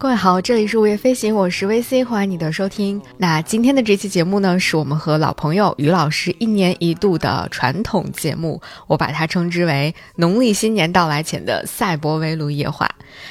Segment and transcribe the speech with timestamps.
[0.00, 3.02] 各位好，这里是午夜飞行，我是 VC，欢迎你的收听。
[3.16, 12.88] 那今天的这期节目呢，是我们和老朋友于老师一年一度的传统节目，我把它称之为农历新年到来前的赛博围炉夜话。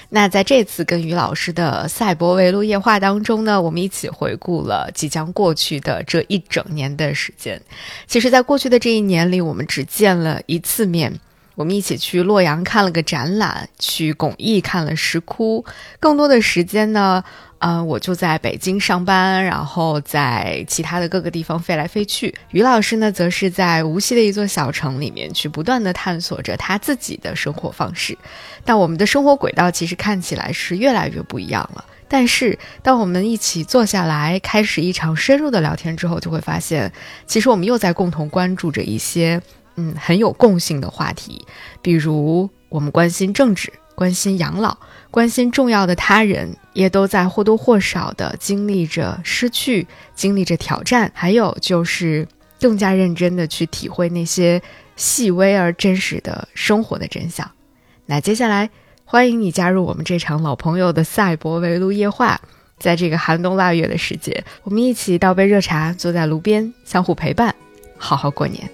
[0.10, 7.62] 那在这次跟于老师的赛博围炉夜话当中呢，我们一起回顾了即将过去的这一整年的时间。
[8.08, 11.18] 其实，在过去的这一年里，我们只见了一次面。
[11.58, 15.66] 我们一起去洛阳看了个展览，去巩义看了石窟。
[16.00, 17.24] 更多的时间呢，
[17.58, 22.32] 嗯，我就在北京上班，然后在其他的各个地方飞来飞去。
[22.52, 28.16] 于老师呢，则是在无锡的一座小城里面去不断的探索着他自己的生活方式。
[28.64, 31.84] 但我们的生活轨道其实看起来是越来越不一样了。
[32.08, 36.94] 但是，当我们一起坐下来开始一场深入的聊天之后，就会发现，
[37.26, 39.42] 其实我们又在共同关注着一些。
[39.78, 41.46] 嗯，很有共性的话题，
[41.82, 44.76] 比如我们关心政治、关心养老、
[45.10, 52.28] 关心重要的他人，也都在或多或少的经历着失去，经历着挑战，还有就是
[52.60, 54.62] 更加认真的去体会那些
[54.96, 57.50] 细微而真实的生活的真相。
[58.08, 58.70] 那接下来，
[59.06, 62.42] 欢迎你加入我们这场老朋友的赛博围炉夜话，
[62.80, 67.54] 在这个寒冬腊月的时节，我们一起倒杯热茶，坐在炉边，相互陪伴，
[67.96, 68.68] 好好过年。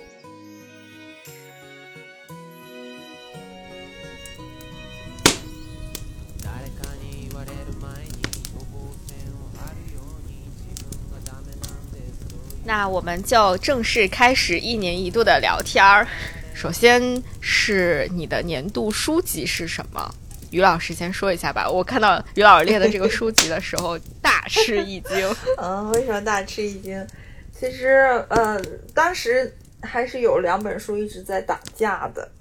[12.65, 16.07] 那我们就正式开始一年一度的聊天儿。
[16.53, 20.09] 首先是你的年度书籍是什么？
[20.49, 21.69] 于老师先说一下吧。
[21.69, 25.35] 我看到于老师列的这个书籍的时候，大吃一惊。
[25.61, 27.05] 嗯，为什么大吃一惊？
[27.51, 28.61] 其实，呃，
[28.93, 32.31] 当时还是有两本书一直在打架的。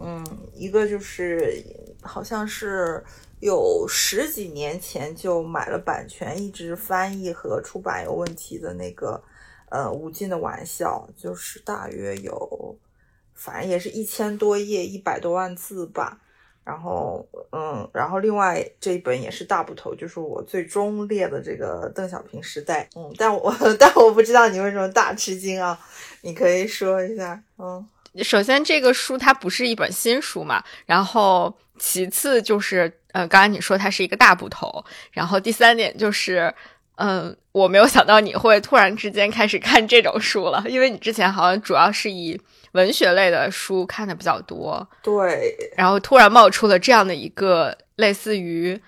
[0.00, 1.62] 嗯，一个就是
[2.00, 3.04] 好像是
[3.38, 9.22] 有十几年前就买了版权，一直翻译和出版有问题的那个。
[9.70, 12.78] 呃，无尽的玩笑就是大约有，
[13.34, 16.18] 反正也是一千多页，一百多万字吧。
[16.64, 22.86] 然后，嗯，然后另外这一本也是大部头，就是我最终列的这个邓小平时代。
[22.94, 25.78] 嗯，但我 但我不知道你为什么大吃惊啊？
[26.20, 27.42] 你可以说一下。
[27.56, 27.86] 嗯，
[28.22, 36.54] 首先这个书它不是一本新书嘛，然后其次就是呃，刚才你说它是一个大部头，然后第三点就是。
[37.00, 42.40] 嗯，我没有想到你会突然之间开始看这种书了，因为你之前好像主要是以
[42.72, 44.84] 文学类的书看的比较多。
[45.00, 48.80] 对，然后突然冒出了这样的一个类似于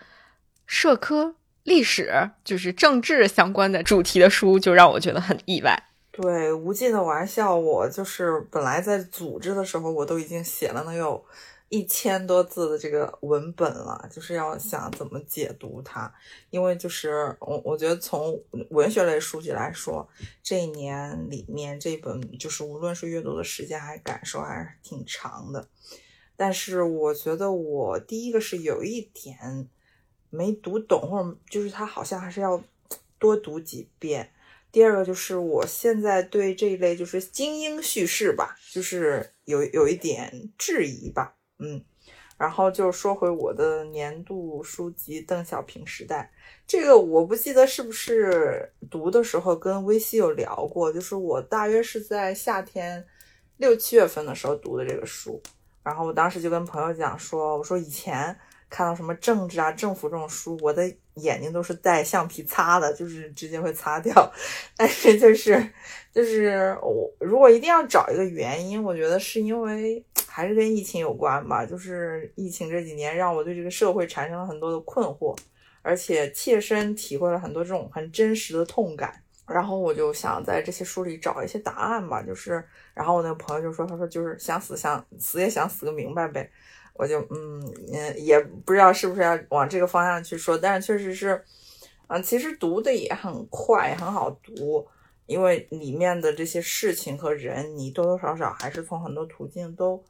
[0.66, 5.80] 社科、历史，就是政治相关的主题的书，就让我觉得很意外。
[6.10, 11.24] 对，无尽的玩笑，我就是本来在组织的时候，我都已经写了能有。
[11.70, 16.12] 一千多字的这个文本了，就是要想怎么解读它，
[16.50, 18.36] 因为就是我我觉得从
[18.70, 20.06] 文学类书籍来说，
[20.42, 25.68] 这一年里面这本就是无论是阅读的时间还是感受还是挺长的，
[26.36, 29.68] 但是我觉得我第一个是有一点
[30.28, 32.60] 没读懂，或者就是它好像还是要
[33.20, 34.32] 多读几遍。
[34.72, 41.36] 第二个就是我现在对这一类就是精英叙事吧，就是有有一点质疑吧。
[41.60, 41.80] 嗯，
[42.36, 46.30] 然后就说回我的年度书籍《邓小平时代》，
[46.66, 53.06] 这个我不记得是不是读的时候跟微西有聊过，就是我大约是在夏天
[53.58, 55.40] 六七月份的时候读的这个书，
[55.82, 58.36] 然后我当时就跟朋友讲说，我说以前。
[58.72, 64.32] 看到什么政治啊、政府这种书，我的眼睛都是带橡皮擦的，就是直接会擦掉。
[64.76, 65.68] 但是就是，
[66.14, 71.66] 就是我如果一定要找一个原因，我觉得是因为还是跟疫情有关吧。
[71.66, 75.36] 就是疫情这几年让我对这个社会产生了很多的困惑，
[75.82, 79.22] 而且切身体会了很多这种很真实的痛感。
[79.46, 82.22] 然后我就想在这些书里找一些答案吧。
[82.22, 82.64] 就是，
[82.94, 86.48] 然后我那个朋友就说：“他说就是想死想死也想死个明白呗。”
[86.94, 87.60] 我就嗯
[87.92, 91.42] 嗯，也不知道是不是要往这个方向去说，但是确实是，
[92.08, 94.86] 嗯，其实读的也很快，很好读，
[95.24, 100.00] 因为里面的这些事情和人，你多多少少还是从很多途径都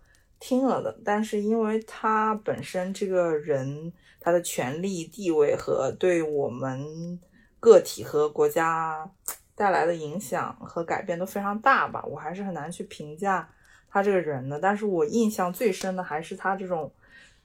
[0.40, 0.98] 听了的。
[1.04, 7.20] 但是因为他本身这个人，他的权力地位和对我们
[7.60, 9.08] 个体和国家
[9.54, 13.48] 带来的影响和改变都非常大吧，我还是很难去评价。
[13.90, 16.92] 他这个人呢，但是我印象最深的还是他这种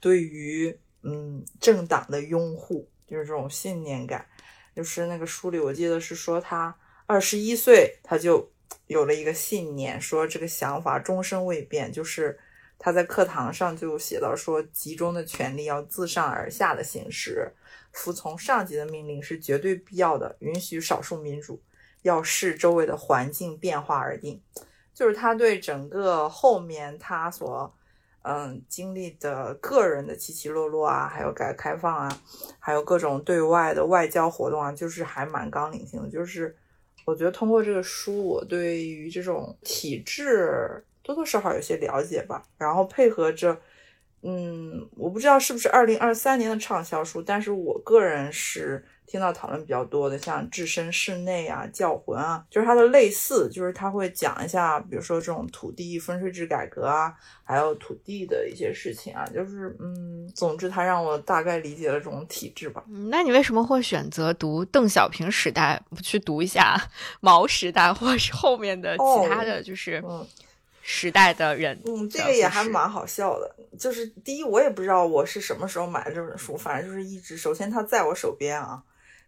[0.00, 4.24] 对于嗯政党的拥护，就是这种信念感。
[4.74, 6.76] 就是那个书里我记得是说他
[7.06, 8.48] 二十一岁他就
[8.86, 12.38] 有了一个信念，说这个想法终身未变，就是
[12.78, 17.50] 他在课堂上就写到说，集中的权力要自上而下的行使，
[17.92, 21.62] 服从上级的命令是绝对必要的，允许少数民主，
[22.02, 24.40] 要视周围的环境变化而定。
[24.94, 27.74] 就是他对整个后面他所
[28.22, 32.22] 嗯经历的个人的起起落落啊，还有改革开放啊，
[32.58, 36.08] 还有各种对外的外交活动啊，就是还蛮纲领性的。
[36.08, 36.56] 就是
[37.04, 42.42] 我觉得通过这个书，我对于这种体制多多少少有些了解吧。
[42.58, 43.56] 然后配合着，
[44.22, 48.84] 嗯，我不知道是不是二零二三年的畅销书，但是我个人是。
[49.08, 57.14] 听到讨论比较多的，像置身室内啊、教魂啊，就是它的类似，就是他会讲一下，比如说这种土地分税制改革啊，
[57.44, 62.82] 还有土地的一些事情啊，就是嗯，总之他让我大概理解了这种体制吧。
[62.88, 66.76] 嗯，那你为什么会选择读邓小平时代，不去读一下
[67.22, 70.02] 毛时代，或者是后面的其他的就是
[70.88, 71.76] 时代的人？
[71.84, 73.56] 嗯，这个也还蛮好笑的。
[73.76, 78.80] 就是第一，我也不知道我是什么时候买的这本书，反正就是一直，首先它在我手边啊。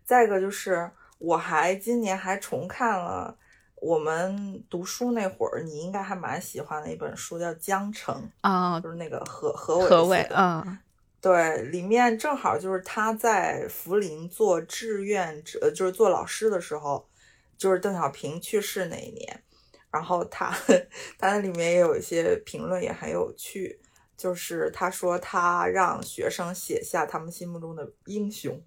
[0.05, 0.88] 再一个就是，
[1.19, 3.37] 我还今年还重看了
[3.75, 8.14] 我们读书那会儿，你应该还蛮喜欢的一本书，叫《江城》
[8.49, 10.78] 啊，就是那个何何伟何伟嗯，
[11.20, 17.06] 对，里面正好就是他在涪陵做志愿者，就是做老师的时候，
[17.58, 19.43] 就是邓小平去世那一年，
[19.90, 20.50] 然后他
[21.19, 23.81] 他那里面也有一些评论也很有趣，
[24.17, 28.62] 就是他说他让学生写下他们心目中的英雄。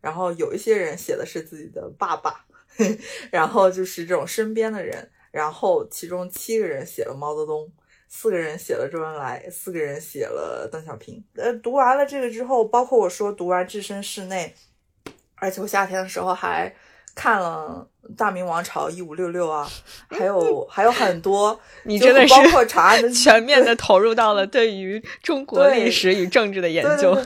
[0.00, 2.44] 然后有一些人写的是自己的爸爸，
[3.30, 7.72] 然后就是这种身边的人，然后其中七个人写了毛泽东，
[8.08, 11.24] 四个人写了周恩来，四个人写了邓小平。
[11.36, 14.52] 呃，读完了这个之后，包括我说读完置身事内，
[15.36, 16.74] 而且我夏天的时候还
[17.14, 17.86] 看了
[18.16, 19.68] 《大明王朝一五六六》啊，
[20.08, 27.16] 还有还有很多， 你真的是包括长安的 全面的投入到了对于中国历史与政治的研究。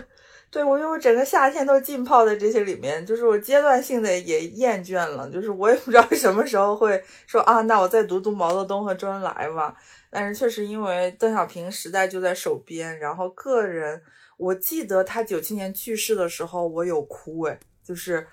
[0.48, 9.74] 对，我就整个夏天都浸泡在这些里面，就是我阶段性的也厌倦了，就是我也不知道什么时候会说啊，那我再读读毛泽东和周恩来吧。
[10.08, 14.00] 但是确实因为邓小平时代就在手边，然后个人，
[14.38, 18.26] 我记得他九七年去世的时候，我有哭诶，就是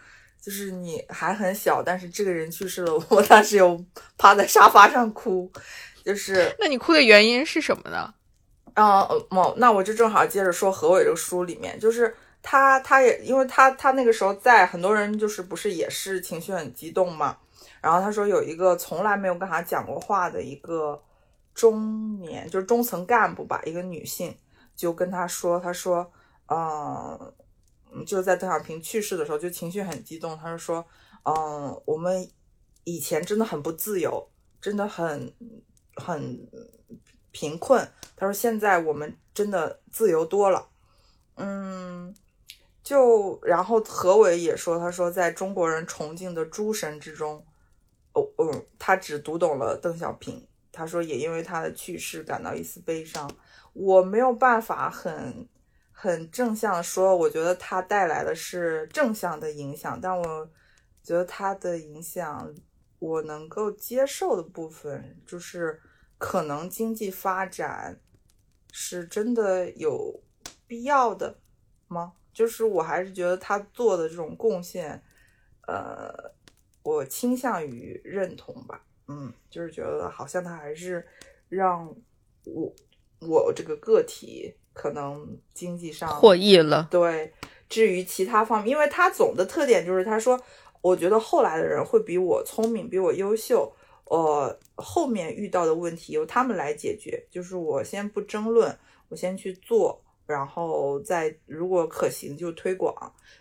[0.44, 3.82] 就是你还很小，但是这个人去世了，我 当时有
[4.18, 5.50] 趴在沙发上哭，
[6.04, 8.14] 就是那你哭的原因是什么呢？
[8.74, 17.38] 啊，某，那我就正好接着说何伟这个书里面，就是他，他也因为他他那个时候在，很多人就是不是也是情绪很激动嘛。
[17.80, 21.02] 然后他说有一个从来没有跟他讲过话的一个
[21.54, 24.36] 中年，就是中层干部吧，一个女性
[24.76, 26.12] 就跟他说，他说，
[26.48, 27.34] 嗯，
[28.06, 30.86] 就在邓小平去世的时候，就情绪很激动，他就说，
[31.24, 32.30] 嗯，我们
[32.84, 34.30] 以前真的很不自由，
[34.62, 35.34] 真的很
[35.96, 36.48] 很。
[37.36, 37.84] 贫困，
[38.16, 40.70] 他说现在我们真的自由多了，
[41.34, 42.14] 嗯，
[42.84, 47.44] 就然后何伟也说，他说在中国人崇敬的诸神之中，
[48.14, 53.28] 哦，嗯，他只读懂了邓小平，他说也因为他的去世感到一丝悲伤，
[53.74, 55.50] 我没有办法很
[56.04, 60.50] 很正向说，我觉得他带来的是正向的影响，但我
[61.02, 62.54] 觉得他的影响
[63.00, 65.80] 我能够接受的部分就是。
[66.20, 68.00] 可能经济发展
[68.72, 70.24] 是真的有
[70.66, 71.38] 必要的
[71.90, 72.14] 吗？
[72.32, 75.04] 就是我还是觉得他做的这种贡献，
[75.68, 76.32] 呃，
[76.82, 78.86] 我倾向于认同吧。
[79.10, 81.06] 嗯，就是觉得好像他还是
[81.50, 81.94] 让
[82.46, 82.74] 我
[83.20, 86.88] 我这个个体可能经济上获益了。
[86.92, 87.32] 对，
[87.70, 90.40] 至于其他方面，因为他总的特点就是他说，
[90.82, 93.72] 我觉得后来的人会比我聪明，比我优秀。
[94.06, 98.78] 呃，后面遇到的问题由他们来解决，就是我先不争论，
[99.08, 102.94] 我先去做，然后再如果可行就推广。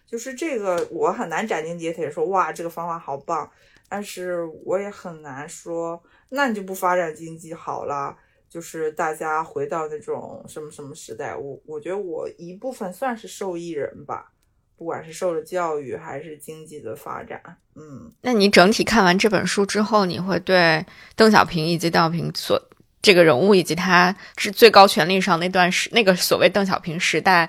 [0.07, 3.51] 就是这个我很难斩钉截铁说哇这个方法好棒，
[3.89, 8.17] 但是我也很难说那你就不发展经济好了，
[8.53, 11.35] 就是大家回到那种什么什么时代。
[11.37, 14.29] 我我觉得我一部分算是受益人吧。
[14.75, 17.41] 不管是受了教育还是经济的发展，
[17.77, 22.61] 嗯，那你整体看完这本书之后，你会对邓小平以及邓小平所
[23.01, 27.49] 这个人物以及他是最高权力上那段时那个所谓邓小平时代，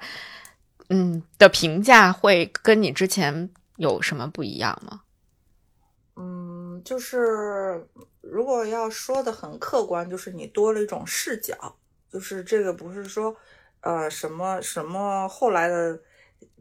[0.90, 5.02] 嗯的评价会跟你之前有什么不一样吗？
[6.82, 7.86] 就是
[8.22, 11.76] 如果要说的很客观，就是你多了一种视角，
[12.10, 13.36] 就是这个不是说
[13.82, 16.00] 呃什么什么后来的。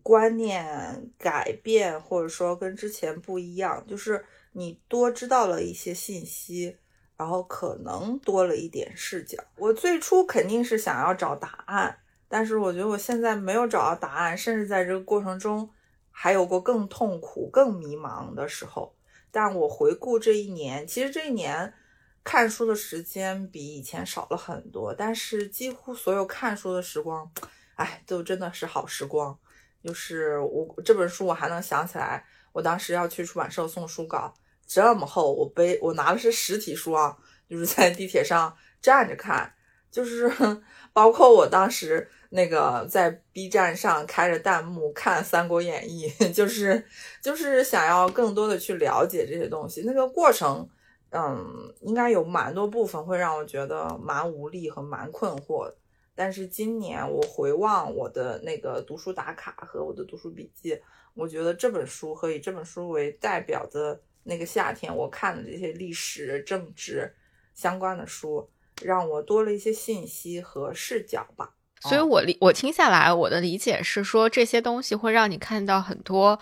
[0.04, 6.76] 观念改变，或者说跟之前不一样，就是你多知道了一些信息，
[7.16, 9.38] 然后可能多了一点视角。
[9.56, 15.70] 我最初肯定是想要找答案，但是我觉得我现在没有找到答案，甚至在这个过程中
[16.10, 18.92] 还有过更痛苦、更迷茫的时候。
[19.32, 21.74] 但我回顾这一年，其实这一年
[22.22, 27.28] 看书的时间比以前少了很多，但是几乎所有看书的时光，
[27.74, 29.36] 哎，都真的是好时光。
[29.82, 34.32] 就是我这本书，我还能想起来，我当时要去出版社送书稿，
[34.64, 37.16] 这么厚，我背我拿的是实体书啊，
[37.50, 39.52] 就是在地铁上站着看，
[39.90, 40.30] 就是
[40.92, 46.82] 包括我当时那个在 B 站上开着弹幕看《三国演义》， 就是
[47.20, 50.66] 就是想要更多的去了解这些东西，那个过程，
[51.10, 55.70] 嗯，应该有蛮多部分会让我觉得蛮无力和蛮困惑。
[56.14, 60.80] 但是今年我回望我的那个读书打卡和我的读书笔记，
[61.12, 67.14] 我觉得这本书和以这本书为代表的那个夏天，我看的这些历史、政治
[67.54, 68.48] 相关的书，
[68.82, 71.54] 让我多了一些信息和视角吧。
[71.82, 76.38] 所以，我理我听下来，我的理解是说，这些东西会让你看到很多，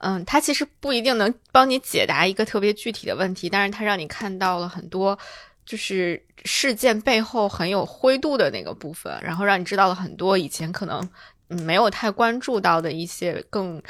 [0.00, 5.18] 嗯，它其实不一定能帮你解答一个特别具体的问题，但是它让你看到了很多。
[5.66, 11.08] 就是事件背后很有灰度的那个部分，然后让你知道了很多以前可能
[11.46, 13.80] 没有太关注到的一些更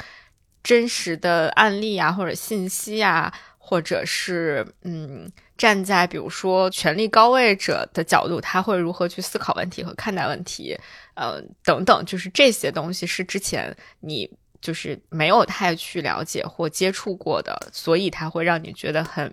[0.61, 10.75] 真实的案例啊，或者信息啊，或者是嗯，站在比如说权力高位者的角度，他会如何去思考问题和看待问题，
[11.13, 19.31] 呃，等等，就是这些东西是之前你就是没有太去了解或接触过的，所以它会让你觉得很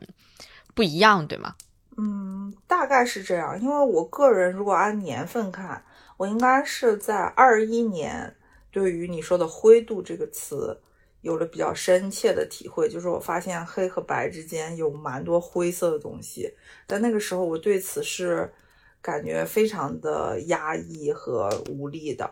[0.74, 1.54] 不一样，对吗？
[1.96, 3.60] 嗯，大概是这样。
[3.60, 5.82] 因为我个人如果按年份看，
[6.16, 8.36] 我应该是在二一年，
[8.70, 10.80] 对于你说的“灰度”这个词
[11.20, 12.88] 有了比较深切的体会。
[12.88, 16.52] 就是我发现黑和白之间有蛮多灰色的东西，
[16.86, 18.52] 但那个时候我对此是
[19.00, 22.30] 感觉非常的压抑和无力的。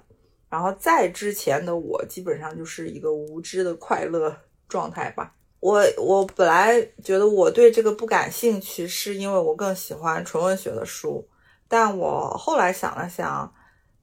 [0.48, 4.36] 然后在之前的我，基本上就是一个无知的快乐
[4.68, 5.34] 状态吧。
[5.58, 11.26] 我我本来觉得我对这个不感兴趣，是因为我更喜欢纯文学的书。
[11.66, 13.52] 但我后来想了想，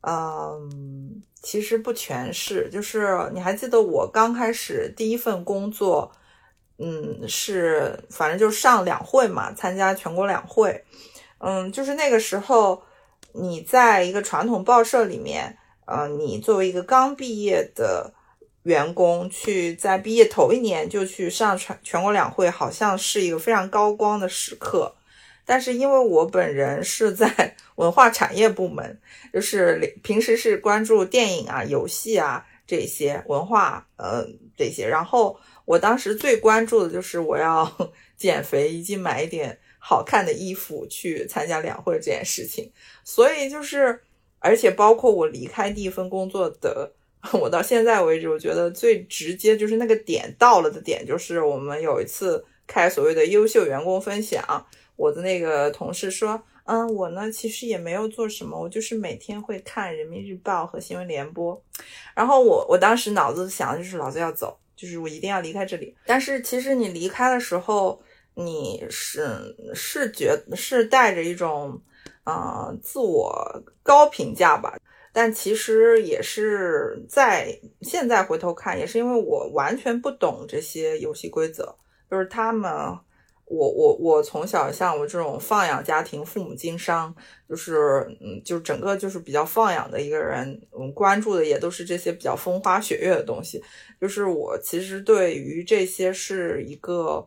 [0.08, 2.70] 嗯，其实不全是。
[2.72, 6.12] 就是你还记得我刚开始第一份工作，
[6.78, 10.84] 嗯，是反正就是上两会嘛，参加全国两会。
[11.40, 12.84] 嗯，就是那个时候
[13.34, 18.14] 你在一个传统报社里面，呃，你作为一个刚毕业的。
[18.64, 24.96] 员工去在毕业头一年就去上全全国两会，好像是一个非常高光的时刻。
[25.44, 29.00] 但是因为我本人是在文化产业部门，
[29.34, 34.26] 就是平时是关注电影啊、游戏啊这些文化，呃
[34.56, 34.88] 这些。
[34.88, 37.72] 然后我当时最关注的就是我要
[38.18, 42.72] 减肥以及买一点好看的衣服去参加两会这件事情。
[43.04, 44.02] 所以就是，
[44.40, 46.94] 而且包括我离开第一份工作的。
[47.32, 54.44] 我到现在为止，我觉得最直接就是那个点到了的点，就是我们有一次开所谓的优秀员工分享，
[54.98, 61.62] 我的那个同事说，嗯，我呢其实也没有做什么，我就是每天会看人民日报和新闻联播，
[62.16, 65.96] 然后我我当时脑子想的就是老子要走，就是我一定要离开这里。
[66.06, 68.02] 但是其实你离开的时候，
[68.36, 71.82] 你是是觉是带着一种，
[72.24, 74.78] 呃，自我高评价吧。
[75.16, 81.76] 但其实也是在现在回头看，也是因为我完全不懂这些游戏规则。
[82.10, 82.72] 就是他们，
[83.56, 87.14] 我我我从小像我这种放养家庭，父母经商，
[87.48, 90.60] 就是嗯，就整个就是比较放养的一个人。
[90.78, 93.64] 嗯，关注的也都是这些比较风花雪月的东西。
[94.02, 97.26] 就是我其实对于这些是一个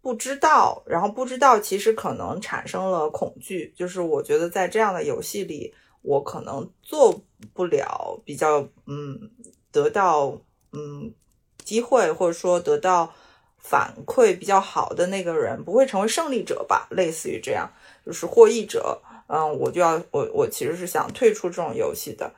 [0.00, 3.72] 不知道，然后不知道其实可能产生了恐惧。
[3.76, 5.74] 就是我觉得在这样的游戏里。
[6.04, 7.22] 我可能做
[7.54, 9.30] 不了比较，嗯，
[9.70, 10.36] 得到
[10.72, 11.14] 嗯
[11.62, 13.14] 机会或者说得到
[13.62, 16.86] 反馈比较好的那个人，不会成为胜利者吧？
[16.90, 17.70] 类似于这样，
[18.04, 19.00] 就是获益者。
[19.28, 22.30] 嗯，我就要我我其实是想退出这种游戏的。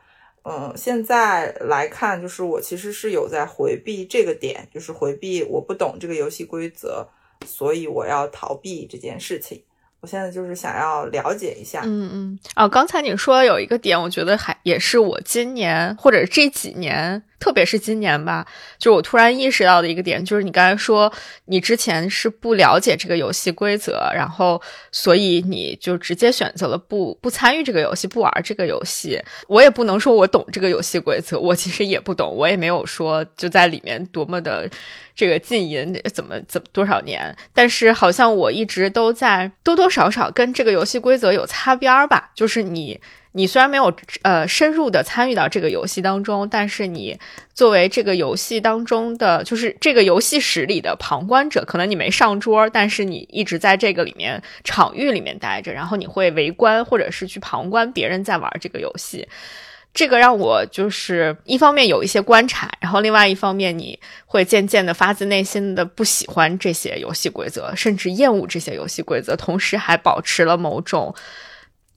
[0.44, 7.08] 嗯，现在来看，就是我其实是有在回避这个点，就是回避我不懂这个游戏规则，
[7.46, 9.64] 所以我要逃避这件事情。
[10.04, 17.22] 我现在就是想要了解一下，嗯嗯，哦，刚才你说有一个点，我觉得还也是我今年或者这几年。
[17.40, 18.46] 特别是今年吧，
[18.78, 21.12] 就我突然意识到的一个点，就是你刚才说
[21.44, 29.20] 你之前是不了解这个游戏规则，然后所以你就直接选择了不不参与这个游戏，不玩这个游戏。
[29.46, 34.66] 我也不能说我懂这个游戏规则，我其实也不懂，我也没有说就在里面多么的
[35.14, 43.00] 这个禁淫怎么怎么多少年，但是好像我一直都在多多少少跟这个游戏规则有擦边儿吧，就是你。
[43.36, 43.92] 你虽然没有
[44.22, 47.18] 呃深入的参与到这个游戏当中，但是你
[47.52, 59.26] 作为这个游戏当中的就是这个游戏室里的旁观者，可能你没上桌，但是你一直在这个里面场域里面待着，然后你会围观或者是去旁观别人在玩这个游戏，
[59.94, 71.14] 这个让我就是一方面有一些观察，然后另外一方面你会渐渐的发自内心的不喜欢这些游戏规则，甚至厌恶这些游戏规则，同时还保持了某种。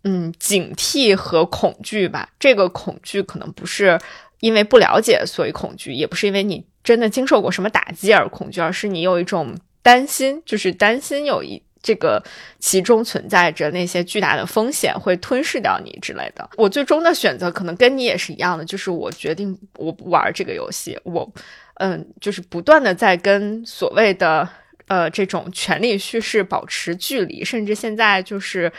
[0.03, 2.29] 嗯，警惕和恐惧吧。
[2.39, 3.99] 这个恐惧可能不是
[4.39, 12.21] 因为不了解所以恐惧，也不是因为你真的经受过什么打击而恐惧，而是你有一种担心，就是担心有一这个
[12.59, 16.49] 其中存在着那些巨大的风险会吞噬掉你之类的。
[16.57, 20.99] 我最终的选择可能跟你也是一样的，就是我决定我不玩这个游戏。
[21.03, 21.31] 我
[21.75, 24.47] 嗯，就是不断的在跟所谓的
[24.87, 28.71] 呃这种权力叙事保持距离，甚至现在就是。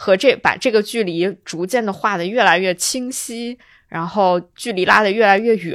[0.00, 5.74] 和这把这个距离逐渐的画的越来越清晰，然后距离拉的越来越远，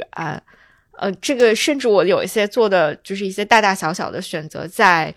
[0.96, 5.12] 呃，这个甚至我有一些做的就是一些大大小小的选择，在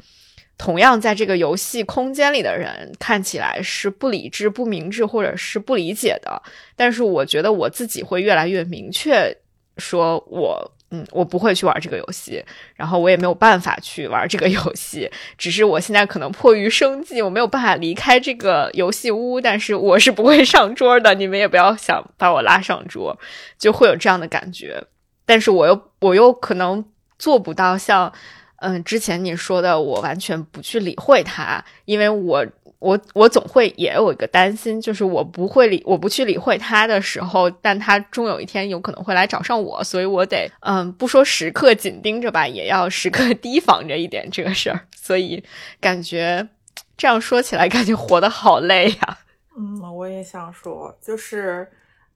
[0.57, 6.41] 同样在这个游戏空间里的人看起来是不理智、不明智或者是不理解的，
[6.75, 9.37] 但是我觉得我自己会越来越明确，
[9.77, 10.71] 说我。
[10.89, 12.41] 嗯，我不会去玩这个游戏，
[12.73, 15.11] 然后我也没有办法去玩这个游戏。
[15.37, 21.13] 只是我现在可能迫于生计，我没有办法离开这个游戏屋，但是我是不会上桌的。
[21.13, 23.19] 你们也不要想把我拉上桌，
[23.59, 24.81] 就会有这样的感觉。
[25.25, 26.85] 但是我又我又可能
[27.19, 28.13] 做不到像
[28.57, 32.45] 嗯之前你说的，我完全不去理会它，因为我。
[32.79, 44.79] 我我总会也有一个担心，就是我不会理我不去理会他的时候，但他终有一天有可能会来找上我，所以我得嗯，不说时刻紧盯着吧，也要时刻 提防着一点这个事儿。
[44.95, 45.43] 所以
[45.81, 46.47] 感觉
[46.95, 49.17] 这样说起来，感觉活得好累呀。
[49.57, 51.67] 嗯，我也想说，就是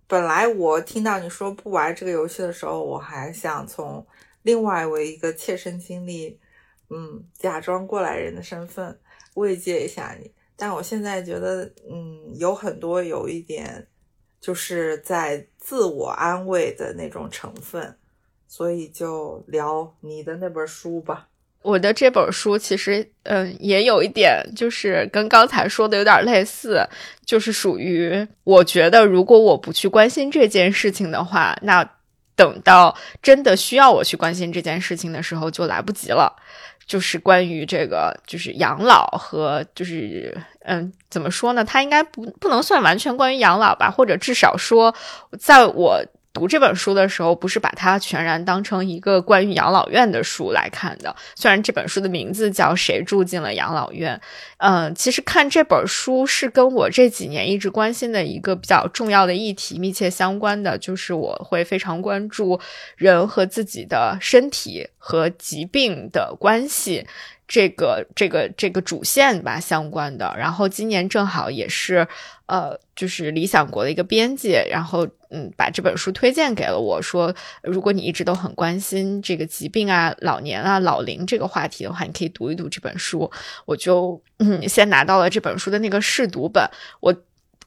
[0.06, 4.06] 本来我听到你说不玩这个游戏的时候，我还想从
[4.44, 6.40] 另外我一个切身经历，
[6.90, 9.00] 嗯，假装过来人的身份
[9.36, 10.32] 慰藉一下你。
[10.56, 13.88] 但我现在觉得，嗯，有很多有一点，
[14.40, 17.96] 就是在自我安慰的那种成分，
[18.48, 21.28] 所以就聊你的那本书吧。
[21.64, 26.88] 我的这本书其实，嗯，也有一点，就是跟刚才说的有点类似，
[27.24, 31.98] 就是属于我觉得，如果我不去关心这件事情的话，那
[32.42, 36.36] 等到真的需要我去关心这件事情的时候，就来不及了。
[36.88, 41.64] 就是关于这个，就是养老和就是，嗯，怎么说呢？
[41.64, 44.96] 它应该不不能算完全关于养老吧，或者至少说，
[45.40, 46.04] 在我。
[46.34, 51.15] 读这本书的时候，不是把它全然当成一个关于养老院的书来看的。
[51.36, 54.15] 虽然这本书的名字叫《谁住进了养老院》，
[54.58, 62.60] 嗯，其实看这本书是跟我这几年一直关心的一个比较重要的议题密切相关的，就是我会非常关注
[62.96, 67.06] 人和自己的身体和疾病的关系。
[67.52, 72.08] 这个这个这个主线吧相关的，然后今年正好也是，
[72.46, 83.30] 呃，就是理想国的一个编辑，然后嗯，把这本书推荐给了我，说如果你一直都很关心这个疾病啊、老年啊、老龄这个话题的话，你可以读一读这本书。
[83.66, 86.66] 我就嗯，先拿到了这本书的那个试读本，
[87.02, 87.14] 我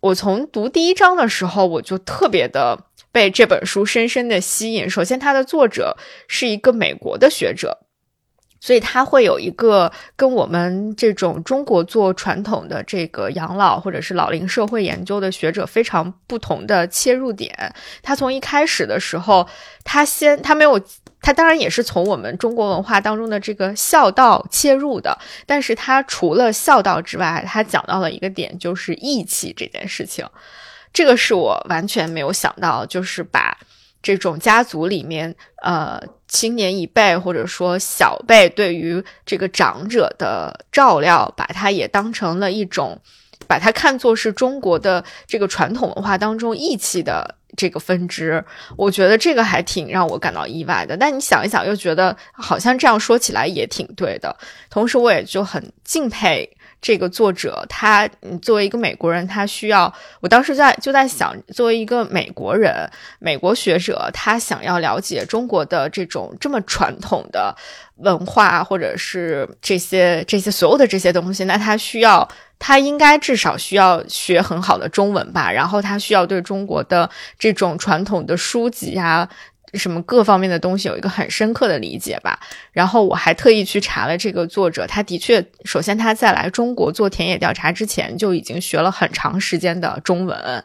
[0.01, 4.88] 我从读第一章的时候，我就特别的被这本书深深的吸引。
[4.88, 7.81] 首先，它的作者是一个美国的学者。
[8.64, 17.55] 所以他会有一个跟我们这种中国做传统的这个养老或者是老龄社会研究的学者非常不同的切入点。
[18.03, 19.46] 他从一开始的时候，
[19.85, 20.81] 他先他没有，
[21.20, 30.27] 他当然也是从我们中国文化当中的这个孝道切入的，但是他除了孝道之外，他讲到了一个点，就是义气这件事情。
[30.90, 33.59] 这个是我完全没有想到，就是把。
[34.05, 43.01] 这种家族里面，呃，青年一辈或者说小辈对于这个长者的照料，把它也当成了一种，
[43.49, 48.45] 把它看作是中国的这个传统文化当中义气的这个分支。
[48.77, 50.95] 我觉得这个还挺让我感到意外的。
[50.99, 54.37] 但你想一想，又觉得好像这样说起来也挺对的。
[54.69, 56.47] 同时，我也就很敬佩。
[56.85, 58.07] 这个作者他
[58.42, 62.87] 作为一个美国人，他需要，我当时在就在想，作为一个美国人，
[63.18, 67.57] 美国学者，他想要了解中国的这种这么传统的
[67.97, 79.27] 文化，或者是这些这些所有的这些东西，那他需要，他应该至少需要学很好的中文吧，然后他需要对中国的这种传统的书籍啊。
[79.75, 82.39] 什么各方面的东西有一个很深刻的理解吧。
[82.73, 90.65] 然后我还特意去查了这个作者，他的确，首先他在来中国做田野调查之前就已经学了很长时间的中文，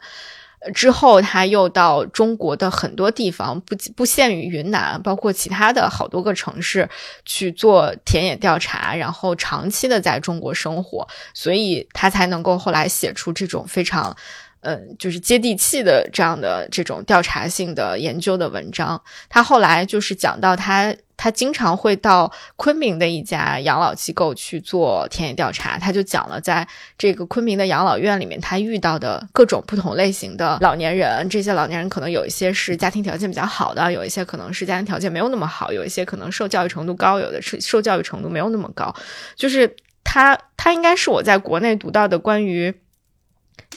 [0.73, 6.89] 之后他又到中国的很多地方，不不限于云南，包括其他的好多个城市
[7.25, 14.15] 去做田野调查，然后长期的在中国生活，所以他才能够后来写出这种非常。
[14.61, 19.01] 嗯，就是接地气的这样的这种调查性的研究的文章。
[19.29, 25.77] 他后来就是讲到他，他经常会到昆明的一家养老机构去做田野调查。
[25.77, 26.67] 他就讲了，在
[26.97, 31.29] 这个昆明的养老院里面，他遇到的各种不同类型的老年人。
[31.29, 38.93] 这些老年人可能有一些是家庭条件比较好的，有一些可能是家庭条件没有那么好，有一些可能受教育程度高，有的是受教育程度没有那么高。
[39.37, 42.75] 就是他，他应该是我在国内读到的关于。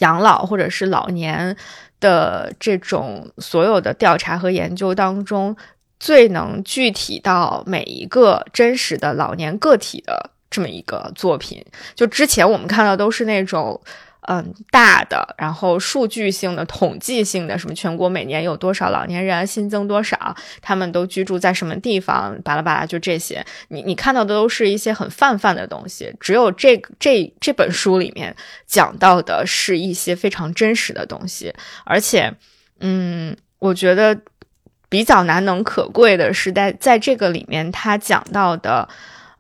[0.03, 1.57] 养老或者是老年
[1.99, 5.57] 的这种所有的调查和研究当中，
[5.99, 11.65] 最能具体到每一个真实的老年个体的这么一个作品。
[11.95, 13.81] 就之前我们看到都是那种。
[14.29, 23.45] 嗯，大的，然后数据性的、统计性的，什么全国每年有多少老年人新增多少，他们都居住在什么地方，巴拉巴拉，就这些。
[23.67, 31.53] 你你看到的都是一些很泛泛的东西，只有这这这本书里面讲到的是一些非常真实的东西，
[31.85, 32.33] 而且，
[32.79, 34.17] 嗯，我觉得
[34.89, 38.89] 比较难能可贵的是在在这个里面他讲到的，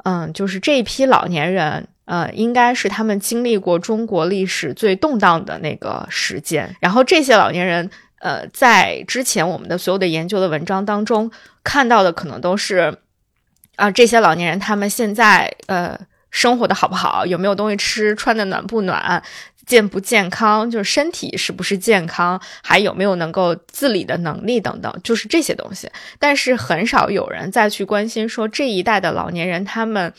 [0.02, 1.86] 嗯，就是这一批老年人。
[2.12, 6.76] 呃，应该是他们经历过中国历史最动荡的那个时间。
[6.78, 7.88] 然后这些老年人，
[8.20, 11.30] 呃，在之前我们的所有的研究的文章当中
[11.64, 12.98] 看到的，可能都是
[13.76, 15.98] 啊，这些老年人他们现在呃
[16.30, 19.22] 生活的好不好，有没有东西吃，穿的暖不暖，
[19.64, 25.90] 健不健康，就是身体是不是健康，还有没有能够自理的能力等等，就是这些东西。
[26.18, 30.12] 但是很少有人再去关心说这一代的老年人他们。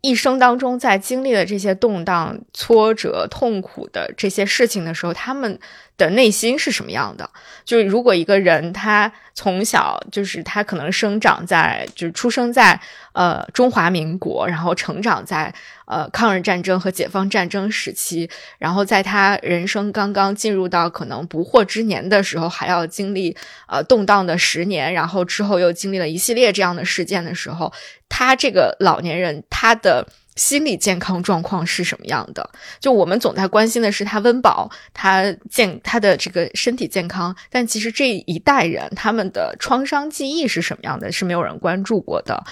[0.00, 5.58] 一生当中，在经历了这些动荡、挫折、痛苦的这些事情的时候，他们
[5.96, 7.28] 的内心是什么样的？
[7.64, 12.80] 就是如果一个人他从小就是他可能生长在，就是出生在
[13.12, 15.54] 呃中华民国，然后成长在
[15.92, 18.28] 呃抗日战争和解放战争时期，
[18.58, 23.36] 然后在他人生刚刚进入到可能不惑之年的时候，还要经历
[23.68, 27.72] 呃动荡的十年，然后之后又经历了一系列这样的事件的时候。
[28.14, 32.46] 他这个老年人，他的心理健康状况是什么样的？
[32.78, 42.44] 就我们总在关心的是他温饱，他健他的这个身体健康，但其实这一代人他们的创伤记忆是什么样的，是没有人关注过的。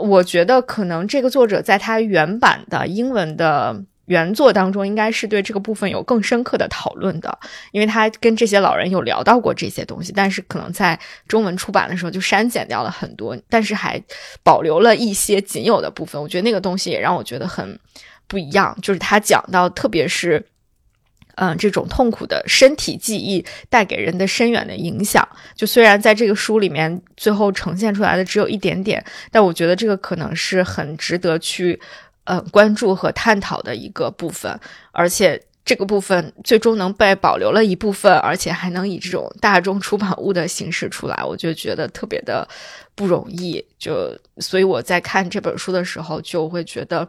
[0.00, 3.84] 我觉得可能这个作者在他原版的英文的。
[4.06, 7.38] 原作当中应该是对这个部分有更深刻的讨论的，
[7.70, 14.02] 因为他跟这些老人有聊到过这些东西，但是可能在中文出版的时候就删减掉了很多，但是还
[14.42, 16.20] 保留了一些仅有的部分。
[16.20, 17.78] 我觉得那个东西也让我觉得很
[18.26, 20.44] 不一样，就是他讲到，特别是
[21.40, 25.26] 嗯这种痛苦的身体记忆带给人的深远的影响。
[25.56, 31.80] 就虽然在这个书里面最后呈现出来的只有一点点，但我觉得这个可能是很值得去。
[32.24, 34.60] 呃，关注和探讨的一个部分，
[34.92, 42.48] 而且这个部分最终能被保留了一部分，而且还能以这种大众出版物的形式出来，我就觉得特别的
[42.94, 43.64] 不容易。
[43.78, 47.06] 就所以我在看这本书的时候，就会觉得，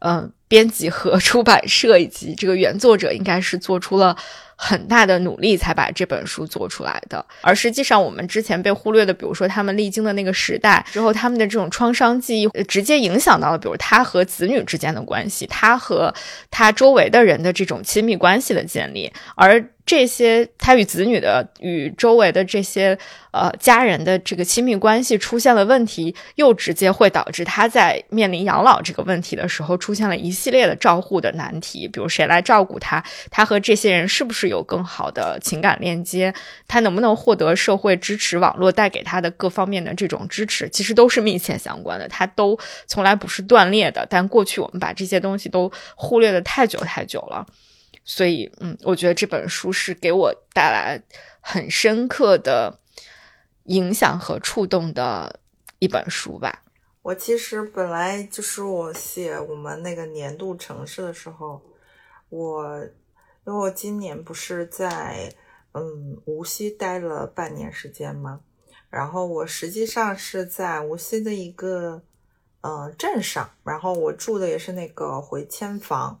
[0.00, 4.16] 嗯，编辑和 出版社以及这个原作者应该是做出了。
[4.56, 16.12] 很大的努力才把这本书做出来的，而实际上我们之前被忽略的，比如说他们历经的那个时代之后，他们的这种创伤记忆，直接影响到了，比如他和子女之间的关系，他和
[16.50, 19.70] 他周围的人的这种亲密关系的建立，而。
[19.86, 22.98] 这些他与子女的、与周围的这些
[23.30, 31.86] 呃家人的这个亲密关系出现了问题，又直接会导致他在面临养老这个问题的时候，出现了一系列的照护的难题。
[31.86, 33.02] 比如谁来照顾他？
[33.30, 36.34] 他和这些人是不是有更好的情感链接？
[36.66, 40.68] 他能不能获得社会支持网络带给他的各方面的这种支持？
[40.68, 44.04] 其实都是密切相关的，他都从来不是断裂的。
[44.10, 47.46] 但过去我们把这些东西都忽略的太久太久了。
[48.06, 51.02] 所以，嗯，我觉得这本书是给我带来
[51.40, 52.78] 很深刻的
[53.64, 55.40] 影响和触动的
[55.80, 56.62] 一本书吧。
[57.02, 61.60] 我其实本来就是我写我们那个年度城市的时候，
[62.28, 62.84] 我
[63.44, 65.32] 因为我今年不是在
[65.72, 68.40] 嗯无锡待了半年时间吗？
[68.88, 72.02] 然后我实际上是在无锡的一个
[72.60, 76.20] 嗯镇上，然后我住的也是那个回迁房，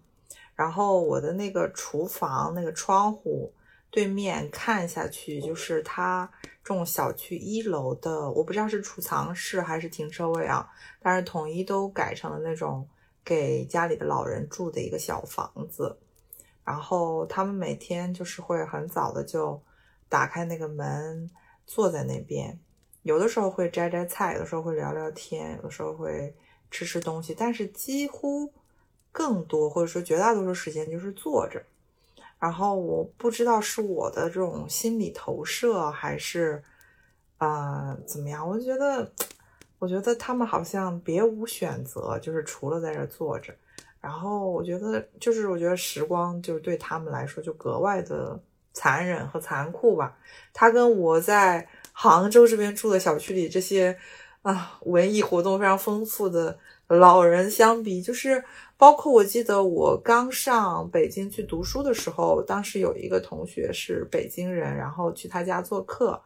[0.56, 3.52] 然后我的那个厨房那个窗户
[3.90, 6.28] 对面看下去就是它。
[6.64, 10.68] 这种小区一楼的，我不知道是储藏室还是停车位啊，
[11.00, 12.84] 但是统一都改成了那种
[13.24, 15.96] 给家里的老人住的一个小房子。
[16.64, 19.62] 然后他们每天就是会很早的就
[20.08, 21.30] 打开那个门，
[21.64, 22.58] 坐在那边，
[23.02, 26.34] 有的时候会摘摘菜，有的时候会聊聊天，有的时候会
[26.68, 28.52] 吃吃东西，但是几乎
[29.16, 31.62] 更多或者说绝大多数时间就是坐着。
[32.38, 36.62] 然后我不知道是我的这种心理投射还是，
[37.38, 38.46] 呃，怎么样？
[38.46, 39.10] 我觉得，
[39.78, 43.54] 我觉得他们好像别无选择，就是除了在这坐着。
[44.02, 48.38] 然后我觉得，就是我觉得时光就是对他们来说就格外的
[48.74, 50.14] 残忍和残酷吧。
[50.52, 53.96] 他跟我在杭州这边住的小区里这些
[54.42, 58.44] 啊文艺活动非常丰富的老人相比，就是。
[58.78, 66.20] 包括我记得我刚上北京去读书的时候，当时有一个同学是北京人，然后去他家做客，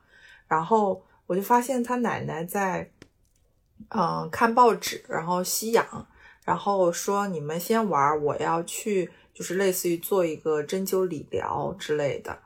[0.48, 2.90] 然后我就发现他奶奶在，
[3.90, 6.08] 嗯，看报纸，然后吸氧，
[6.44, 12.36] 然后说你们先玩，我要去，就是类似于做一个针灸理疗之类的，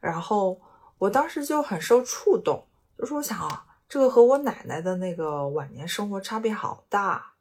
[0.00, 0.60] 然后
[0.98, 2.64] 我当时就很受触动，
[2.96, 7.32] 就是我想啊，这个和我奶奶的那个晚年生活差别好大。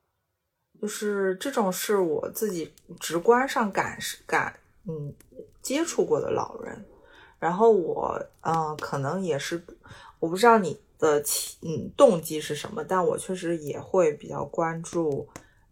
[0.79, 5.11] 就是这种是我自己直观上感感嗯
[5.61, 6.85] 接触过的老人，
[7.39, 9.61] 然后我嗯可能也是
[10.19, 11.19] 我不知道你的
[11.61, 15.27] 嗯动机是什么，但我确实也会比较关注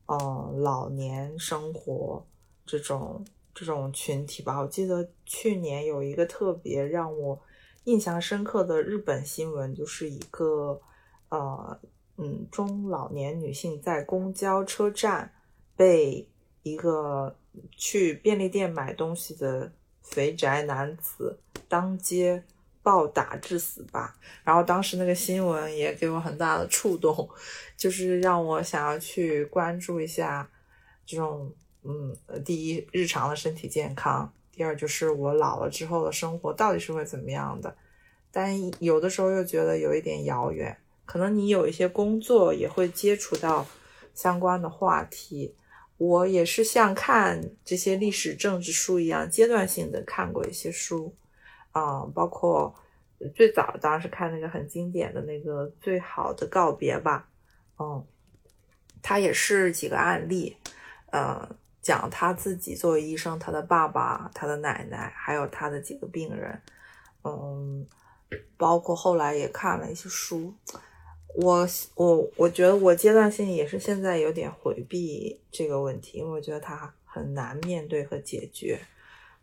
[0.08, 2.26] 嗯老年生活
[2.66, 4.60] 这种这种群体吧。
[4.60, 7.40] 我记得去年有一个特别让我
[7.84, 10.82] 印象深刻的日本新闻，就是一个
[11.30, 11.80] 呃。
[12.18, 15.34] 嗯，中老年女性在公交车站
[15.76, 16.28] 被
[16.64, 17.36] 一个
[17.76, 22.44] 去便利店买东西的肥宅男子当街
[22.82, 24.16] 暴打致死吧。
[24.44, 27.30] 然后当时那个新闻也给我很大的触动，
[27.76, 30.50] 就是让我想要去关注一下
[31.06, 31.52] 这种
[31.84, 37.76] 嗯，第一日常的身体健康，第二就是我老了之后的生活到底是会怎么样的。
[38.32, 40.78] 但有的时候又觉得有一点遥远。
[41.06, 43.66] 可能你有一些工作也会接触到
[44.14, 45.56] 相关的话题，
[45.98, 51.16] 我也是像看这些历史政治书一样，阶段性的看过一些书，
[51.72, 52.76] 啊，包括
[53.36, 57.30] 最早当然是看那个很经典的那个《最好的告别》吧，
[57.80, 58.06] 嗯，
[59.02, 60.58] 他也是几个案例，
[61.12, 61.48] 呃，
[61.82, 66.62] 讲他自己作为医生，他的爸爸、他的奶奶，还有他的几个病人，
[67.24, 67.88] 嗯，
[68.58, 70.54] 包括后来也看了一些书。
[71.38, 78.80] 我我我觉得我阶段性也是现在有点回避这个问题，因为我觉得它很难面对和解决。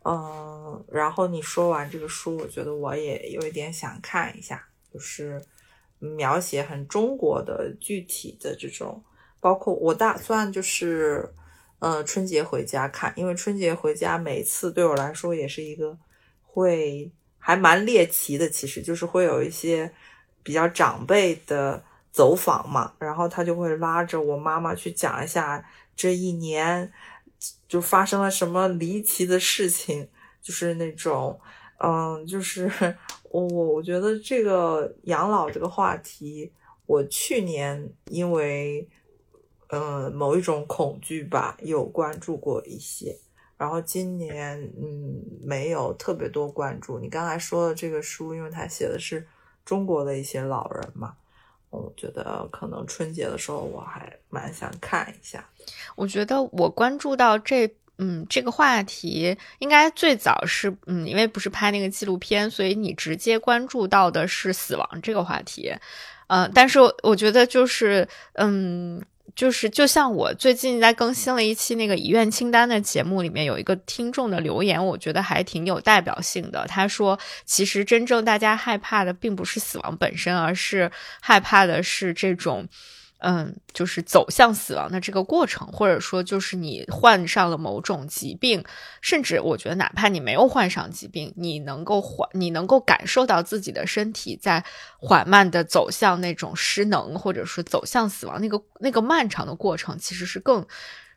[0.03, 5.39] 嗯，然后你说完这个书，我觉得我也有一点想看一下，就是
[5.99, 9.03] 描写很中国的具体的这种，
[9.39, 11.31] 包括我打算就是
[11.79, 15.97] 呃春节回家看，因为春节回家每次对我来说也是一个
[16.41, 19.93] 会还蛮猎奇的，其实就是会有一些。
[20.43, 26.91] 比较长辈的走访嘛，然后他就会拉着我妈妈去讲一下这一年
[27.67, 30.07] 就发生了什么离奇的事情，
[30.41, 31.39] 就是那种，
[31.79, 32.69] 嗯，就是
[33.31, 36.51] 我我我觉得这个养老这个话题，
[36.85, 38.87] 我去年因为
[39.69, 43.17] 嗯某一种恐惧吧，有关注过一些，
[43.57, 46.99] 然后今年嗯没有特别多关注。
[46.99, 49.25] 你刚才说的这个书，因为他写的是。
[49.65, 51.13] 中国的一些老人嘛，
[51.69, 55.47] 我觉得可能春节的时候我还蛮想看一下。
[55.95, 65.73] 我觉得我关注到这，嗯，这个话题应该最早是，嗯，因为不是拍那个纪录片，所以你直接关注到的是死亡这个话题，
[66.27, 69.01] 呃，但是我觉得就是，嗯。
[69.35, 76.65] 就是，就像我最近在更新了一期那个遗愿清单的节目，里面有一个听众的留言，我觉得还挺有代表性的。
[76.67, 80.91] 他说，其实真正大家害怕的并不是死亡本身，而是
[81.21, 82.67] 害怕的是这种。
[83.25, 88.61] 嗯，就是走向死亡的这个过程，或者说就是你患上了某种疾病，
[88.99, 94.61] 甚至我觉得哪怕你没有患上疾病，你能够缓，你能够感受到自己的身体在
[94.97, 100.65] 缓慢的走向那种失能，或者说走向死亡，那个那个漫长的过程，其实是更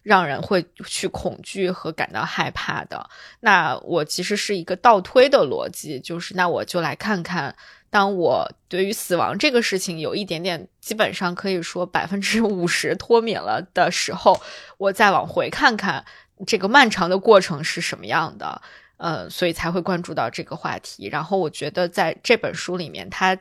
[0.05, 3.11] 让人会去恐惧和感到害怕的。
[3.40, 7.57] 那我其实是一个倒推的逻辑，就是那我就来看看。
[7.88, 14.38] 当我对于死亡这个事情有一点点，基本上可以说百分之五十脱敏了的时候，
[14.77, 16.05] 我再往回看看
[16.46, 18.61] 这个漫长的过程是什么样的，
[18.99, 21.09] 呃，所以才会关注到这个话题。
[21.09, 23.38] 然后我觉得在这本书里面，他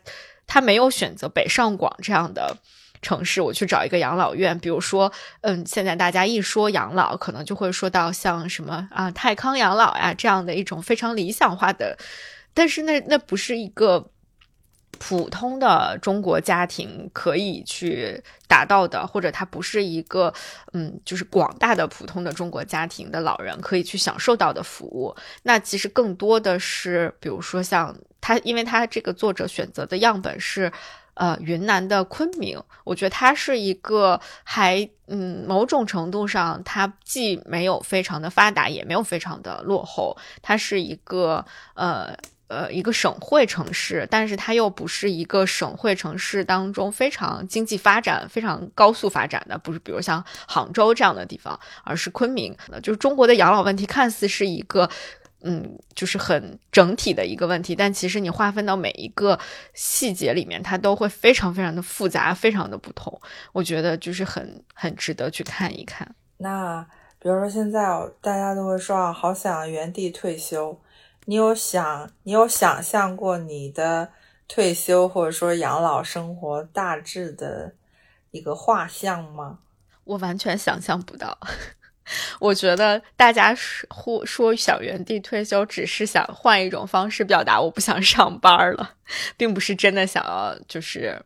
[0.48, 2.56] 他没有选择北上广这样的
[3.02, 4.58] 城市，我去找一个养老院。
[4.60, 11.98] 比如说，嗯，现在大家一说养老，可能就会说到像什么啊泰康养老呀这样的一种非常理想化的，
[12.54, 14.12] 但是那那不是一个。
[15.00, 20.34] 普通的中国家庭可以去达到的，或者它不是一个，
[20.74, 25.16] 嗯，就是广大的普通的中国家庭的老人可以去享受到的服务。
[25.44, 30.72] 那其实更多的是，比如说像他，因为他这个作者选择的样本是，
[31.16, 42.16] 呃，云南的昆明，我觉得它是一个还，嗯，某种程度上，它既没有非常的发达，也没有非常的落后，它是一个，呃。
[42.48, 52.56] 呃，一个省会城市，但是它又不是一个省会城市当中非常经济发展、非常高速发展的，不是比如像杭州这样的地方，而是昆明。
[52.84, 54.88] 就是中国的养老问题看似是一个，
[55.42, 59.40] 嗯，就是很整体的一个问题，但其实你划分到每一个
[59.74, 63.20] 细节里面，它都会非常非常的复杂，非常的不同。
[63.54, 66.08] 我觉得就是很很值得去看一看。
[66.38, 66.86] 那
[67.18, 67.82] 比如说现在
[68.22, 70.80] 大家都会说啊，好想原地退休。
[71.26, 74.12] 你有想，你有想象过你的
[74.48, 77.74] 退休或者说养老生活大致的
[78.32, 79.60] 一个画像吗？
[80.04, 81.38] 我完全想象不到。
[82.40, 88.94] 我觉得大家说说想原地退休，只是想换一种方式表达我不想上班了，
[89.36, 91.20] 并不是真的想要就是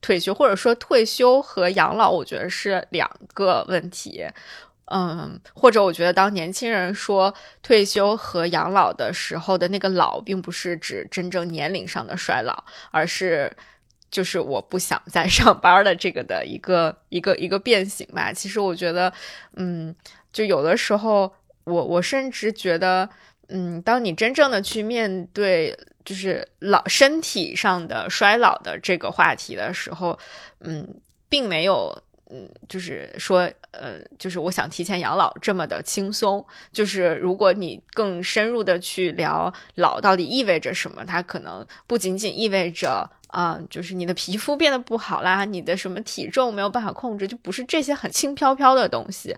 [0.00, 4.26] 退休，或者说退休和养老，我觉得是两个问题。
[4.86, 13.50] 嗯，或者我觉得，当年轻人说退休和养老的时候的那个老，并不是指真正年龄上的衰老，而是
[14.10, 18.32] 就是我不想再 上班的这个的一个一个一个变形吧。
[18.32, 19.12] 其实我觉得，
[19.56, 19.92] 嗯，
[20.32, 21.32] 就有的时候，
[21.64, 23.08] 我我甚至觉得，
[23.48, 30.16] 嗯，当你真正的去面对就是老身体上的衰老的这个话题的时候，
[30.60, 32.00] 嗯，并没有。
[32.28, 33.48] 嗯，就是说，
[33.80, 36.44] 呃，就是我想提前养老这么的轻松。
[36.72, 43.10] 就是如果你更深入的去聊老到底意味着什么，它可能不仅仅意味着。
[43.28, 49.36] 啊，就是你的皮肤变得不好啦，你的什么体重没有办法控制，就不是这些很轻飘飘的东西。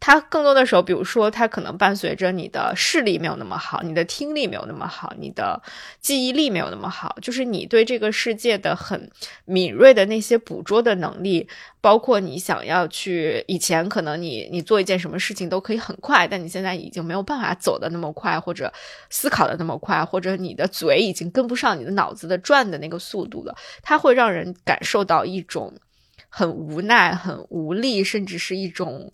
[0.00, 5.60] 它更多的时候，比如说，它可能伴随着你的视力没有那么好，你的听力没有那么好，你的
[6.00, 9.10] 记忆力没有那么好，就是你对这个世界的很
[9.44, 11.48] 敏锐的那些捕捉的能力，
[11.80, 18.72] 包括你想要去以前可能你你做一件什么事情都可以很快，但你现在已经没有办法走的那么快，或者
[19.10, 25.74] 思考的那么快，或者你的嘴已经跟不上你的脑子的转的那个速度了，它会让人感受到一种
[26.28, 29.12] 很无奈、很无力，甚至是一种。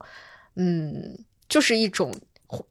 [0.56, 2.12] 嗯，就是一种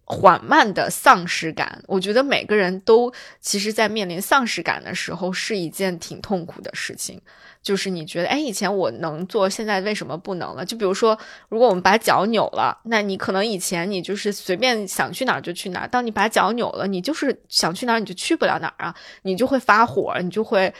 [0.05, 1.83] 缓慢的丧失感。
[1.87, 7.21] 我觉得每个人都其实，在面临丧失感的时候，是一件挺痛苦的事情。
[7.61, 10.65] 就是你觉得，哎，以前我能做，现在为什么不能了？
[10.65, 11.17] 就比如说，
[11.47, 20.73] 如果我们把脚扭了，那你可能以前你就是随便想去哪儿就去哪儿，当你把脚扭了，你就是想去哪儿你就去不了哪儿啊，你就会发火，你就会。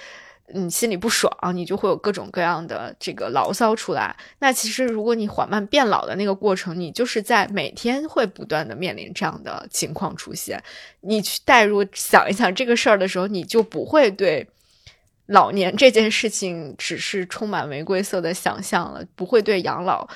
[0.53, 4.15] 你，心里不爽，你就会有各种各样的这个牢骚出来。
[4.39, 10.63] 那其实，如果你缓慢变老的那个过程，你就是在每天会不断的面临这样的情况出现。
[11.01, 14.47] 你去代入想一想这个事儿的时候，你就不会对
[15.25, 20.07] 老年这件事情只是充满玫瑰色的想象了，不会对养老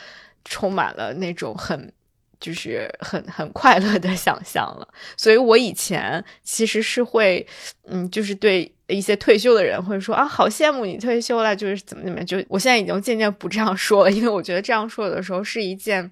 [0.45, 1.91] 充满了那种很。
[2.39, 7.45] 就是很 很快乐的想象了，所以我以前其实是会，
[7.85, 12.25] 嗯，就是对一些退休的人会说啊，好羡慕你退休了，就是怎么怎么样。
[12.25, 16.11] 就我现在已经渐渐不这样说了，因为我觉得这样说的时候是一件，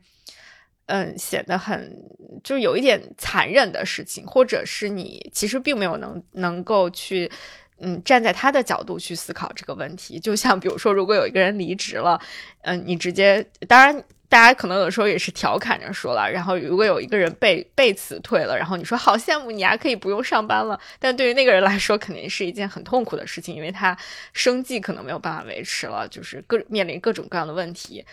[0.88, 1.96] 嗯，显得很
[2.44, 7.32] 就有一点残忍的事情，或者是你其实并没有能能够去
[7.80, 10.20] 嗯，站在他的角度去思考这个问题。
[10.20, 12.20] 就像比如说，如果有一个人离职了，
[12.62, 14.04] 嗯，你直接，当然。
[14.28, 20.78] 大家可能有时候也是调侃着说了，然后如果有一个人被被辞退了，然后你说好羡慕你啊，可以不用上班了。
[21.00, 23.96] 但对于那个人来说，肯定是一件很痛苦的事情，因为他
[24.34, 28.04] 生计可能没有办法维持了，就是各面临各种各样的问题，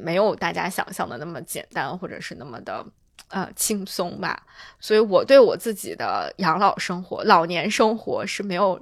[0.00, 2.86] 没有大家想象的那么简单，或者是那么的
[3.28, 4.46] 呃轻松吧。
[4.80, 8.80] 所以我对我自己的养老生活、老年生活是没有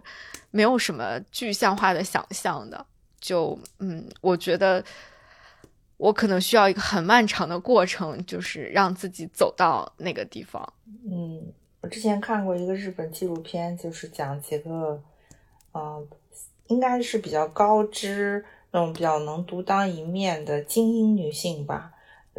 [0.51, 2.87] 没有什么具象化的想象的。
[3.21, 4.85] 就嗯，我觉得。
[5.97, 10.71] 我可能需要一个很漫长的过程，就是让自己走到那个地方。
[11.09, 11.41] 嗯，
[11.81, 15.01] 我之前看过一个日本纪录片，就是讲几个，
[15.73, 16.07] 嗯，
[16.67, 21.94] 应该是比较高知、那种比较能独当一面的精英女性吧，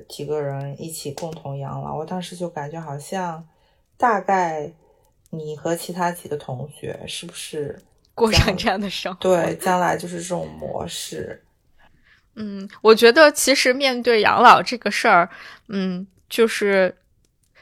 [0.07, 1.95] 几个人一起共同养老。
[1.95, 3.47] 我当时就感觉好像，
[3.97, 4.71] 大概
[5.29, 7.81] 你和其他几个同学是不是
[8.13, 9.19] 过上这样的生活？
[9.19, 11.43] 对， 将来就是这种模式。
[12.35, 15.29] 嗯，我觉得其实面对养老这个事儿，
[15.69, 16.93] 嗯，就是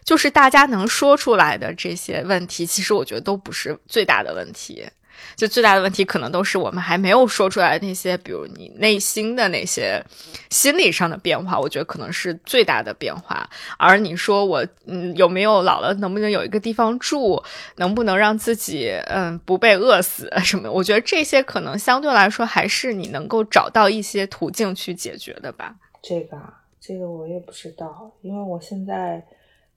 [0.04, 4.88] 就是大家能说出来的这些问题，其实我觉得都不是最大的问题。
[5.36, 10.04] 就最大的问题，可能都是我们还没有说出来那些，比如你内心的那些
[10.50, 13.50] 心理上的变化，我觉得可能是最大的变化。
[13.78, 17.44] 而你说我，嗯，有没有老了，能不能有一个地方住，
[17.78, 20.72] 能不能让自己，嗯，不被饿死什么？
[20.72, 25.76] 我觉得这些可能相对来说还是你能够找到一些途径去解决的吧。
[26.02, 26.38] 这个，
[26.80, 29.24] 这个我也不知道，因为我现在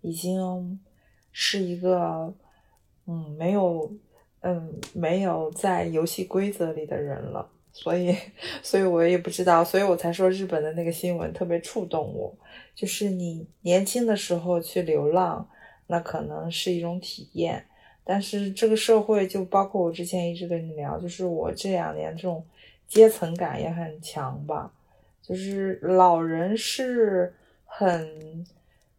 [0.00, 0.78] 已经
[1.32, 2.32] 是一个，
[3.06, 3.90] 嗯，没有。
[4.40, 8.14] 嗯，没有在游戏规则里的人了，所以，
[8.62, 12.32] 所以我也不知道，所以我才说日本的那个新闻特别触动我。
[12.74, 15.48] 就是你年轻的时候去流浪，
[15.88, 17.66] 那可能是一种体验，
[18.04, 22.44] 但是这个社会就包括我之前一直跟你聊，就是我这两年这种
[22.86, 24.70] 阶层感也很强吧，
[25.22, 27.34] 就是老人是
[27.64, 28.46] 很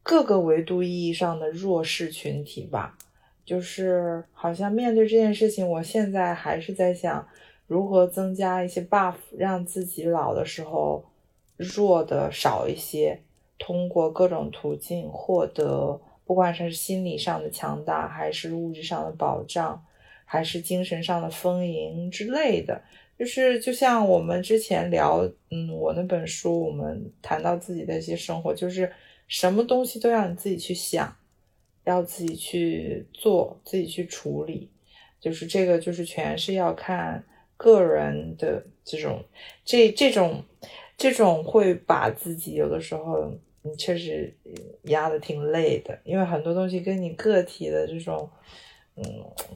[0.03, 2.97] 各个维度意义上的弱势群体吧。
[3.47, 7.25] 就是好像面对这件事情，我现在还是在想
[7.65, 11.05] 如何增加一些 buff，让自己老的时候
[11.55, 13.21] 弱的少一些，
[13.57, 19.81] 通过各种途径获得，不管是心理上的强大，还是物质上的保障，
[20.25, 22.81] 还是精神上的丰盈之类的。
[23.17, 28.91] 就是就像我们之前聊，嗯，我那本书，我们谈到自己的一些生活，就是
[29.29, 31.15] 什么东西都要你自己去想。
[31.87, 34.69] 要自己去做，自己去处理，
[35.21, 37.23] 就是这个，就是全是要看
[37.55, 39.23] 个人的这种，
[39.63, 40.43] 这这种，
[40.97, 44.35] 这种会把自己有的时候，你确实
[44.83, 48.29] 压的挺累的，因为很多东西跟你个体的这种，
[48.97, 49.03] 嗯，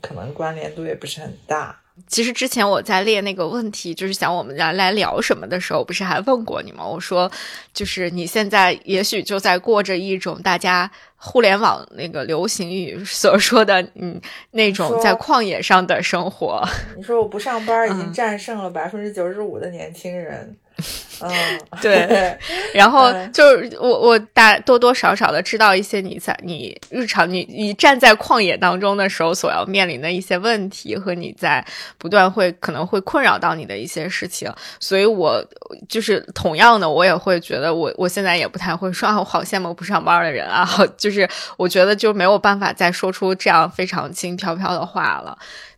[0.01, 1.80] 可能关联度也不是很大。
[2.07, 6.85] 其实之前我在列那个问题，就是想我们来来聊什么的时候，不是还问过你吗？
[6.85, 7.31] 我说，
[7.73, 10.89] 就是你现在也许就在过着一种大家。
[11.23, 14.19] 互联网那个流行语所说的，嗯，
[14.49, 16.67] 那种在旷野上的生活。
[16.97, 20.35] 你说我不上班已经战胜了百分之九十五的年轻人。
[20.39, 20.57] 嗯，
[21.81, 22.35] 对，
[22.73, 31.63] 然后就是我我大多多少少的知道一些你在你日常你你站在旷野当中的时候所要面临的一些问题和你在
[31.99, 35.45] 不断会可能会困扰到你的一些事情，所以我
[35.87, 40.67] 就是同样的，我也会觉得我我现在也不太会说啊，我好羡慕不上班的人啊，
[40.97, 45.37] 就是我觉得就没有办法再说出这样非常轻飘飘的话了，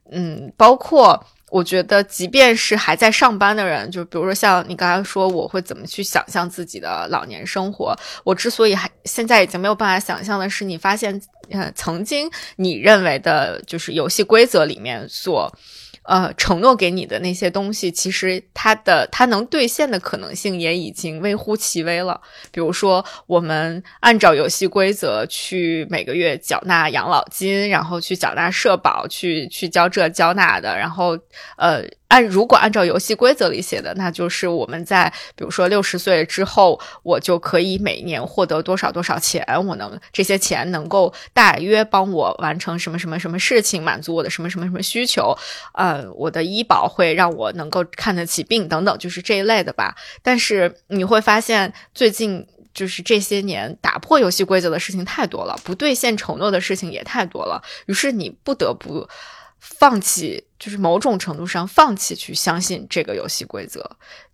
[0.10, 1.22] 嗯，包括。
[1.54, 7.96] 我觉得，即便是还在上班的人，就比如说像你刚才说，我会怎么去想象自己的老年生活？
[8.24, 15.48] 我之所以还现在已经没有办法想象的是，你发现，呃，曾经你认为的就是游戏规则里面所。
[16.04, 22.20] 呃，承诺给你的那些东西，其实它的它能兑现的可能性也已经微乎其微了。
[22.52, 31.18] 比如说，我们按照游戏规则去每个月缴纳养老金，然后去缴纳社保，去去交这交那的，然后
[31.58, 31.84] 呃。
[32.10, 45.36] 按如果按照游戏规则里写的，那就是我们在比如说六十岁之后，我就可以每年获得多少多少钱，我能这些钱能够大约帮我完成什么什么什么事情，满足我的什么什么什么需求，
[45.94, 49.96] 呃，我的医保会让我能够看得起病等等，就是这一类的吧。
[50.22, 59.08] 但是你会发现，最近就是这些年打破游戏规则的事情太多了，不兑现承诺的事情也太多了，于是你不得不。
[59.66, 63.90] 放弃就是某种程度上放弃去相信这个游戏规则。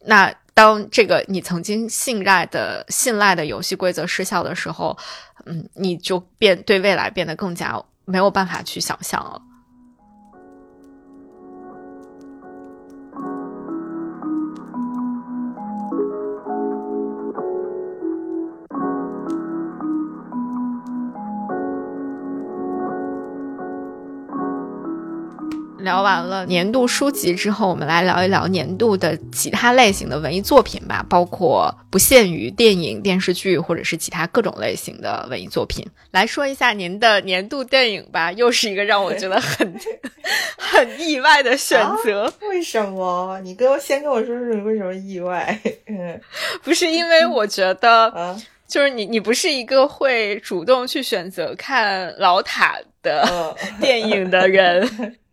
[0.06, 4.98] 那当这个你曾经信赖的信赖的游戏规则失效的时候，
[5.46, 9.40] 嗯，你就变对未来变得更加没有办法去想象了。
[25.90, 35.84] 聊完了年度书籍之后，我们来聊一聊年度的其他类型的文艺作品吧，包括不限于电影、电视剧或者是其他各种类型的文艺作品。
[36.12, 39.80] 来说一下您的年度电影吧，又是一个让我觉得很
[40.60, 42.32] 很意外的选择。
[42.48, 43.40] 为什么？
[43.44, 45.60] 你跟我先跟我说说你为什么意外？
[45.88, 46.22] 嗯，
[46.64, 48.38] 不是因为我觉得，
[48.68, 54.88] 就是你你不是一个会主动去选择看老塔的电影的人。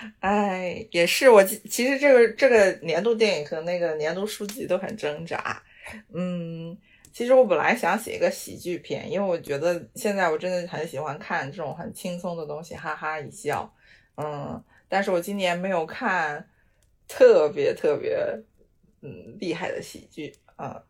[0.20, 5.62] 哎，也是我其实这个这个年度电影和那个年度书籍都很挣扎。
[6.14, 6.76] 嗯，
[7.12, 13.72] 其实我本来想写一个喜剧片，因为我觉得现在我真的很喜欢看这种很轻松的东西，哈哈一笑。
[14.16, 16.48] 嗯，但是我今年没有看
[17.06, 18.18] 特别特别
[19.02, 20.82] 嗯厉害的喜剧啊，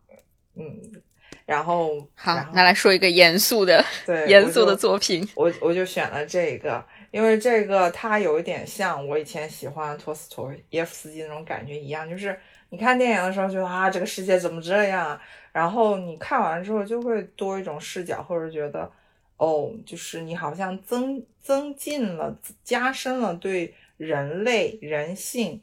[0.56, 1.02] 嗯，
[1.46, 6.84] 然后好，那来说一个严肃的，对，严肃的作品，我我就选了这个。
[7.10, 12.38] 因为这个，它有一点像我以前喜欢托斯托耶夫斯基那种感觉一样，就是
[12.70, 15.18] 你看电影的时候，觉得啊，这个世界怎么这样？
[15.52, 18.90] 然后你看完之后，就会多一种视角，或者觉得，
[19.36, 25.62] 哦，就是你好像增增进了、加深了对人类人性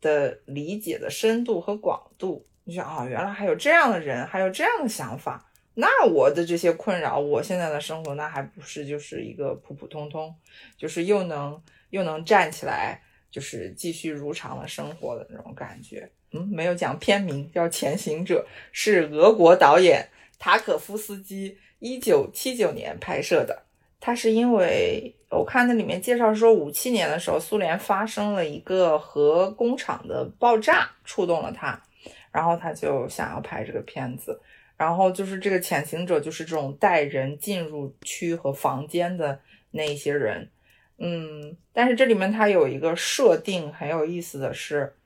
[0.00, 2.46] 的理解的深度和广度。
[2.66, 5.44] 你想啊，原来还有这样的人，还有这样的想法。
[5.74, 10.34] 那我的这些困扰，我现在的生活，那还不是就是一个普普通通，
[10.76, 11.60] 就是又能
[11.90, 16.08] 又能站起来，就是继续如常的生活的那种感觉。
[16.30, 20.08] 嗯，没有讲片名，叫《前行者》，是俄国导演
[20.38, 23.62] 塔可夫斯基一九七九年拍摄的。
[24.00, 31.82] 他是因为我看那里面介绍说，五七年的时候，苏联发生了一个核工厂的爆炸，触动了他，
[32.30, 34.40] 然后他就想要拍这个片子。
[34.76, 40.50] 然后就是这个潜行者，就是这种带人进入区和房间的那一些人，
[40.98, 44.96] 嗯，但是这里面它有一个设定很有意思的是，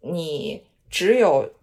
[0.00, 1.54] 你只有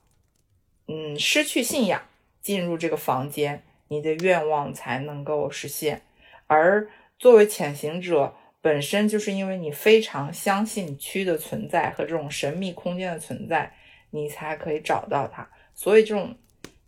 [0.87, 2.01] 嗯失去信仰
[2.41, 6.01] 进入这个房间，你的愿望才能够实现。
[6.47, 6.89] 而
[7.19, 13.75] 作为潜行者本身，就是因为你非常相信区的存在和这种神秘空间的存在，
[14.11, 15.49] 你才可以找到它。
[15.75, 16.33] 所以这种。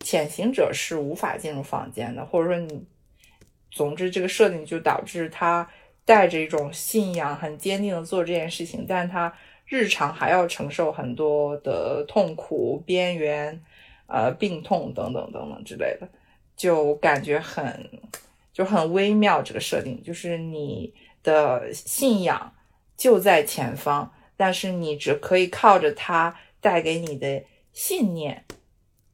[0.03, 2.85] 潜行者是无法进入房间的，或者说你，
[3.71, 5.67] 总之这个设定就导致他
[6.05, 9.33] 带着一种信仰，很坚定的做这件事情，但他
[9.65, 13.59] 日常还要承受很多的痛苦、边缘、
[14.07, 16.07] 呃病痛等等等等之类的，
[16.55, 17.89] 就感觉很
[18.51, 19.41] 就很微妙。
[19.41, 20.93] 这个设定就是你
[21.23, 22.53] 的信仰
[22.97, 27.41] 就在前方，但是你只可以靠着它带给你的
[27.71, 28.45] 信念。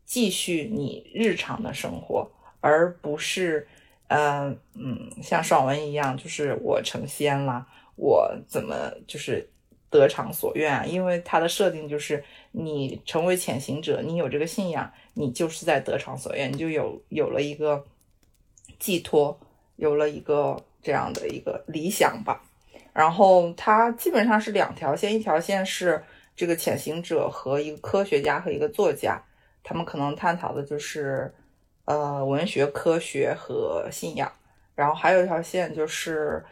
[0.10, 2.28] 继续你日常的生活，
[2.62, 3.68] 而不是，
[4.08, 9.48] 嗯嗯，像爽文一样，就是我成仙了，我怎么就是
[9.92, 10.84] 得偿所愿啊？
[10.84, 17.86] 因为它的设定就是你成为潜行者，你有这个信仰，你就是在得偿所愿，你就有有了一个
[18.80, 19.40] 寄托，
[19.76, 22.42] 有了一个这样的一个理想吧。
[22.94, 26.04] 然后它基本上是两条线，一条线是
[26.36, 29.24] 这个潜行者和一个科学家和一个作家。
[29.70, 31.32] 他们可能探讨的就是，
[31.86, 34.32] 呃，文学、科学和信仰。
[34.74, 36.44] 然后还有一条线就是，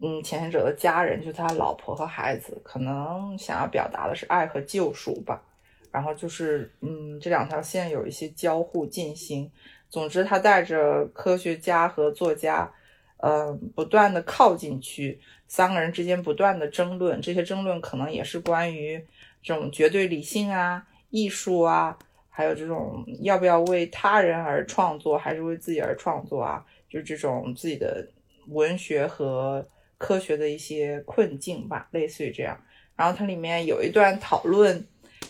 [0.00, 5.42] 嗯，前行者的家人，就是他老婆和孩子，可能想要表达的是爱和救赎吧。
[5.90, 9.52] 然后就是，嗯，这两条线有一些交互进行。
[9.90, 12.72] 总之，他带着科学家和作家，
[13.18, 17.20] 呃，不断的靠进去，三个人之间不断的争论。
[17.20, 19.06] 这些争论可能也是关于
[19.42, 21.98] 这种绝对理性啊、艺术啊。
[22.34, 26.64] 还有这种要不要为他人而创作，还是为自己而创作啊？
[26.88, 28.08] 就这种自己的
[28.48, 29.66] 文学和
[29.98, 32.58] 科学的一些困境吧，类似于这样。
[32.96, 34.82] 然后它里面有一段讨论，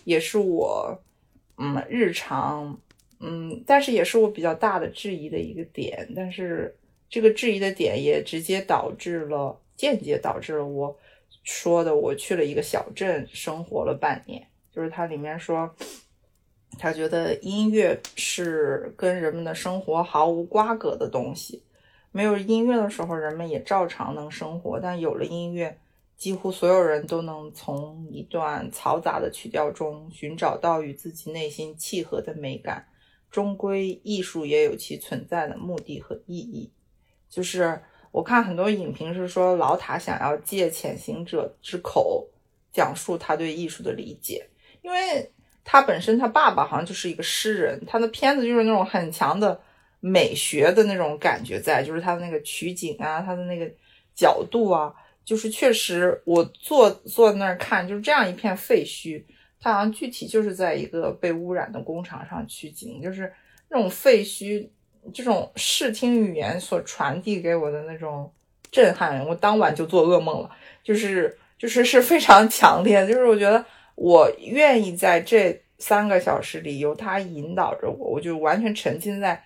[0.04, 0.96] 也是我
[1.58, 2.80] 嗯日常
[3.18, 6.08] 嗯，但是也是我比较大的质疑的一个点。
[6.14, 6.72] 但是
[7.10, 10.96] 这个质疑的点也直接导致了，间接导致了我
[11.42, 14.46] 说的，我去了一个小镇生活了半年。
[14.72, 15.68] 就是它里面说。
[16.78, 21.62] 他觉得音乐是跟人们的生活毫无瓜葛的东西，
[22.10, 25.78] 没有音乐的时候，人们也照常能生活；但有了音乐，
[26.16, 32.88] 几乎所有人都能从一段嘈杂的曲调中寻找到与自己内心契合的美感。
[33.30, 36.72] 终归，艺术也有其存在的目的和意义。
[37.28, 42.28] 就是我看很多影评是说，老塔想要借潜行者之口
[42.72, 44.48] 讲述他对艺术的理解，
[44.80, 45.30] 因为。
[45.64, 49.60] 他本身，他爸爸好像就是一个诗人，他的片子就是那种很强的
[50.00, 53.70] 美学的那种感觉在，就是他的那个取景啊，他的那个
[54.14, 54.92] 角度啊，
[55.24, 59.22] 就是确实我坐坐在那儿看，就是这样一片废墟，
[59.60, 63.32] 他好像具体就是在一个被污染的工厂上取景，就是
[63.68, 64.68] 那种废墟，
[65.14, 68.30] 这种视听语言所传递给我的那种
[68.72, 70.50] 震撼，我当晚就做噩梦了，
[70.82, 79.44] 就是就是是非常强烈，就是我觉得我愿意在这三个小时里由他引导着我，我就完全沉浸在。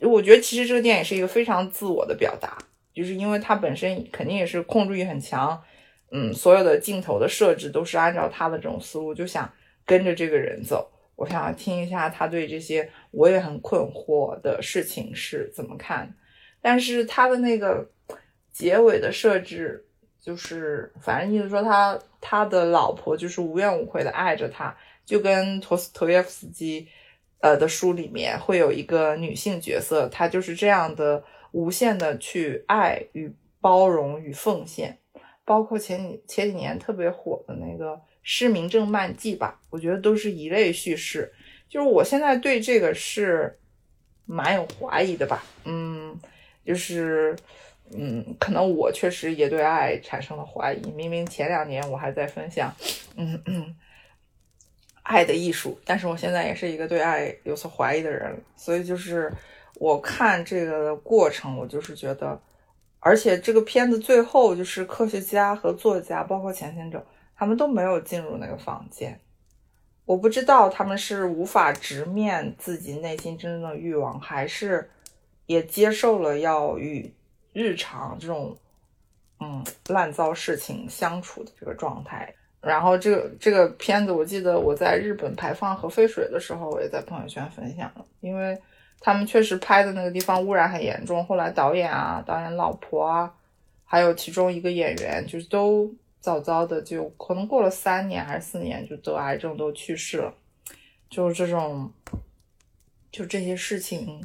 [0.00, 2.56] 我觉得其实这个电影是一个非常自我的表达，
[2.94, 5.62] 就是因为它本身肯定也是控制欲很强，
[6.10, 9.52] 嗯，所有的镜头的设置都是按照他的这种思路，就想
[9.84, 10.90] 跟着这个人走。
[11.16, 16.14] 我想要听一下他对这些我也很困惑的事情是怎么看。
[16.62, 17.86] 但是他的那个
[18.50, 19.84] 结尾的设置，
[20.18, 26.88] 就是反正意思说他他的老婆就是无怨无悔的爱着他，就跟托斯托耶夫斯基。
[27.42, 34.98] 呃的书里面会有一个女性角色，她就是这样的无限的去爱与包容与奉献，
[35.42, 41.32] 包括前几前几年特别火的那个《失明症漫记》吧，我觉得都是一类叙事。
[41.66, 43.58] 就是我现在对这个是
[44.26, 46.14] 蛮有怀疑的吧，嗯，
[46.62, 47.34] 就是
[47.94, 50.90] 嗯，可能我确实也对爱产生了怀疑。
[50.92, 52.72] 明明前两年我还在分享，
[53.16, 53.76] 嗯嗯。
[55.02, 59.32] 爱的艺术，但是我现在也是一个对爱有所怀疑的人，所以就是
[59.76, 62.40] 我看这个的过程，我就是觉得，
[63.00, 69.18] 而且这个片子最后就是科学家和作家，包括前行者，他们都没有进入那个房间，
[70.04, 74.88] 我不知道他们是无法直面自己内心真正的欲望，还是
[75.46, 77.12] 也接受了要与
[77.52, 78.56] 日常这种
[79.40, 82.34] 嗯烂糟事情相处的这个状态。
[82.60, 88.60] 然后这个这个片子，我记得我在日本排放核废水的时候，我也在朋友圈分享了，因为
[89.00, 91.24] 他们确实拍的那个地方污染很严重。
[91.24, 93.34] 后来导演啊、导演老婆啊，
[93.84, 95.90] 还有其中一个演员，就是都
[96.20, 100.34] 早早的就可能过了三年还是四年，就得癌症都去世了。
[101.08, 101.90] 就是这种，
[103.10, 104.22] 就这些事情，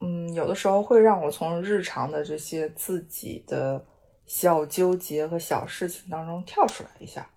[0.00, 3.86] 嗯，有的时候会让我从日常的这些自己的。
[4.26, 7.28] 小纠结和小事情当中跳出来一下，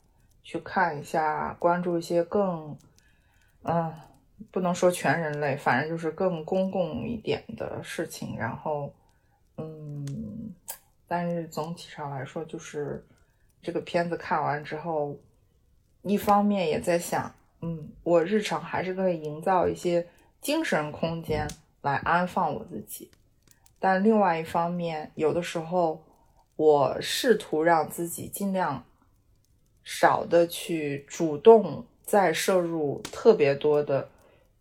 [0.44, 2.78] 去看一下，关注一些更，
[3.64, 3.92] 嗯，
[4.52, 8.38] 不能说全人类，反正就是更公共一点的事情。
[8.38, 8.94] 然后，
[9.58, 10.54] 嗯，
[11.08, 13.04] 但是总体上来说，就是
[13.60, 15.18] 这个片子看完之后，
[16.04, 20.08] 一方面也在想，嗯，我日常还是可以营造一些
[20.40, 21.48] 精神空间
[21.84, 23.12] 来安放我自己，
[23.80, 26.04] 但另外一方面，有的时候。
[26.56, 28.86] 我试图让自己尽量
[29.84, 34.08] 少的去主动再摄入特别多的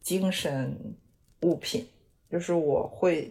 [0.00, 0.96] 精神
[1.42, 1.86] 物品，
[2.30, 3.30] 就是我会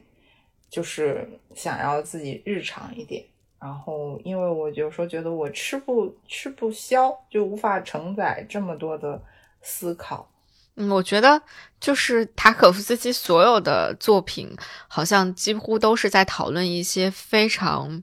[0.70, 3.26] 就是想要自己日常一点，
[3.60, 9.20] 然后因为我有时候觉得我吃不吃不消，就无法承载这么多的
[9.64, 10.31] 思考。
[10.76, 11.42] 嗯，我觉得
[11.80, 14.56] 就是塔可夫斯基所有的作品，
[14.88, 18.02] 好像几乎都是在讨论一些非常。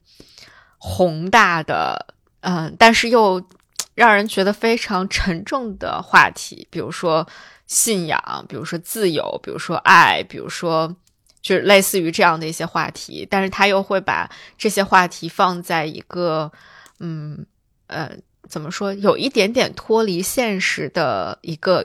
[0.81, 3.45] 宏大的，嗯，但是又
[3.97, 7.27] 让人觉得非常沉重的话题，比如说
[7.67, 10.95] 信仰，比如说自由，比如说爱，比如说
[11.43, 13.27] 就是类似于这样的一些话题。
[13.29, 16.53] 但是他又会把这些话题放在一个，
[17.01, 17.45] 嗯
[17.89, 18.13] 呃，
[18.49, 21.85] 怎么说，有一点点脱离现实的一个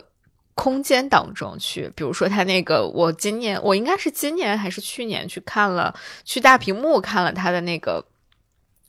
[0.56, 1.92] 空间当中去。
[1.96, 5.94] 比如说他那个，我今年我应该是今年还是去年去看了，
[6.24, 8.06] 去大屏幕看了他的那个。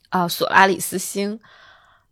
[0.09, 1.37] 啊，索拉里斯星，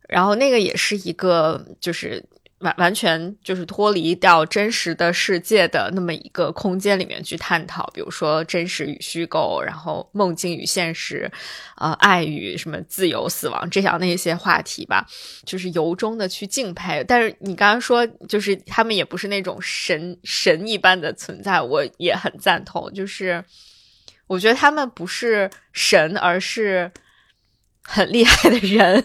[0.08, 2.22] 然后那个也是一个，就是
[2.64, 11.30] 完完全就是脱离掉真实的世界的那么一个空间里面去探讨，比如说真实与虚构，然后梦境与现实，
[11.76, 15.06] 呃，爱与什么自由、死亡这样的一些话题吧，
[15.44, 17.04] 就是由衷的去敬佩。
[17.06, 22.90] 但是你刚刚说，就是他们也不是那种神神一般的存在，我也很赞同。
[22.92, 23.44] 就是
[24.26, 26.90] 我觉得他们不是神，而是。
[27.86, 29.04] 很厉害的人，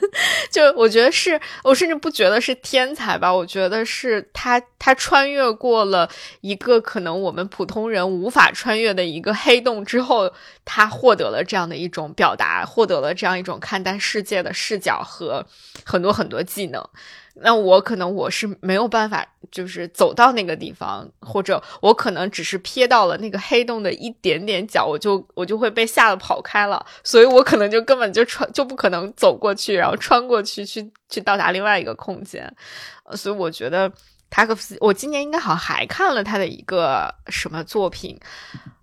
[0.49, 6.09] 就我觉得是我甚至不觉得是天才吧，我觉得是他他穿越过了
[6.41, 10.31] 一个可能我们普通人无法穿越的一个黑洞之后，
[10.63, 15.45] 他获得了这样的一种表达，获得了这样一种看待世界的视角和
[15.83, 16.81] 很多很多技能。
[17.41, 32.53] 那我可能我是没有办法，就是走到那个地方，或者我可能只是瞥到了那个黑洞的一点点角，我就我就会被吓得跑开了，所以我可能就根本就穿就不可能走过去，然后穿过去去去到达另外一个空间。
[33.13, 33.91] 所以我觉得
[34.29, 38.19] 塔可夫斯，我今年应该好像还看了他的一个什么作品，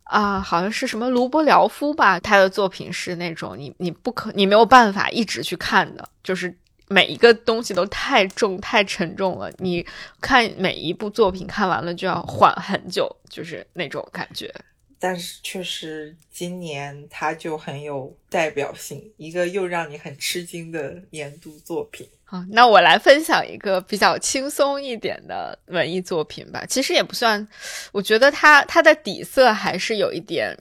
[0.05, 6.57] 啊，好像是什么卢波廖夫吧，他的作品是那种你你不可你没有办法一直去看的，就是
[6.89, 9.85] 每一个东西都太重太沉重了，你
[10.21, 14.53] 看每一部作品看完了就要缓很久，就是那种感觉。
[14.99, 22.09] 但是确实今年它就很有代表性，一个又让你很吃惊的年度作品。
[22.25, 26.65] 好，那我来分享一个比较轻松一点的文艺作品吧。
[26.67, 27.47] 其实也不算，
[27.93, 30.57] 我觉得它它的底色还是有一点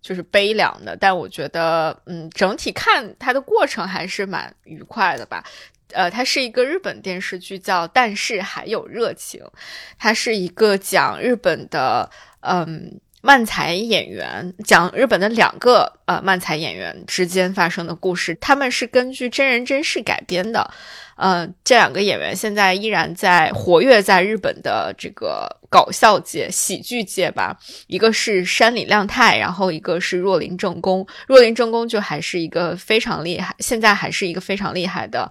[0.00, 5.44] 就是悲凉的，但我觉得嗯，整体看它的过程还是蛮愉快的吧。
[5.92, 9.40] 呃，它是一个日本电视剧，叫《但是还有热情》，
[9.98, 12.08] 它是一个讲日本的
[12.40, 20.68] 嗯漫才演员，讲日本的两个呃漫才演员之间发生的故事，他们是根据真人真事改编的。
[21.14, 27.56] 呃，这两个演员现在依然在活跃在日本的这个搞笑界、喜剧界吧。
[27.88, 31.06] 一个是山里亮太，然后一个是若林正宫。
[31.28, 35.30] 若林正宫就还是一个非常厉害，现在还是一个非常厉害的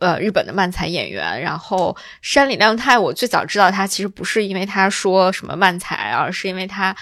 [0.00, 1.40] 呃日本的漫才演员。
[1.40, 6.94] 然后山里亮太，我最早知道他其实不是因为他说什么漫才，而是因为他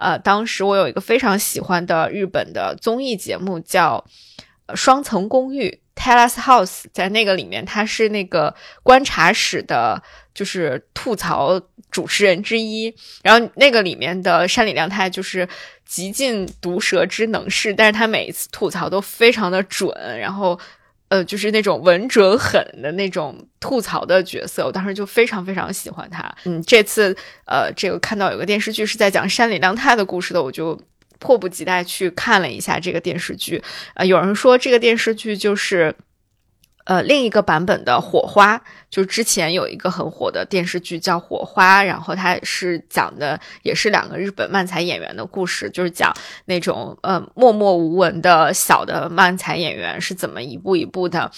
[0.00, 4.04] 呃，当时我有一个非常喜欢的日本的综艺节目叫
[4.74, 5.68] 《双层公寓》。
[6.02, 12.94] Tellus House 在那个里面，他是那个观察室的，就是吐槽主持人之一。
[13.22, 15.46] 然后那个里面的山里亮太就是
[15.84, 20.58] 极尽毒舌之能事，但是他每一次吐槽都非常的准，然后
[21.10, 24.64] 呃，就是那种稳准狠的那种吐槽的角色。
[24.64, 26.34] 我当时就非常非常喜欢他。
[26.46, 27.14] 嗯，这次
[27.46, 30.80] 呃，这个看到有个电视剧是在讲山里亮太的故事的，我就。
[31.22, 35.94] 迫不及待去看了一下这个电视剧，呃，有人说这个电视剧就是，
[36.84, 38.56] 呃，另一个版本的《火花》，
[38.90, 46.12] 就是之前有一个很火的电视剧叫《火花》，然后它是讲的也是两个日本漫才演员的故事，就是讲
[46.46, 51.30] 那种呃默默无闻的小的漫才演员是怎么一步一步的。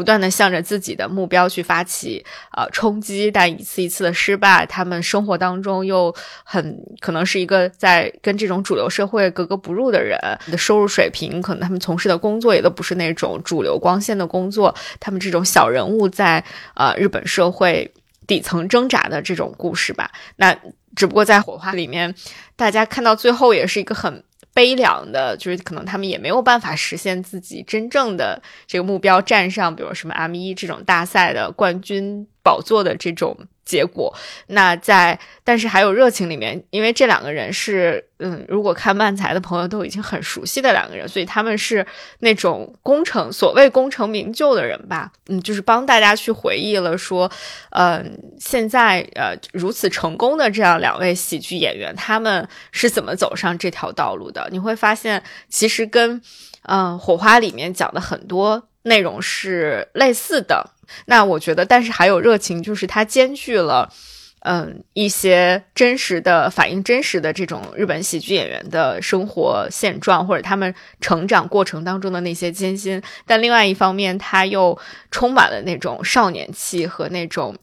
[0.00, 2.24] 不断的向着自己的目标去发起
[2.56, 10.18] 呃冲击，但一次一次的失败，他们生活当中又很可能是一个在跟这种主流社会格格不入的人
[10.50, 16.42] 的收入水平，可能他们从事的工作也都不是那种主流光鲜的工作，他们这种小人物在
[16.74, 17.92] 呃日本社会
[18.26, 20.10] 底层挣扎的这种故事吧。
[20.36, 20.56] 那
[20.96, 22.14] 只不过在火花里面，
[22.56, 24.24] 大家看到最后也是一个很。
[24.52, 33.36] 悲凉的，就是可能他们也没有办法实现自己真正的这个目标，站上比如什么 M 一这种大赛的冠军宝座的这种。
[33.64, 34.12] 结果，
[34.48, 41.86] 那在但是还有热情里面，因为这两个人是，嗯，如果看漫才的朋友都已经很熟悉的两个人，所以他们是
[42.20, 47.30] 那种功成所谓功成名就的人吧，嗯，就是帮大家去回忆了说，
[47.70, 54.48] 嗯，现在呃如此成功的这样两位喜剧演员，他们是怎么走上这条道路的？
[54.50, 56.20] 你会发现，其实跟
[56.62, 60.70] 嗯火花里面讲的很多内容是类似的。
[61.06, 63.92] 那我觉得，但是还有热情，就是它兼具了，
[64.40, 73.02] 嗯，一些真实的反映真实的这种日本喜剧演员的生活现状，或者他们成长过程当中的那些艰辛。
[73.26, 74.78] 但另外一方面，它又
[75.10, 77.56] 充满了那种少年气和那种。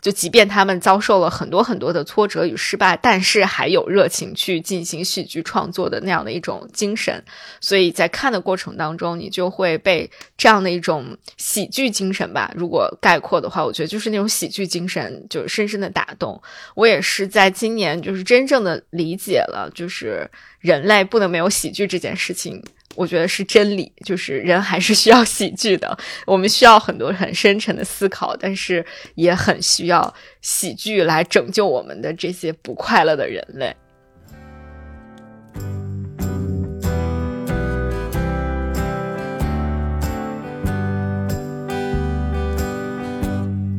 [0.00, 7.24] 就即便他们遭受了很多很多的挫折与失败，但是还有热情去进行喜剧创作的那样的一种精神，
[7.60, 16.42] 所以在看的过程当中，你就会被这样的一种喜剧精神吧，如果概括的话，我觉得就是那种喜剧精神，就深深的打动
[16.74, 16.88] 我。
[16.88, 20.26] 也是在今年，就是真正的理解了，就是
[20.58, 22.64] 人类不能没有喜剧这件事情。
[22.94, 25.96] 我觉得是真理就是人还是需要喜剧的。
[26.26, 28.84] 我们需要很多很深沉的思考但是
[29.14, 33.74] 也很需要喜剧来拯救我们的这些不快乐的人类。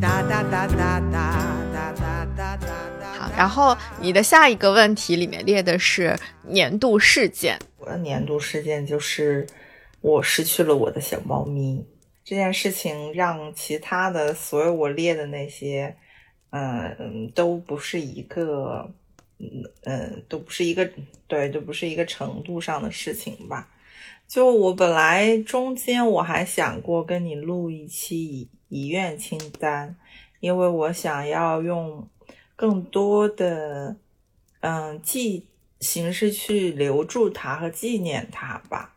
[0.02, 1.39] 哒哒哒哒哒。
[3.40, 6.14] 然后你的下一个问题里面列的是
[6.44, 7.58] 年度事件。
[7.78, 9.48] 我的年度事件就是
[10.02, 11.82] 我失去了我的小猫咪
[12.26, 15.96] 这件事情，让其他的所有我列的那些，
[16.50, 18.92] 嗯，都不是一个，
[19.38, 19.48] 嗯
[19.86, 20.90] 嗯，都不是一个，
[21.26, 23.70] 对，都不是一个程度上的事情吧。
[24.28, 29.96] 就我本来中间我还想过跟你录一期遗愿清单，
[30.42, 32.06] 因为我想要用
[32.60, 33.96] 更多的，
[34.60, 35.46] 嗯，记。
[35.80, 38.94] 形式去留住它和纪念它吧，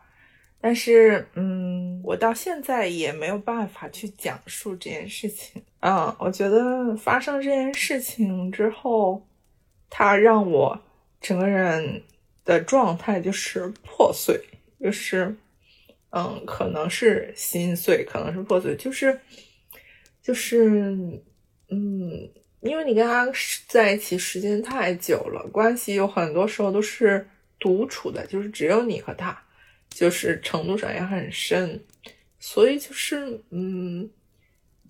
[0.61, 5.63] 但是，嗯，我到现在也没有办法去讲述这件事情。
[5.79, 9.25] 嗯，我觉得发生这件事情之后，
[9.89, 10.77] 它让我
[11.21, 12.03] 整个人
[12.45, 14.41] 的状态就是破碎，
[14.81, 15.37] 就是
[16.11, 19.21] 嗯，可能是心碎，可能是破碎，就是
[20.21, 20.91] 就是
[21.69, 22.29] 嗯，
[22.63, 23.29] 因为你跟他
[23.67, 29.37] 在一起时间太久了，关系有很多时候都是独处的，就是只有你和他，
[29.91, 31.83] 就是程度上也很深，
[32.39, 34.09] 所以就是嗯，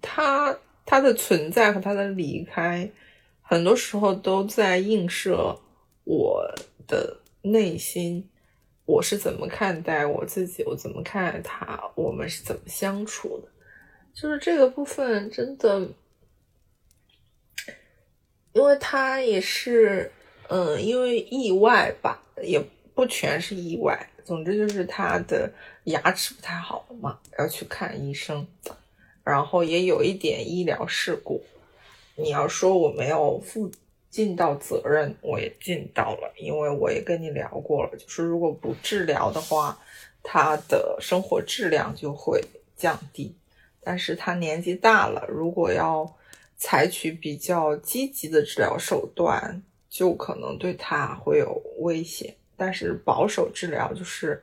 [0.03, 0.55] 他
[0.85, 2.91] 他的存在和他的离开，
[3.41, 5.59] 很多时候都在映射
[6.05, 6.55] 我
[6.87, 8.29] 的内心，
[8.85, 13.49] 我是怎么看待我自己，我怎么看待他，我们是怎么相处的，
[14.13, 15.89] 就是这个部分真的。
[18.55, 20.13] 因为他也是，
[20.49, 22.63] 嗯，因为意外吧，也
[22.95, 24.11] 不全是意外。
[24.25, 25.51] 总之就是他的
[25.85, 28.47] 牙齿不太好了嘛，要去看医生，
[29.25, 31.43] 然后也有一点医疗事故。
[32.15, 33.71] 你要说我没有负
[34.11, 39.79] 尽到责任，我也尽到了，因为我也跟你聊过了，就是如果不治疗的话，
[40.23, 42.45] 他的生活质量就会
[42.77, 43.35] 降低。
[43.83, 46.15] 但是他年纪大了，如果要。
[46.63, 49.61] 采取比较积极的治疗手段，
[49.91, 52.33] 就可能对他会有危险。
[52.57, 54.41] 但是保守治疗就是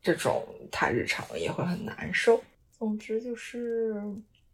[0.00, 2.40] 这种，他日常也会很难受。
[2.78, 4.00] 总之就是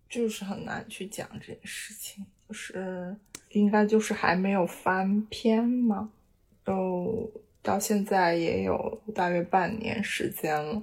[0.08, 3.14] 就是很难去讲这件事情，就是
[3.50, 6.10] 应该就是还没有翻篇嘛，
[6.64, 7.30] 都
[7.62, 10.82] 到现在也有大约半年时间了，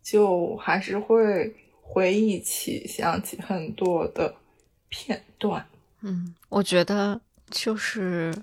[0.00, 1.52] 就还是会
[1.82, 4.32] 回忆起、想起很多的。
[4.88, 5.66] 片段，
[6.00, 7.20] 嗯，我觉得
[7.50, 8.34] 就是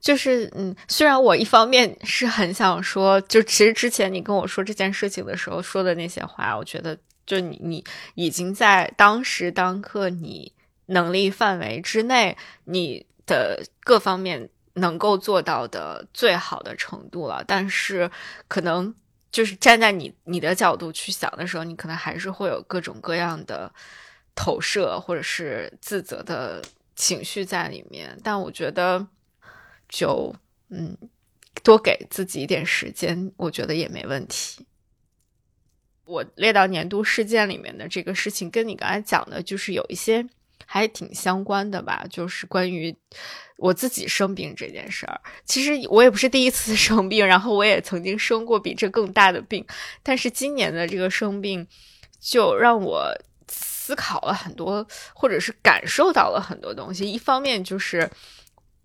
[0.00, 10.52] 就是，嗯，虽然我一方面是很想说，就其实之前你跟我说这件事情的时候说的那些话，我觉得就你你已经在当时当刻你
[10.86, 18.10] 能力范围之内，你的各方面能够做到的最好的程度了，但是
[18.48, 18.94] 可能
[19.30, 23.70] 就是站在你你的角度去想的时候，你可能还是会有各种各样的。
[24.34, 26.62] 投射或者是自责的
[26.96, 29.06] 情绪在里面，但我觉得
[29.88, 30.34] 就
[30.70, 30.96] 嗯，
[31.62, 34.66] 多给自己一点时间，我觉得也没问题。
[36.04, 40.26] 我列到年度事件里面的这个事情，跟你刚才讲的，就是有一些
[40.66, 42.94] 还挺相关的吧，就是关于
[43.56, 45.20] 我自己生病这件事儿。
[45.44, 49.64] 其实我也不是第一次 生病，然后我也曾经生过比这更大的病，
[50.02, 51.66] 但是今年的这个生病
[52.20, 53.12] 就让我。
[53.84, 57.04] 思考了很多，或者是感受到了很多东西。
[57.04, 58.08] 一方面就是，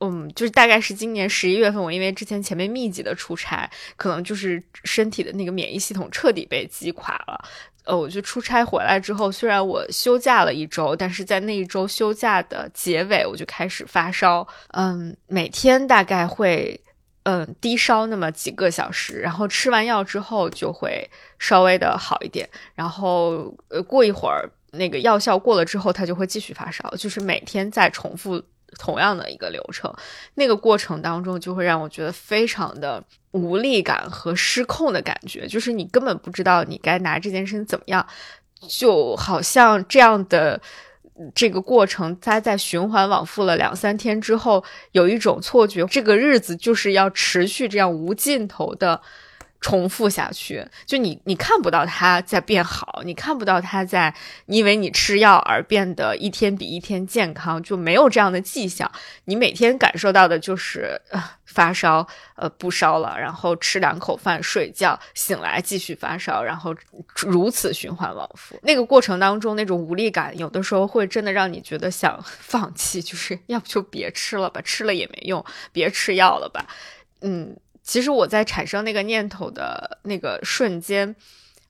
[0.01, 7.41] 嗯，就是大概是今年十一月份，我因为之前前面密集的出差，可能就是身体的那个免疫系统彻底被击垮了。
[7.85, 14.45] 呃，我就出差回来之后，虽然我休假了一周，但是在那一周休假的结尾，我就开始发烧。
[14.73, 16.77] 嗯，每天大概会
[17.23, 24.49] 嗯低烧那么几个小时，然后吃完药之后就会稍微的好一点，然后呃过一会儿。
[24.71, 28.41] 那个药效过了之后，他就会继续发烧，就是每天在重复
[28.77, 29.93] 同样的一个流程。
[30.35, 38.05] 那个过程当中，就会让我觉得非常的无力感和失控的感觉，就是你根本不知道你该拿这件事情怎么样，
[38.67, 40.61] 就好像这样的
[41.33, 49.01] 这个过程，它在循环往复了两三天之后，有一种错觉，这个日子就是要持续这样无尽头的。
[49.61, 54.13] 重复下去，就你你看不到他在变好，你看不到他在
[54.45, 58.89] 因为你吃药而变得一天比一天健康，就没有这样的迹象。
[59.25, 66.73] 你每天感受到的就是呃发烧，呃不烧了，然后吃两口饭睡觉，醒来继续发烧，然后
[67.17, 68.57] 如此循环往复。
[68.63, 75.43] 那个过程当中那种无力感，有的时候会真的让你觉得想 放弃，就是要不就别吃了吧，吃了也没用，
[75.73, 76.65] 别吃药了吧，
[77.21, 77.57] 嗯。
[77.89, 81.15] 其实我在产生那个念头的那个瞬间，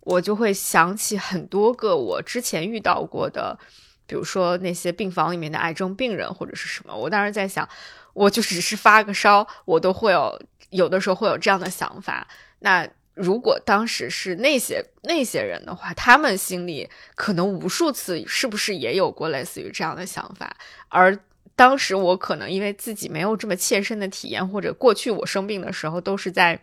[0.02, 3.58] 我就会想起很多个我之前遇到过的，
[4.06, 6.94] 比如说那些病房里面的癌症病人或者是什么。
[6.94, 7.66] 我当时在想，
[8.12, 10.38] 我就只是发个烧，我都会有
[10.72, 12.28] 有的时候会有这样的想法。
[12.60, 20.54] 那如果当时是那些那些人的话，他们心里可能无数次是不是也有过类似于这样的想法？
[20.90, 21.18] 而
[21.60, 26.58] 当时我可能因为自己没有这么切身的体验，或者过去我生病的时候都是在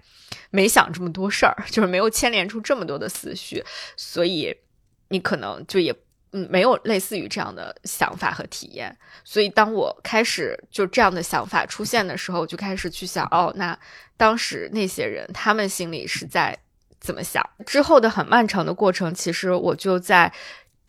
[0.49, 3.63] 没想这么多事儿， 就是没有牵连出这么多的思绪，
[3.95, 4.57] 所以
[5.09, 5.95] 你可能就也
[6.33, 8.97] 嗯没有类似于这样的想法和体验。
[9.23, 13.79] 所以当我开始就这样的想法出现的时候，就开始去想哦，那
[14.17, 16.57] 当时那些人他们心里是在
[16.99, 17.47] 怎么想？
[17.67, 20.33] 之后的很漫长的过程，其实我就在。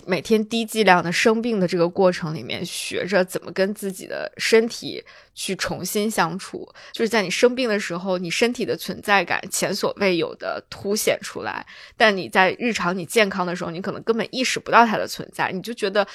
[0.07, 5.03] 每天低剂量的生病的这个过程里面，学着怎么跟自己的身体
[5.35, 6.67] 去重新相处。
[6.93, 11.65] 就是在你生病的时候，你身体的存在感前所未有的凸显出来，
[11.97, 16.07] 但你在日常你健康的时候，你可能根本意识不到它的存在，你就觉得。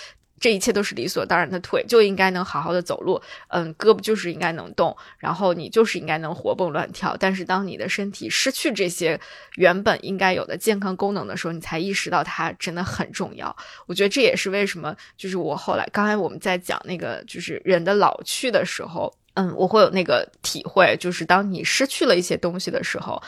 [0.42, 7.16] 这一切都是理所当然的，腿就应该能好好的走路，嗯，胳膊就是应该能动，然后你就是应该能活蹦乱跳。
[7.16, 9.20] 但是当你的身体失去这些
[9.54, 13.56] 原本应该有的健康功能的时候，你才意识到它真的很重要。
[13.86, 23.22] 我觉得这也是为什么，就是我后来刚才我们在讲那个就是人的老去的时候，嗯，我会有那个体会，就是当你失去了一些东西的时候。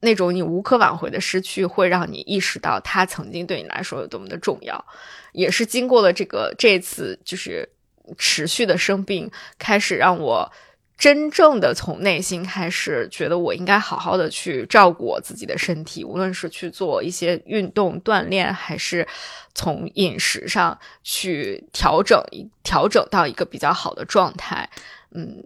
[0.00, 4.84] 那种你无可挽回的失去，会让你意识到它曾经对你来说有多么的重要。
[5.32, 7.68] 也是经过了这个这次就是
[8.16, 10.50] 持续的生病，开始让我
[10.96, 19.06] 真正的从内心开始觉得我应该好好的去照顾我自己的身体，无论是去做一些运动锻炼，还是
[19.54, 22.22] 从饮食上去调整
[22.62, 24.70] 调整到一个比较好的状态。
[25.12, 25.44] 嗯，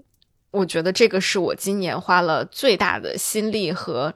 [0.51, 4.13] 我觉得这个是我今年花了最大的心力和。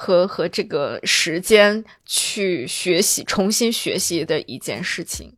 [0.00, 5.34] 和和这个时间去学习，重新学习的一件事情。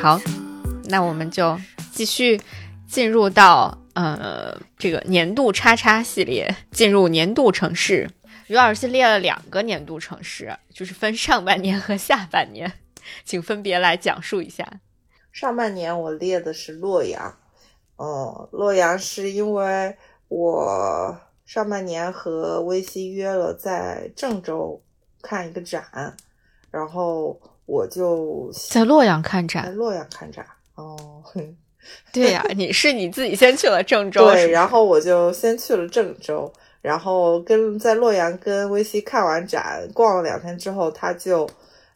[0.00, 0.20] 好，
[0.84, 1.58] 那我们就
[1.90, 2.40] 继续
[2.86, 3.76] 进入到。
[3.96, 8.10] 呃，这个年度叉叉系列进入年度城市，
[8.46, 12.70] 于老师列了两个年度城市，就是分上半年和下半年，
[13.24, 14.70] 请分别来讲述一下。
[15.32, 17.38] 上半年我列的是洛阳，
[17.96, 19.96] 哦，洛阳是因为
[20.28, 24.82] 我上半年和微西约了在郑州
[25.22, 26.14] 看一个展，
[26.70, 31.24] 然后我就在洛阳看展，在洛阳看展，哦。
[32.12, 41.46] 对呀，你是你自己先去了郑州，对，然后我就先去了郑州，然后跟在洛阳跟微西看完展，逛了两天之后，他就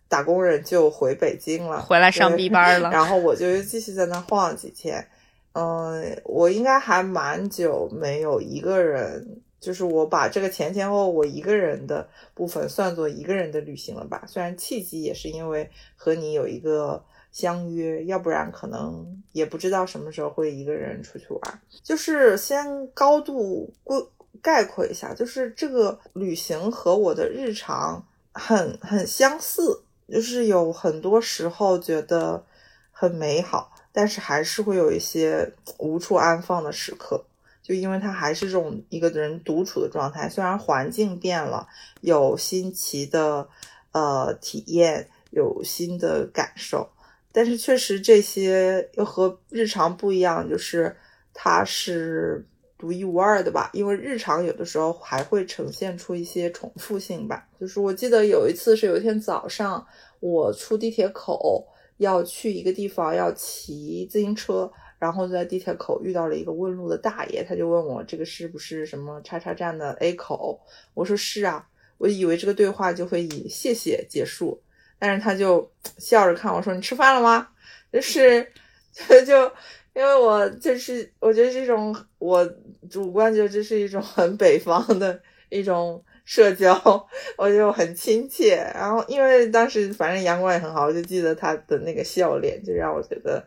[0.09, 5.07] 打工人就回北京了，回来上 B 班了，然后我就继续在那晃了几天。
[5.53, 14.23] 嗯，我应该还蛮久没有一个人，就是我把这个前前后我一个人的部分算作一个人的旅行了吧？
[14.27, 17.03] 虽然契机也是因为和你有一个。
[17.33, 21.61] 相约，要不然可能也不知道什么时候会一个人出去玩。
[21.83, 24.05] 就是先高度规
[24.43, 32.45] 概括一下，就是这个旅行和我的日常很很相似，就是有很多时候觉得
[32.91, 37.25] 很美好，但是还是会有一些无处安放的时刻。
[37.63, 41.69] 就因为它还是这种一个人独处的状态，虽然环境变了，
[42.01, 43.47] 有新奇的
[43.93, 46.89] 呃体验，有新的感受。
[47.33, 50.97] 但是确实这些又和日常不一样，就是
[51.33, 52.45] 它是
[52.77, 53.71] 独一无二的吧。
[53.73, 57.47] 因为日常有的时候还会呈现出一些重复性吧。
[57.61, 59.87] 就是我记得有一次是有一天早上，
[60.19, 61.67] 我出地铁口
[61.99, 70.61] 要去一个地方，要骑自行车，然后在地铁口遇到了一个问路的大爷，他就问我这个是不是什么叉叉站的 A 口？
[70.95, 71.69] 我说是啊，
[71.99, 74.61] 我以为这个对话就会以谢谢结束。
[75.01, 77.49] 但是他就笑着看我说：“你吃饭了吗？”
[77.93, 78.47] 就是，
[78.93, 79.51] 就就
[79.95, 82.49] 因为我就是我觉得这种我
[82.89, 88.57] 主观觉得这是一种很北方的一种社交，我就很亲切。
[88.75, 93.45] 然后因为当时反正阳光也很好，我就记得他的那个笑脸，就让我觉得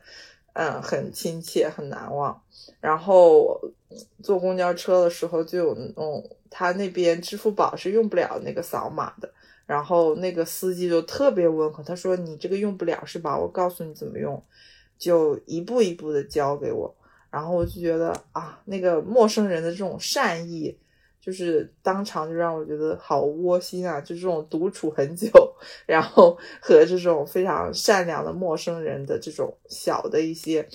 [0.53, 2.41] 嗯很亲切很难忘。
[2.81, 3.61] 然后
[4.21, 9.31] 坐公交车的时候就有那种他那边支付宝是用不了那个扫码的。
[9.65, 13.37] 然后那个司机就特别温和，他说：“你这个用不了是吧？
[13.37, 14.43] 我告诉你怎么用，
[14.97, 16.93] 就一步一步的教给我。”
[17.31, 20.77] 然后我就觉得啊，那个陌生人的这种善意，
[21.21, 24.01] 就是当场就让我觉得好窝心啊！
[24.01, 25.29] 就这种独处很久，
[25.85, 30.67] 然后和这种非常善良的陌生人的这种小的一些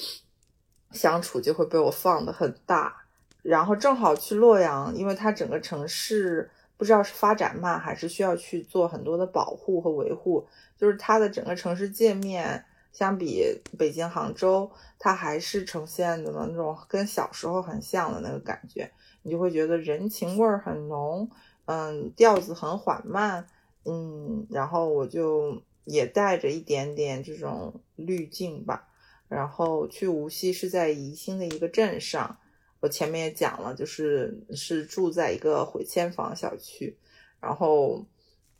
[0.93, 2.97] 相处，就会被我放的很大。
[3.43, 6.51] 然后正好去洛阳，因为它整个城市。
[6.79, 10.47] 不知道是发展慢，还是需要去做很多的保护和维护。
[10.76, 13.45] 就是它的整个城市界面，相比
[13.76, 18.89] 北京、杭州，它还是呈现的那种跟小时候很像的那个感觉。
[19.22, 21.29] 你就会觉得人情味儿很浓，
[21.64, 23.49] 嗯，调子很缓慢，
[23.85, 28.87] 嗯，然后我就也带着一点点这种滤镜吧。
[29.26, 32.39] 然后去无锡是在宜兴的一个镇上。
[32.81, 36.97] 我前面也讲了，就是是住在一个回迁房小区，
[37.41, 38.07] 然后，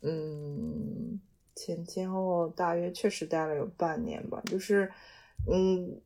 [0.01, 1.19] 嗯，
[1.55, 4.41] 前前后后大约确实待了有半年吧。
[4.45, 4.91] 就是，
[5.49, 6.01] 嗯，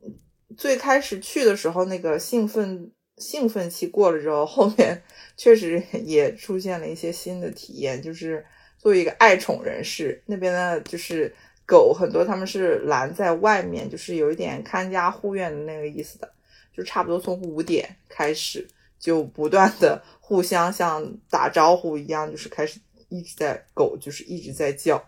[0.55, 5.01] 最开始去的时候那个兴奋兴奋期过了之后，后面
[5.35, 8.01] 确实也出现了一些新的体验。
[8.01, 8.45] 就是
[8.77, 11.33] 作为一个爱宠人士，那边呢就是
[11.65, 16.31] 狗很多，他们是拦在外面，就是有一点看家护院的那个意思的，
[16.75, 18.67] 就差不多从五点开始
[18.99, 22.79] 就不断的互相像打招呼一样，就是开始。
[23.09, 24.99] 一直在狗就是一直在叫，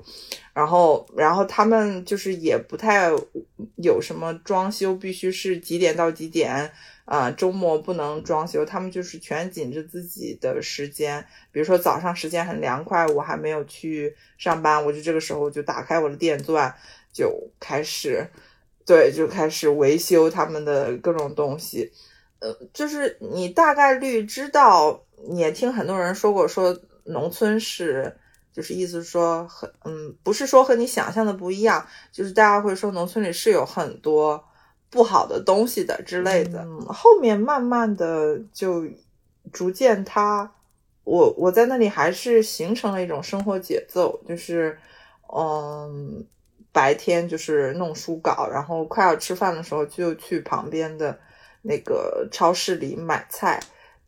[0.54, 3.10] 然后然后他们就是也不太
[3.78, 6.72] 有什么装修，必须是几点到几点
[7.06, 7.32] 啊？
[7.32, 11.26] 周末不能装修，他们就是全紧着自己的时间。
[11.52, 16.72] 比如说早上时间很凉快，我还没有去上班，我就这个时候就打开我的电钻，
[17.12, 18.24] 就开始
[18.86, 21.92] 对，就开始维修他们的各种东西。
[22.40, 26.78] 呃，就是你大概率知道，你也听很多人说过说。
[27.08, 28.18] 农村是，
[28.52, 34.44] 就是意思是说，很嗯，不是说和你想象的不一样，就是大家会说农村里是有很多
[34.90, 36.64] 不好的东西的之类的。
[36.64, 38.84] 嗯，后面慢慢的就
[39.54, 40.52] 逐渐，他
[41.04, 44.76] 我我在那里还是形成了一种生活节奏，就是
[45.32, 46.26] 嗯，
[46.76, 51.18] 白天就是弄书稿，然后快要吃饭的时候就去旁边的
[51.62, 53.58] 那个超市里买菜。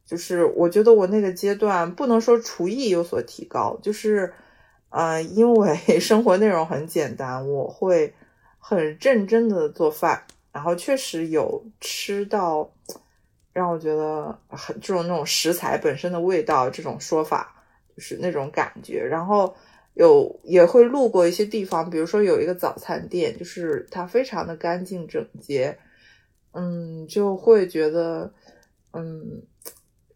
[0.05, 4.33] 就是我觉得我那个阶段不能说厨艺有所提高，就是，
[4.89, 8.13] 呃，因为 生活内容很简单，我会
[8.57, 12.69] 很认真的做饭，然后确实有吃到
[13.53, 17.55] 让我觉得很这种那种食材本身的味道这种说法，
[17.95, 19.03] 就是那种感觉。
[19.03, 19.55] 然后
[19.97, 25.77] 有也会路过一些地方，比如说有一个早餐店，就是它非常的干净整洁，
[26.53, 28.33] 嗯，就会觉得，
[28.93, 29.43] 嗯。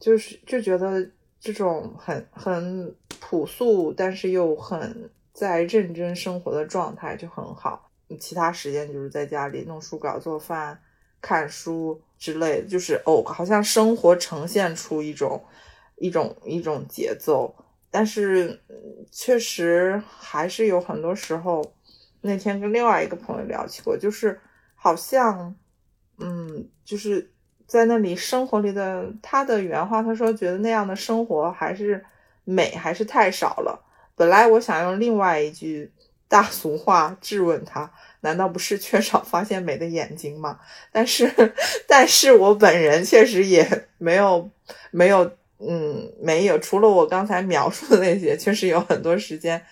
[0.03, 1.07] 就是就觉得
[1.39, 7.91] 这种很很朴素，但是又很在认真生活的状态就很好。
[8.19, 10.82] 其他时间就是在家里弄书稿、做饭、
[11.21, 15.39] 看书之类的，就是哦，好像生活呈现出一种
[15.97, 17.53] 一种一种节奏。
[17.91, 18.59] 但是
[19.11, 21.61] 确实还是有很多时候，
[22.21, 24.39] 那天跟另外一个朋友聊起过，就是
[24.73, 25.53] 好像
[26.17, 27.29] 嗯，就是。
[27.67, 32.03] 在那里生活里的他的原话，他说觉得那样的生活还是
[32.43, 33.81] 美，还是太少了。
[34.13, 35.89] 本来我想用另外一句
[36.27, 37.89] 大俗话质问他，
[38.19, 40.59] 难道不是缺少发现美的眼睛吗？
[40.91, 41.31] 但是，
[41.87, 44.51] 但是我本人确实也没有
[44.91, 45.31] 没有，
[45.62, 46.57] 嗯，没有。
[46.59, 49.64] 除了我刚才描述的那些，确实有很多时间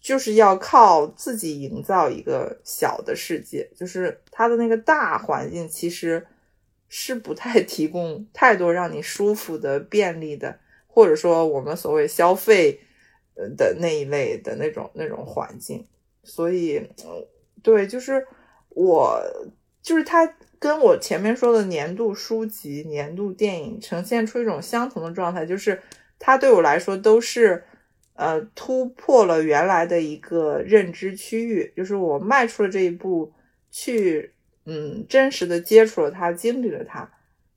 [0.00, 6.26] 就是要靠自己营造一个小的世界，就是他的那个大环境其实。
[6.94, 12.78] 是不太提供太多让你舒服的、便利的，或者说我们所谓消费
[13.56, 15.86] 的那一类的那种那种环境。
[16.22, 16.86] 所以，
[17.62, 18.26] 对，就是
[18.68, 19.18] 我，
[19.80, 25.82] 就是他跟我前面说的年度书籍、年度电影呈现出一种相同的状态，就是
[26.20, 27.64] 它对我来说都是
[28.14, 33.32] 呃突破了原来的一个认知区域，就是我迈出了这一步
[33.72, 34.34] 去。
[34.64, 37.10] 嗯，真实的接触了它，经历了它，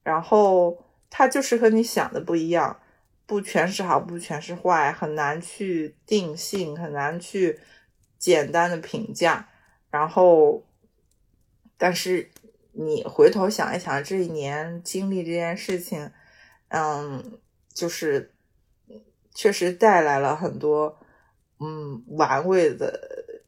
[0.04, 2.80] 然后它就是和你想的不一样，
[3.28, 7.60] 不全是好，不全是坏，很难去定性，很难去
[8.18, 9.48] 简单的评价。
[9.92, 10.66] 然后，
[11.78, 12.28] 但是
[12.78, 16.12] 你回头想一想，这一年经历这件事情，
[16.68, 17.40] 嗯，
[17.74, 18.34] 就是
[19.34, 21.00] 确实带来了很多
[21.60, 23.42] 嗯玩味的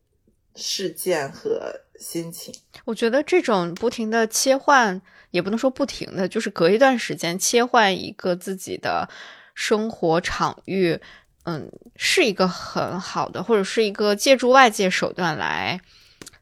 [0.55, 1.81] 事件和。
[1.99, 2.53] 心情，
[2.85, 5.01] 我觉得这种不停的切换，
[5.31, 9.09] 也不能说不停的，就是隔一段时间切换一个自己的
[9.55, 10.99] 生活场域，
[11.45, 15.81] 嗯，是一个很好的，或者是一个借助外界手段来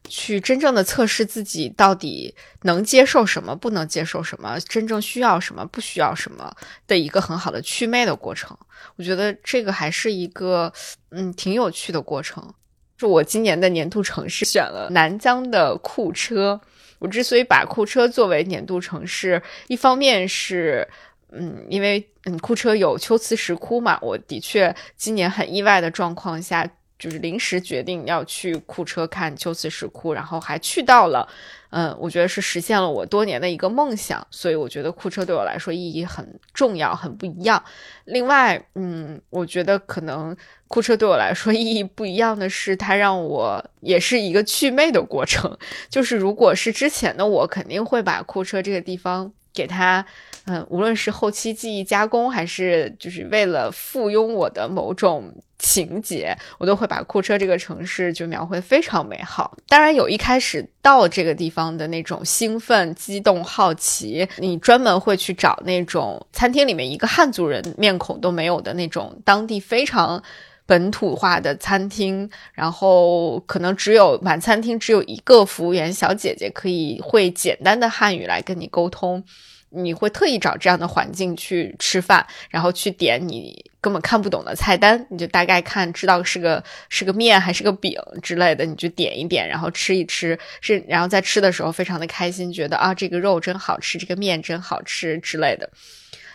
[0.08, 6.54] 去真正的测试自己到底能接受什么，不能接受什么，真正需要什么，不需要什么
[6.86, 8.56] 的一个很好的祛魅的过程。
[8.96, 10.72] 我觉得这个还是一个
[11.10, 12.54] 嗯挺有趣的过程。
[12.96, 16.60] 就我今年的年度城市选了南疆的库车。
[16.98, 20.88] 我之所以把库车作为年度城市，一方面是，
[21.30, 26.66] 嗯，因为嗯库车有秋瓷石窟嘛，我的确今年很意外的状况下。
[26.98, 31.28] 就是临时决定要去库车看秋瓷石窟，然后还去到了，
[31.70, 37.62] 嗯，我觉得是实现了我多年的一个梦想，所以我觉得库车对我来说意义很重要，很不一样。
[38.06, 40.34] 另外，嗯，我觉得可能
[40.68, 45.56] 库车对我来说意义不一样的是，它让我也是一个祛魅的过程。
[45.90, 50.06] 就是如果是之前的我，肯定会把库车这个地方给它，
[50.46, 59.56] 嗯，无论是后期记忆加工，还是就是为了附庸我的某种情节，我都会把库车这个城市就描绘非常美好。
[59.68, 70.22] 当然有一开始到这个地方的那种兴奋、激动、好奇，你专门会去找那种餐厅里面一个汉族人面孔都没有的那种当地非常。
[70.68, 79.22] 本土化的餐厅，然后可能只有满餐厅只有一个服务员小姐姐可以会简单的汉语来跟你沟通，
[79.70, 95.70] 你会特意找这样的环境去吃饭，然后去点你根本看不懂的菜单，你就大概看知道是个是个面还是个饼之类的，你就点一点，然后吃一吃，是然后在吃的时候非常的开心，觉得啊这个肉真好吃，这个面真好吃之类的。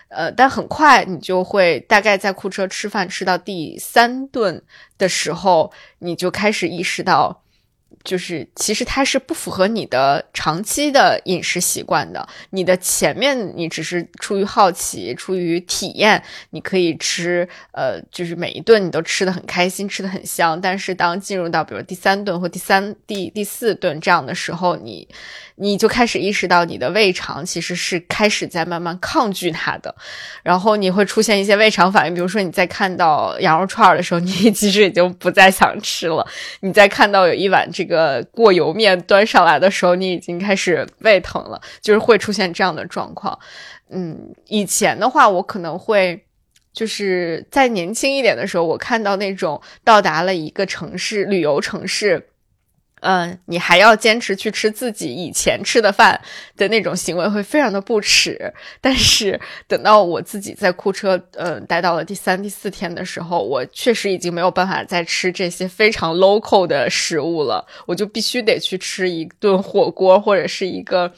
[0.10, 4.62] 呃，但很快你就会大概在库车吃饭吃到第三顿
[4.98, 7.42] 的时候，你就开始意识到。
[8.04, 12.28] 就是其实它是不符合你的长期的饮食习惯的。
[12.50, 20.60] 你的前面你只是出于好奇，出于体验，你可以吃，呃，就是每一顿你都吃的很开心，吃的很香。
[20.60, 25.08] 但是当进入到比如第三顿或第三第第四顿这样的时候，你
[25.58, 29.96] 你就开始意识到你的胃肠其实是开始在慢慢抗拒它的，
[30.42, 36.28] 然后你会出现一些胃肠反应，比如说你在看到羊肉串的时候，你 其实已经不再想吃了。
[36.62, 37.92] 你在看到有一碗这个。
[37.92, 43.38] 个过油面端上来的时候，你已经开始胃疼了，就是会出现这样的状况。
[43.90, 46.24] 嗯，以前的话，我可能会
[46.72, 52.30] 就是在年轻一点的时候，我看到那种到达了一个城市旅游城市。
[53.02, 56.20] 嗯，你还要坚持去吃自己以前吃的饭
[56.58, 58.52] 的那种行为，会非常的不耻。
[58.80, 71.12] 但是等到我自己在库车，嗯，待到了第三、第四天的时候，我确实已经没有办法再吃这些非常 local 的食物了，我就必须得去吃一顿火锅或者是一个。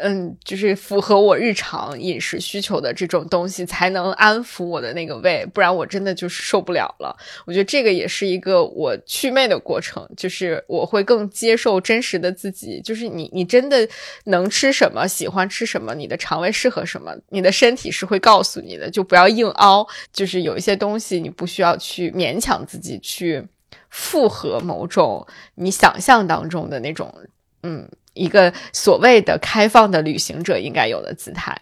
[0.00, 7.16] 嗯，就是符合我日常饮食需求的这种东西，才能安抚我的那个胃，不然我真的就是受不了了。
[7.46, 12.80] 我觉得这个也是一个我祛魅的过程，就是我会更接受真实的自己。
[12.80, 13.88] 就是你，你真的
[14.24, 19.86] 能吃什么，喜欢吃什么，你的肠胃适合什么，你的身体是会告诉你的，就不要硬凹。
[20.12, 23.46] 就是有一些东西，你不需要去勉强自己去
[23.90, 27.12] 复合某种你想象当中的那种，
[27.62, 27.88] 嗯。
[28.18, 31.56] 一个所谓的开放的旅行者应该有的姿态，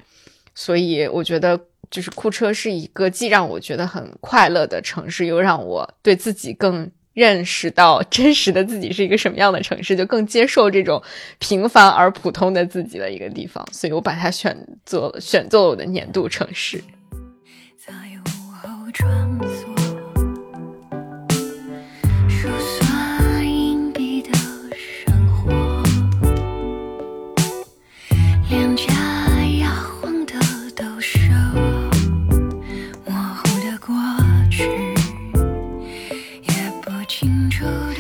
[0.55, 1.61] 所以我觉得
[1.91, 11.03] 就是库车是一个既让我觉得很快乐的城市，又让我对自己更认识到真实的自己是一个什么样的城市，就更接受这种
[11.39, 16.83] 平凡而普通的自己的一个地方，所以我把它选做选做了我的年度城市。
[17.79, 17.93] 在
[18.27, 18.91] 午后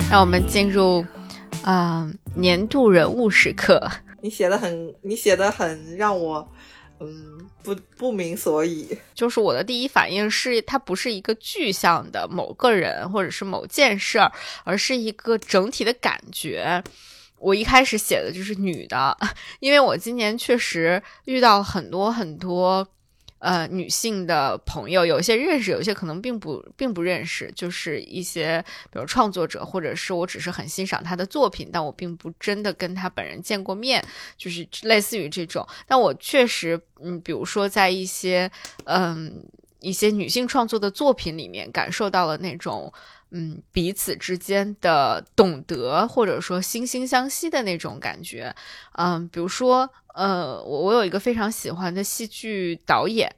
[0.08, 1.04] 让我们进入，
[1.64, 3.90] 嗯，年度人物时刻。
[4.22, 6.48] 你写的很，你写的很让我，
[7.00, 8.96] 嗯，不不明所以。
[9.14, 14.30] 就是我的第一反应是，它不是一个具象的某个人或者是某件事儿，
[14.64, 16.82] 而是一个整体的感觉。
[17.38, 19.14] 我一开始写的就是女的，
[19.60, 22.86] 因为我今年确实遇到很多很多。
[23.38, 34.02] 呃，女性的朋友有一些认识，有些可能并不并不认识，就是一些比如创作者，或者是我只是很欣赏他的作品，但我并不真的跟他本人见过面，
[34.38, 35.66] 就是类似于这种。
[35.86, 38.50] 但我确实，嗯，比如说在一些
[38.84, 39.44] 嗯
[39.80, 42.92] 一些女性创作的作品里面，感受到了那种
[43.30, 48.54] 嗯彼此之间的懂得，或者说惺惺相惜的那种感觉。
[48.92, 49.90] 嗯，比如说。
[50.16, 53.30] 呃，我我有一个非常喜欢的戏剧导演，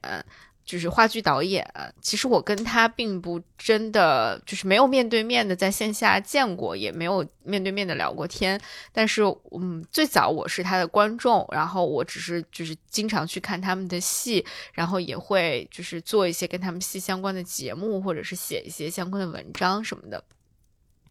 [0.68, 1.66] 就是话剧导演。
[2.02, 8.60] 其实我跟他并不真的就是没有面对面的在线下见过，也没有面对面的聊过天。
[8.92, 9.22] 但是，
[9.52, 20.22] 嗯，最早我是他的观众，然后我只是就是经常去看他们的戏，然后也会就是做一些跟他们戏相关的节目，或者是写一些相关的文章什么的。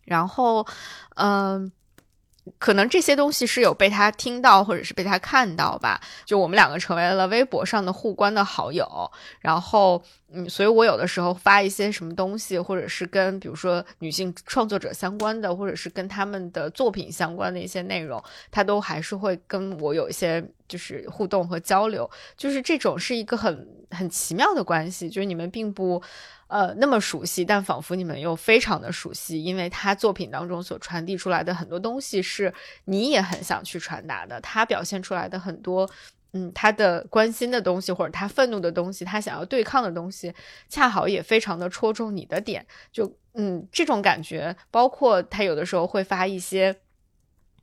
[0.04, 0.68] 然后，
[1.16, 1.72] 嗯。
[2.58, 6.00] 可能这些东西是有被他听到，或者是被他看到吧。
[6.26, 10.02] 就我们两个成为了微博上的互关的好友，然后，
[10.32, 22.10] 嗯，所以我有的时候发一些什么东西，或者是跟比如说女性创作者相关的，或者是跟他们的作品相关的一些内容，他都还是会跟我有一些就是互动和交流。
[22.36, 26.02] 就是这种是一个很很奇妙的关系，就是你们并不。
[26.50, 32.54] 呃，那么熟悉，但仿佛你们又非常的熟悉，因为他作品当中所传递出来的很多东西是
[32.86, 34.40] 你也很想去传达的。
[34.40, 35.90] 他表现出来的很多
[36.32, 40.34] 嗯，他的关心的东西，或者他愤怒的东西，他想要对抗的东西，
[40.70, 42.66] 恰好也非常的戳中你的点。
[42.94, 46.74] 就嗯，这种感觉，包括他有的时候会发一些。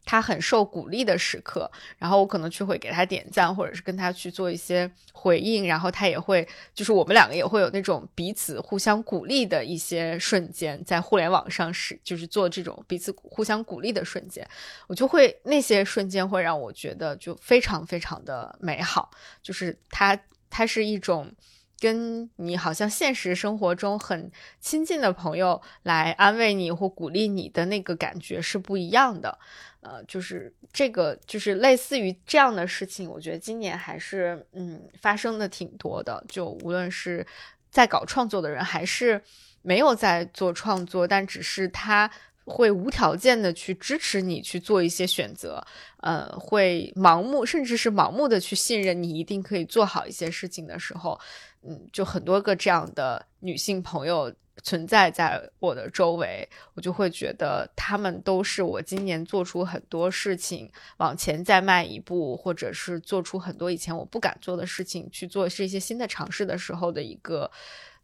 [0.05, 14.47] 他很受鼓励的时刻，然后我可能去会给他点赞，或者是跟他去做一些回应，然后他也会，就是我们两个也会有那种彼此互相鼓励的一些瞬间，在互联网上是就是做这种彼此互相鼓励的瞬间，
[14.87, 19.11] 我就会那些瞬间会让我觉得就非常非常的美好，
[19.43, 20.19] 就是它
[20.51, 21.33] 它是一种。
[21.81, 29.39] 跟你好像现实生活中很亲近的朋友来安慰你或鼓励你的那个感觉是不一样的，
[29.85, 36.25] 呃，就是这个就是类似于这样的事情，我觉得今年还是嗯发生的挺多的。
[36.27, 37.25] 就无论是
[37.71, 39.23] 在搞创作的人，还是
[39.63, 42.11] 没有在做创作，但只是他
[42.45, 45.65] 会无条件的去支持你去做一些选择，
[45.99, 51.19] 呃，会盲目甚至是盲目的去信任你一定可以做好一些事情的时候。
[51.67, 54.31] 嗯，就很多个这样的女性朋友
[54.63, 67.51] 存在在我的周围，我就会觉得他们都是我今年做出很多事情往前再迈一步，或者是做出很多以前我不敢做的事情去做是一些新的尝试的时候的一个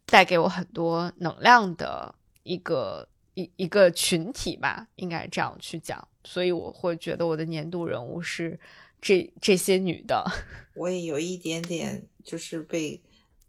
[0.05, 2.13] 带给我很多能量的
[2.43, 6.05] 一个一一个群体吧，应该这样去讲。
[6.23, 8.59] 所以我会觉得我的年度人物是
[9.01, 10.23] 这这些女的。
[10.75, 13.01] 我也有一点点就是被。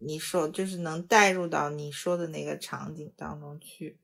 [0.05, 3.97] 你说就是能带入到你说的那个场景当中去，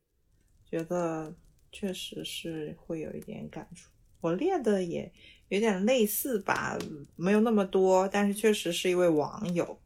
[0.70, 1.34] 觉得
[1.72, 3.90] 确实是会有一点感触。
[4.20, 5.12] 我列的也
[5.48, 6.78] 有点类似吧，
[7.16, 9.78] 没有那么多，但是确实是一位网友，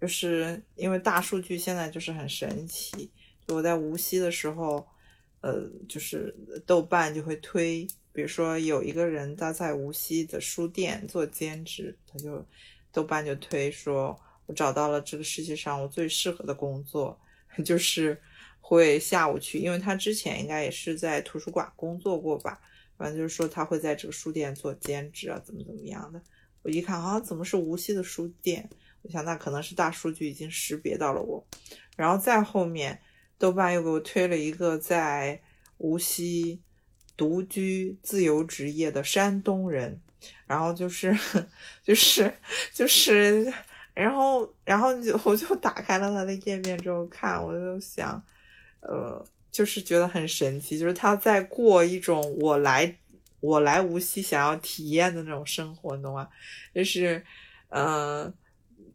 [0.00, 3.10] 就是因为大数据现在就是很神奇。
[3.48, 4.86] 我在无锡的时候，
[5.40, 6.34] 呃，就是
[6.66, 12.46] 豆瓣就会推，比如说有一个人他在无锡的书店做兼职，他就
[12.92, 14.18] 豆瓣就推说。
[14.46, 17.18] 我找到了这个世界上我最适合的工作，
[17.64, 18.20] 就是
[18.60, 22.60] 会下午去，因为他之前应该也是在图书馆工作过吧。
[22.96, 26.22] 反正就是说他会在这个书店做兼职啊，怎么怎么样的。
[26.62, 28.68] 我一看啊，怎么是无锡的书店？
[29.02, 31.44] 我想那可能是大数据已经识别到了我。
[31.96, 33.00] 然后再后面，
[33.36, 35.42] 豆瓣又给我推了一个在
[35.78, 36.62] 无锡
[37.16, 40.00] 独居自由职业的山东人，
[40.46, 41.18] 然后就是
[41.82, 42.32] 就是
[42.72, 43.52] 就是。
[43.94, 48.20] 然后，然后就我就打开了他的页面之后看，我就想，
[48.80, 52.92] 呃，就是觉得很神奇，就是他在过一种我来
[53.38, 56.28] 我来无锡想要体验的那种生活，你懂吗？
[56.74, 57.24] 就是，
[57.68, 58.34] 嗯，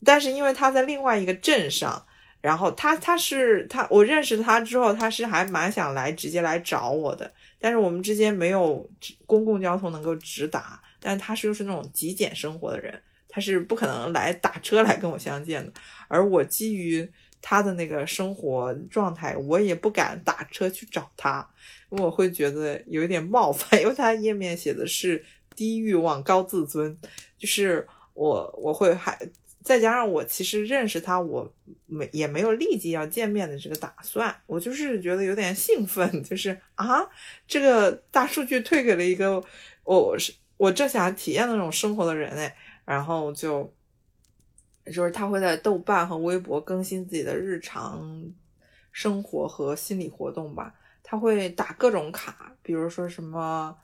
[0.03, 2.05] 但是因为他在另外一个镇上，
[2.41, 8.85] 然后他他是他我认识他之后，他是还蛮想来直接来找我的，但是我们之间没有
[9.25, 13.01] 公共交通能够直达，但他是又是那种极简生活的人。
[13.29, 15.71] 他是不可能来打车来跟我相见的，
[16.07, 17.07] 而我基于
[17.41, 21.47] 他的那个生活状态，我也不敢打车去找他，
[21.91, 25.23] 因为我会觉得有一点冒犯，因为他页面写的是
[25.55, 26.97] 低欲望高自尊，
[27.37, 29.17] 就是我我会还
[29.63, 31.53] 再加上我其实认识他，我
[31.85, 37.07] 没也没有立即要见面的这个打算，我就是觉得有点兴奋，就是啊，
[37.47, 39.41] 这个大数据推给了一个
[39.83, 42.55] 我是我正想体验那种生活的人哎。
[42.89, 43.71] 然后就，
[44.87, 48.33] 就是他会在豆瓣和微博更新自己的日常
[48.91, 50.73] 生活和心理活动吧。
[51.03, 53.77] 他会打各种卡，比如说什么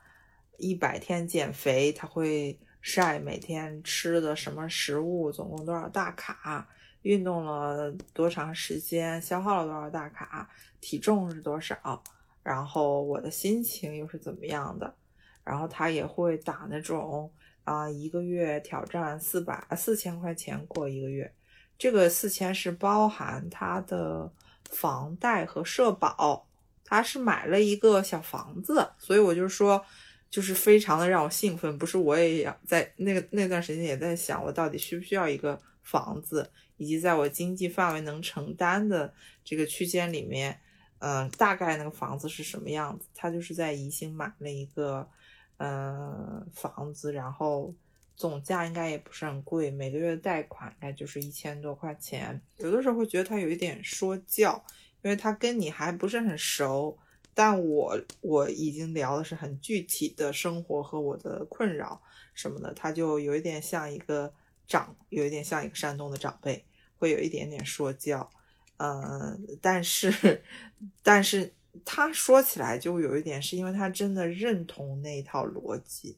[0.57, 6.68] 一百天减肥，他会晒每天吃的什么食物，总共多少大卡，
[7.03, 10.49] 运动了多长时间，消耗了多少大卡，
[10.82, 12.02] 体重是多少，
[12.41, 14.95] 然后我的心情又是怎么样的。
[15.44, 17.32] 然后他也会打那种。
[17.65, 21.33] 啊，一个月挑战四百四千块钱过一个月，
[21.79, 24.31] 这个四千是包含他的
[24.69, 26.47] 房贷和社保，
[26.83, 29.83] 他是买了一个小房子，所以我就说，
[30.29, 31.75] 就是非常的让我兴奋。
[31.75, 36.47] 不是我也要在那个那段时间也在想，我到底需不需要一个房子，
[36.77, 39.11] 以及在我经济范围能承担的
[39.43, 40.59] 这个区间里面，
[40.99, 43.07] 嗯，大概那个房子是什么样子？
[43.15, 45.09] 他就是在宜兴买了一个。
[45.57, 47.73] 嗯，房子，然后
[48.15, 52.41] 总价应该也不是很贵，每个月贷款应该就是一千多块钱。
[52.57, 54.61] 有的时候会觉得他有一点说教，
[55.02, 56.98] 因为他跟你还不是很熟，
[57.34, 62.02] 但我我已经聊的是很具体的生活和我的困扰
[62.34, 64.34] 什么的，他就有一点像一个
[64.68, 66.65] 长，有一点像一个山东的长辈，
[66.98, 68.30] 会有一点点说教。
[68.77, 70.44] 嗯，但是，
[71.02, 71.55] 但是。
[71.84, 76.18] 他说起来就有一点，是因为他真的认同那一套逻辑，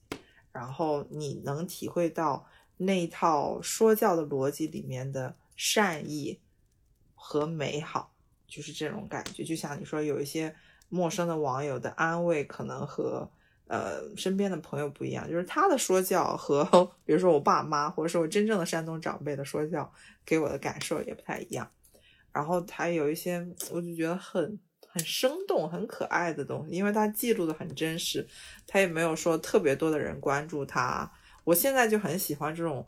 [0.52, 2.46] 然后你能体会到
[2.78, 6.40] 那一套说教的逻辑里面的善意
[7.16, 8.14] 和美好，
[8.48, 9.44] 就是这种感觉。
[9.44, 10.56] 就像你说，有一些
[10.90, 13.30] 陌生的网友的安慰，可能和
[13.68, 16.64] 呃身边的朋友不一样，就是他的说教和
[17.06, 19.92] 比如说我爸妈或者是我真正的山东长辈的说教，
[20.26, 21.70] 给我的感受也不太一样。
[22.32, 24.60] 然后他有一些，我就觉得很
[24.98, 28.28] 很生动、很可爱的东西，因为他记录的很真实，
[28.66, 31.10] 他也没有说特别多的人关注他。
[31.44, 32.84] 我现在就很喜欢这种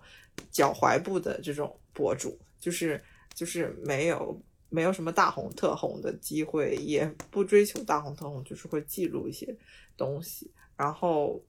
[0.50, 3.00] 脚踝部的这种博主，就是
[3.36, 9.56] 就是没有没有什么大红特红的机会，也不追求大红特红，就是会记录一些
[9.96, 10.52] 东西。
[10.76, 11.40] 然后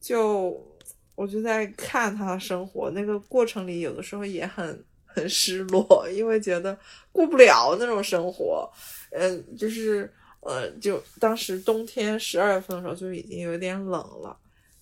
[0.00, 0.66] 就
[1.14, 4.84] 我就在看他的生活，那个过程里有的时候也很。
[5.12, 6.78] 很失落，因为觉得
[7.12, 8.70] 过不了那种生活，
[9.10, 14.36] 嗯，就是呃，就当时冬天十二月份的时候就已经有点冷了，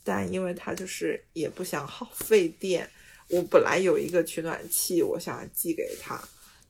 [0.04, 2.88] 但因为他就是也不想耗 费电，
[3.28, 6.20] 我本来有一个取暖器，我想寄给他，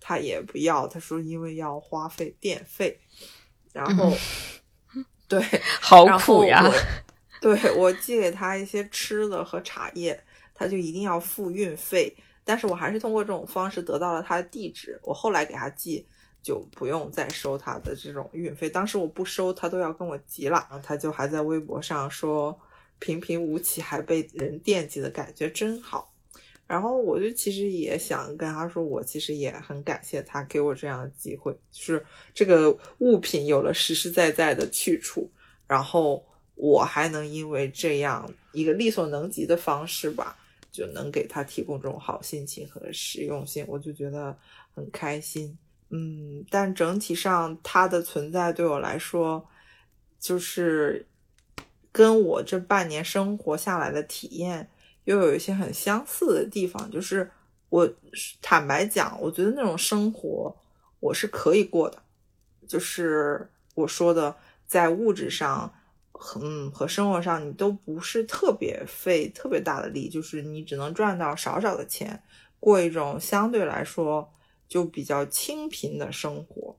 [0.01, 2.99] 他也不要，他说因为要花费电费，
[3.73, 4.17] 然后
[5.29, 5.43] 对，
[5.81, 6.65] 好苦呀，
[7.41, 10.19] 对我寄给他一些吃的和茶叶，
[10.55, 12.17] 他就一定要付运费。
[12.49, 14.99] 但是我还是通过这种方式得到了他的地址。
[15.03, 16.07] 我后来给他寄，
[16.43, 18.71] 就不用再收他的这种运费。
[18.71, 20.67] 当时我不收，他都要跟我急了。
[20.83, 22.59] 他就还在微博上说
[22.99, 26.15] ：“平平无奇还被人惦记的感觉真好。”
[26.67, 35.31] 然后我就其实也想跟他说，我其实也很感谢他给我这样的机会，就是这个物品有了实实在在的去处，
[35.67, 40.39] 然后我还能因为这样一个力所能及的方式吧。
[40.79, 44.39] 就能给他提供这种好心情和实用性，我就觉得
[44.73, 45.59] 很开心。
[45.89, 49.45] 嗯，但整体上他的存在对我来说，
[50.21, 51.05] 就是
[51.91, 54.71] 跟我这半年生活下来的体验
[55.03, 56.89] 又有一些很相似的地方。
[56.89, 57.29] 就是
[57.71, 57.93] 我
[58.41, 60.57] 坦白讲，我觉得那种生活
[61.01, 62.01] 我是可以过的，
[62.69, 64.37] 就是我说的
[64.69, 65.75] 在物质上。
[66.43, 72.21] 嗯，和生活上你都不是特别费特别大的力，就是你只能赚到少少的钱，
[72.59, 74.29] 过一种相对来说
[74.67, 76.77] 就比较清贫的生活，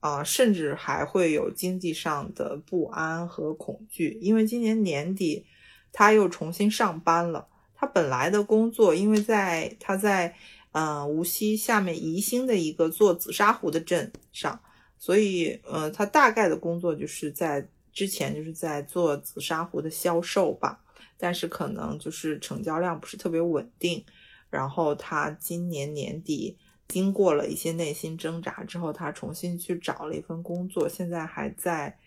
[0.00, 5.44] 啊，甚至还会有经济上的不安和恐惧，因为今年年底
[5.92, 7.46] 他又重新上班了。
[7.74, 10.34] 他本来的工作，因为在他在
[10.72, 14.58] 嗯无锡下面宜兴的一个做紫砂壶的镇上，
[14.98, 17.68] 所以呃，他大概的工作就是在。
[17.92, 20.82] 之前就是在做紫砂壶的销售吧，
[21.16, 24.04] 但是可能就是成交量不是特别稳定。
[24.50, 26.56] 然后他今年年底
[26.86, 31.98] 经过了一些内心挣扎之后，他重新去找了一份工作，现在还在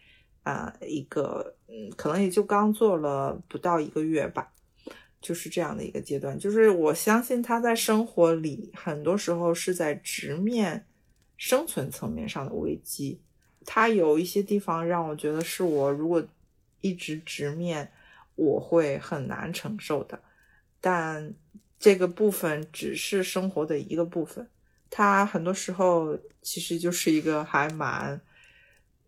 [0.41, 4.51] 啊一个嗯，可能也就刚做了不到一个月吧，
[5.21, 6.35] 就是这样的一个阶段。
[6.39, 10.87] 就是我相信他在生活里很多时候是在直面
[11.37, 13.21] 生存层面上的危机。
[13.65, 16.23] 他有一些地方让我觉得是我如果
[16.81, 17.91] 一直直面，
[18.35, 20.19] 我会很难承受的。
[20.79, 21.33] 但
[21.77, 24.49] 这个部分只是生活的一个部分，
[24.89, 28.19] 他很多时候其实就是一个还蛮，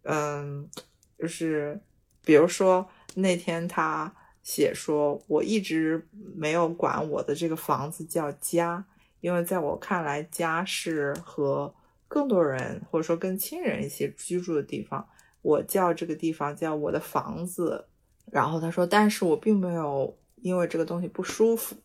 [0.03, 0.69] 嗯，
[1.17, 1.81] 就是
[2.23, 4.13] 比如说那天他
[4.43, 8.85] 写说，我一直没有管我的这个房子叫家，
[9.19, 11.73] 因为在我看来，家是和。
[12.13, 15.03] 更多人或者说跟亲人一起居住的地方，
[15.41, 17.87] 我叫这个地方叫我的房子。
[18.31, 21.75] 然后他说，但是我并没有因为这个东西不舒服。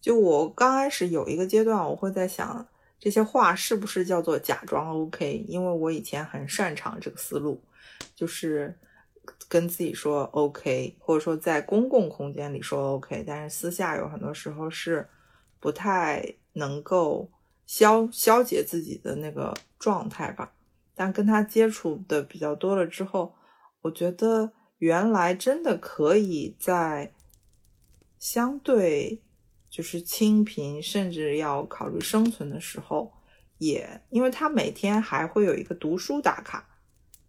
[0.00, 2.66] 就我刚开始有一个阶段，我会在想
[2.98, 7.62] 这些话是不是叫做假装 OK，因为我以前很擅长这个思路，
[8.16, 8.76] 就是
[9.48, 15.06] 跟自己说 OK，或者说在公共空间里说 OK，但是私下有很多时候是
[15.60, 17.30] 不太能够。
[17.70, 20.52] 消消解自己的那个状态吧，
[20.92, 23.32] 但跟他接触的比较多了之后，
[23.80, 27.14] 我觉得原来真的可以在
[28.18, 29.22] 相对
[29.70, 33.12] 就是清贫，甚至要考虑生存的时候，
[33.58, 36.68] 也因为他每天还会有一个读书打卡，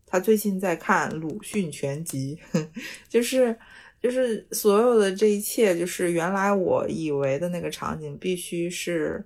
[0.07, 2.39] 他最近在看鲁迅全集，
[3.07, 3.55] 就是
[4.01, 9.23] 就是所有的这一切，就是原来我以为的那个场景必须是。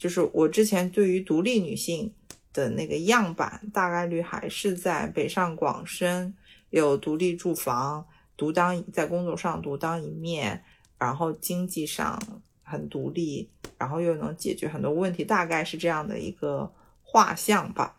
[0.00, 2.10] 就是我之前对于独立女性
[2.54, 6.34] 的那个样板，大概率还是在北上广深
[6.70, 10.64] 有独立住房，独当在工作上独当一面，
[10.98, 12.18] 然后经济上
[12.62, 16.72] 很独立，然后又能解决很多问题，大概是这样的一个
[17.02, 17.98] 画像吧。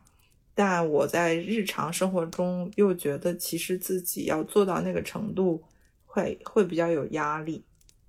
[0.55, 5.63] 但我在日常生活中又觉得，其实自己要做到那个程度，
[6.07, 7.63] 会会比较有压力。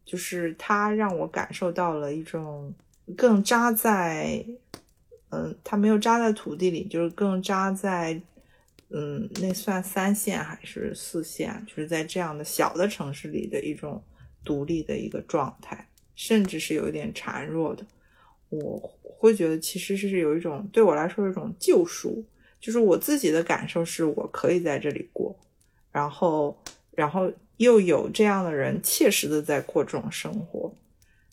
[0.05, 2.75] 就是它让我感受到了一种
[3.17, 4.45] 更扎在，
[5.31, 8.21] 嗯，它没有扎在土地里，就是更扎在，
[8.91, 11.65] 嗯，那算三线还是四线？
[11.67, 14.03] 就是在这样的小的城市里的一种
[14.45, 17.85] 独立的一个状态，甚至是有一点孱弱的。
[18.49, 22.25] 我会觉得其实是有一种对我来说是一种救赎，
[22.61, 25.39] 就是我自己的感受是我可以在这里过，
[25.91, 26.57] 然后，
[26.93, 27.33] 然后。
[27.59, 30.75] 又有这样的人切实的在过这种生活，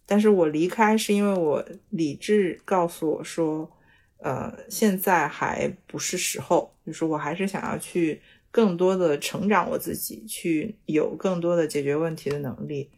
[0.09, 3.69] 但是我离开是因为我理智告诉我说，
[4.17, 8.19] 呃，现在还不是时候，就是我还是想要去
[8.49, 12.89] 更多的成长我自己，去有更多的解决问题的能力，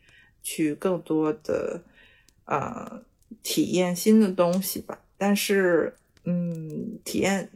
[0.42, 1.84] 去更多的
[2.46, 3.04] 呃
[3.44, 4.98] 体验新的东西吧。
[5.18, 5.94] 但是，
[6.24, 7.52] 嗯，体验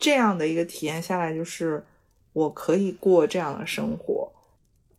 [0.00, 1.84] 这样的一个体验下来，就是
[2.32, 4.32] 我可以过这样的生活。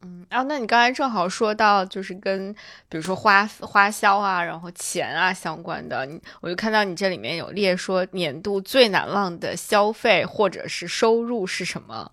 [0.04, 2.54] 嗯，然后那你刚才正好说到，就是跟
[2.88, 12.12] 比如说花花销啊，然后钱啊相关的，你我就看到你这里面有列说年度最难忘的消费或者是收入是什么。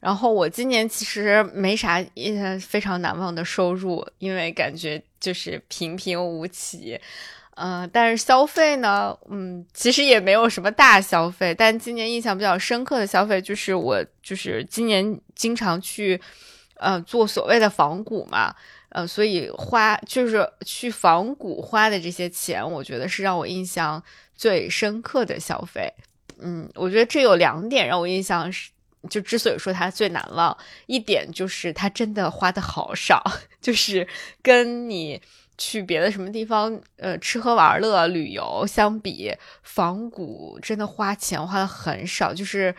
[0.00, 6.98] 然后我今年其实没啥印象非常难忘的收入，因为感觉就是平平无奇。
[7.56, 11.54] 嗯，但是消费呢，嗯，其实也没有什么大消费。
[11.54, 16.18] 但今年印象比较深刻的消费就是我就是今年经常去。
[16.78, 18.54] 呃，做所谓的仿古嘛，
[18.90, 24.02] 呃，所以花就是去仿古花的这些钱，我觉得是让我印象
[24.34, 25.92] 最深刻的消费。
[26.38, 28.70] 嗯，我觉得这有两点让我印象是，
[29.08, 33.22] 就之所以说它最难忘，一点就是它真的花的好少，
[33.60, 34.06] 就是
[34.42, 35.20] 跟你。
[35.58, 42.74] 去别的什么地方，呃，吃喝玩乐、旅游相比，仿古真的花钱花的很少，就是，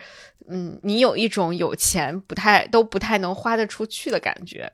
[0.48, 4.72] 嗯，你有一种有钱不太都不太能花得出去的感觉，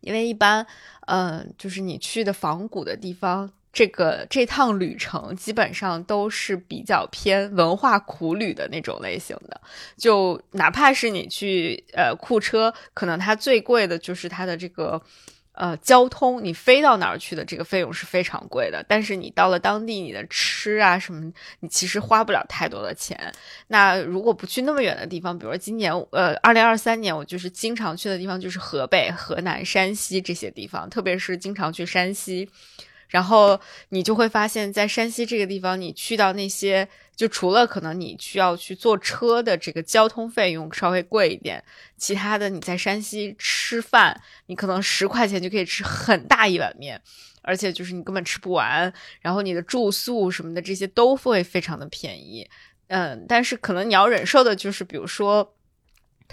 [0.00, 0.66] 因为一般，
[1.06, 9.60] 嗯，就是你去的仿古的地方，这个这趟旅程基本上都是比较偏文化苦旅的那种类型的，
[9.98, 15.02] 就哪怕是你去呃库车，可能它最贵的就是它的这个。
[15.60, 21.30] 呃，交通你飞到哪儿去的这个费用是非常贵的，但是你到了当地，你的吃啊什么，
[21.60, 23.30] 你其实花不了太多的钱。
[23.66, 32.48] 那如果不去那么远的地方，比如说今年，呃，二零二三年，我就是经常去的地方就是河北、河南、山西这些地方，特别是经常去山西。
[33.10, 33.60] 然后
[33.90, 41.62] 你就会发现，在山西这个地方，你去到那些，就除了可能你需要去坐车的这个交通费用稍微贵一点，
[41.98, 47.00] 其他的你在山西吃饭，你可能十块钱就可以吃很大一碗面，
[47.42, 48.92] 而且就是你根本吃不完。
[49.20, 52.48] 然后你的住宿什么的这些都会非常的便宜，
[52.88, 55.54] 嗯，但是可能你要忍受的就是，比如说。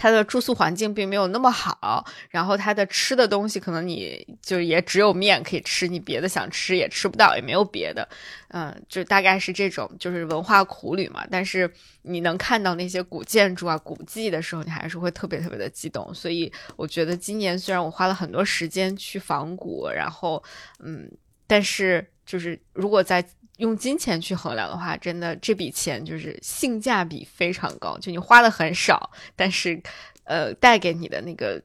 [0.00, 8.08] 它的住宿环境并没有那么好，然后它的吃的东西可能你就也只有面可以吃，你别的想吃也吃不到，也没有别的，
[8.50, 11.26] 嗯，就大概是这种，就是文化苦旅嘛。
[11.28, 11.68] 但是
[12.02, 16.14] 你能看到那些古建筑啊、古迹的时候，你还是会特别特别的激动。
[16.14, 20.40] 所以我觉得今年虽然我花了很多时间去仿古，然后
[20.78, 21.10] 嗯，
[21.48, 23.24] 但是就是如果在
[23.58, 27.98] 用金钱去衡量的话，真的这笔钱就是性价比非常高。
[27.98, 29.80] 就你花的很少，但是，
[30.24, 31.60] 呃，带给你的那个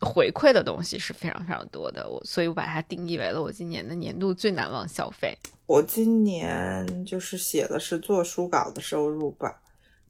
[0.00, 2.08] 回馈的东西是非常非常多的。
[2.08, 5.36] 我所以，我把它定义为了我今年的年度最难忘消费。
[5.66, 9.62] 我今年就是写的是做书稿的收入吧，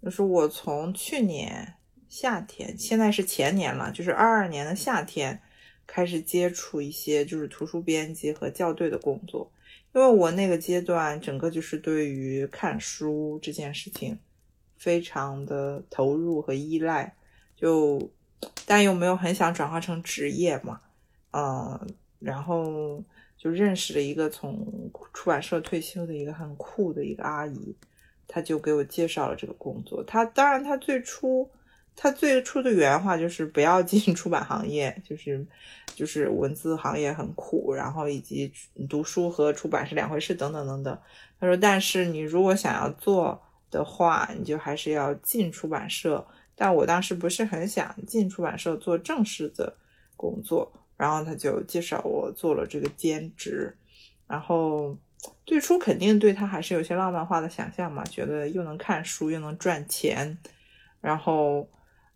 [0.03, 1.75] 就是我从去年
[2.09, 5.41] 夏天，现在是前年了，就是二二年的夏天
[5.87, 9.51] 开始接触一些就是图书编辑和校对的工作。
[9.93, 14.19] 因为我那个阶段，整个就是对于看书这件事情
[14.77, 17.15] 非常的投入和依赖，
[17.57, 18.11] 就
[18.67, 20.81] 但又没有很想转化成职业嘛，
[21.33, 23.03] 嗯，然后
[23.37, 27.77] 就认识了一个从出版社退休的一个很酷的一个阿姨，
[28.27, 30.03] 她就给我介绍了这个工作。
[30.05, 31.51] 她当然，她最初。
[31.95, 35.47] 他最初的原话就是不要进出版行业，就是
[35.95, 38.53] 就是文字行业很苦，然后以及
[38.89, 40.99] 读书和出版是两回事，等等等等。
[41.39, 43.41] 他说，但是你如果想要做
[43.71, 46.27] 的话，你就还是要进出版社。
[46.57, 49.73] 但我当时不是很想进出版社做正式的
[50.17, 53.77] 工作，然后他就介绍我做了这个兼职。
[54.27, 54.97] 然后
[55.47, 60.37] 最初肯定对他还是有些浪漫化的想象嘛，觉得又能看书又能赚钱，
[61.01, 61.69] 然后。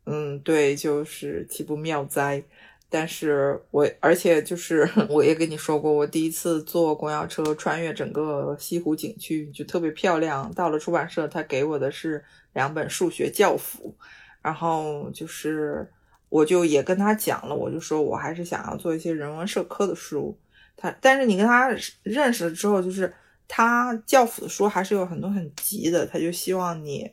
[0.06, 2.42] 嗯，对，就是岂不妙哉？
[2.88, 10.50] 但是我，而且就是 我也跟你说过，我第一次坐公交车穿越整个西湖景区，就特别漂亮。
[10.54, 13.92] 到了出版社，他给我的是两本数学教辅，
[14.40, 15.90] 然后就是
[16.28, 20.38] 我就也跟他讲了，我就说我还是想要做一些人文社科的书，
[20.76, 21.68] 他，但是你跟他
[22.04, 23.12] 认识了之后，就是
[23.48, 27.10] 他教辅的书还是有很多很急的，他就希望你，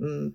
[0.00, 0.32] 嗯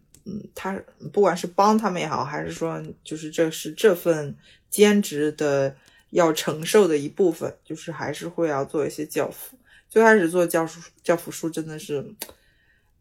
[0.54, 0.80] 他
[1.12, 4.36] 不管是帮他们也好，还是说就是这是这份
[4.70, 5.76] 兼职的
[6.10, 9.58] 要承受的一部分，就是还是会要做一些教辅。
[9.90, 12.06] 最开始做教书教辅书真的是，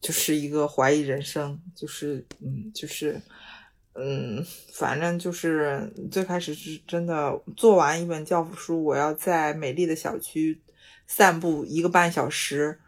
[0.01, 3.21] 就是一个怀疑人生，就是嗯就是。
[3.99, 4.45] 嗯，
[4.75, 10.61] 反正就是最开始是真的做完一本教辅书，我要在美丽的小区
[11.07, 12.79] 散步一个半小时，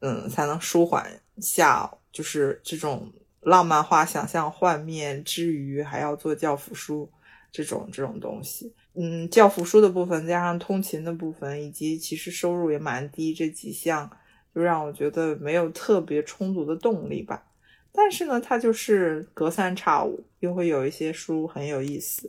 [0.00, 3.12] 嗯，才能舒缓下就是这种
[3.46, 7.08] 浪漫化想象幻灭之余，还要做教辅书
[7.52, 8.74] 这种这种东西。
[8.94, 14.10] 嗯，教辅书的部分加上通勤的部分，以及其实收入也蛮低，这几项
[14.52, 17.46] 就让我觉得没有特别充足的动力吧。
[17.92, 22.28] 但是呢，它就是隔三差五又会有一些书很有意思，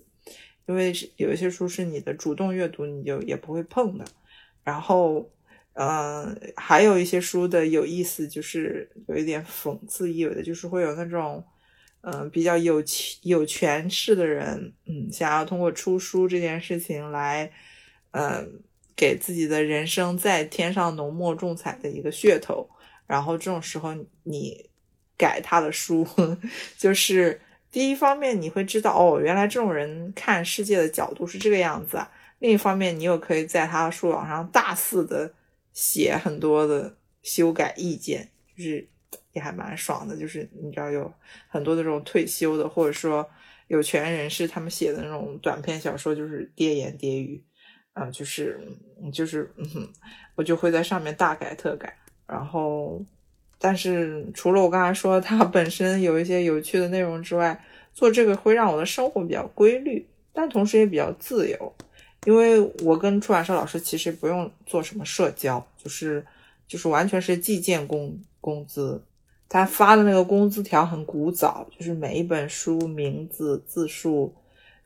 [0.68, 4.06] 因为有一些书是你的主动阅读，你就也不会碰的。
[4.64, 5.27] 然后，
[5.77, 11.43] 嗯，还有一些书的有意思就是有一点讽刺意味的，就是会有那种，
[12.01, 12.83] 嗯，比较有
[13.21, 17.51] 有权势的人，嗯，想要通过出书这件事情来，
[18.11, 18.61] 嗯，
[18.95, 22.69] 给自己的人生再添上浓墨重彩的一个噱头。
[23.05, 24.69] 然后这种时候你。
[25.19, 26.07] 改他的书，
[26.77, 27.41] 就是
[27.71, 32.07] 第一方面你会知道哦，原来这种人看世界的角度是这个样子啊。
[32.37, 35.33] 另一方面，你又可以在他的书网上大肆的
[35.77, 38.27] 写很多的修改意见，
[38.57, 38.89] 就是
[39.33, 40.17] 也还蛮爽的。
[40.17, 41.13] 就是你知道有
[41.47, 43.23] 很多的这种退休的或者说
[43.67, 47.43] 有权人士他们写的那种短篇小说，就是跌言跌语，
[47.93, 48.59] 嗯，就是
[49.13, 49.93] 就是嗯哼，
[50.33, 51.95] 我就会在上面大改特改，
[52.25, 53.05] 然后。
[53.59, 57.59] 但是除了我刚才说它本身有一些有趣的内容之外，
[57.91, 61.75] 做这个会让我的生活比较规律，但同时也比较自由，
[62.27, 66.21] 因为我跟出版社老师其实不用做什么社交，就是
[66.67, 69.01] 就是完全是计件工工资，
[69.47, 74.33] 他发的那个工资条很古早，就是每一本书名字、字数、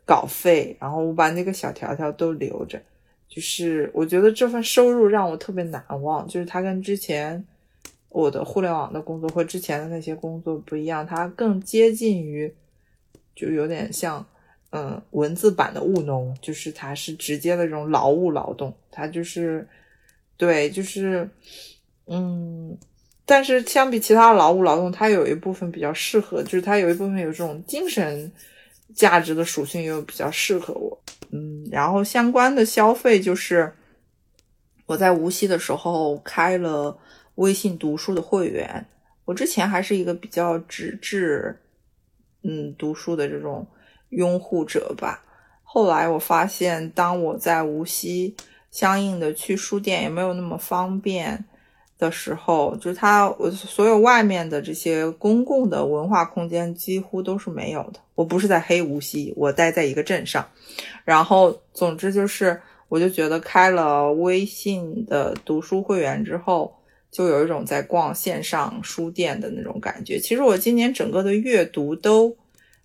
[0.05, 2.80] 稿费，然后我把那个小条条都留着，
[3.27, 7.43] 就是我觉得这份收入让我特别难忘，就是他跟之前。
[8.13, 12.53] 我的互联网的工作和之前的那些工作不一样，它更接近于，
[13.34, 14.26] 就有点像，
[14.72, 19.68] 嗯，文字版的务农，就是它是直接的这种劳务劳动，它就是，
[20.35, 21.30] 对，就是，
[22.07, 22.77] 嗯，
[23.26, 28.31] 但是相比其他劳务劳动，它有一部分比较适合，就是它有一部分有这种精神
[28.95, 33.73] 价值的属性，又比较适合我，嗯，然后相关的消费就是
[34.85, 36.98] 我在无锡的时候开了。
[37.35, 38.85] 微信读书的会员，
[39.23, 41.57] 我之前还是一个比较纸质，
[42.43, 43.65] 嗯，读书的这种
[44.12, 45.24] 拥护者吧。
[45.64, 48.36] 后来我发现，当我在无锡
[48.70, 51.44] 相应的去书店也没有那么方便
[51.98, 58.00] 的时候，就是它我所有外面的这些公共的文化空间几乎都是没有的。
[58.16, 60.48] 我不是在黑无锡，我待在一个镇上。
[61.04, 66.76] 然后，总之就是，我就觉得开了微信的读书会员之后。
[67.12, 70.18] 就有一种在逛线上书店的那种感觉。
[70.18, 72.34] 其实我今年整个的阅读都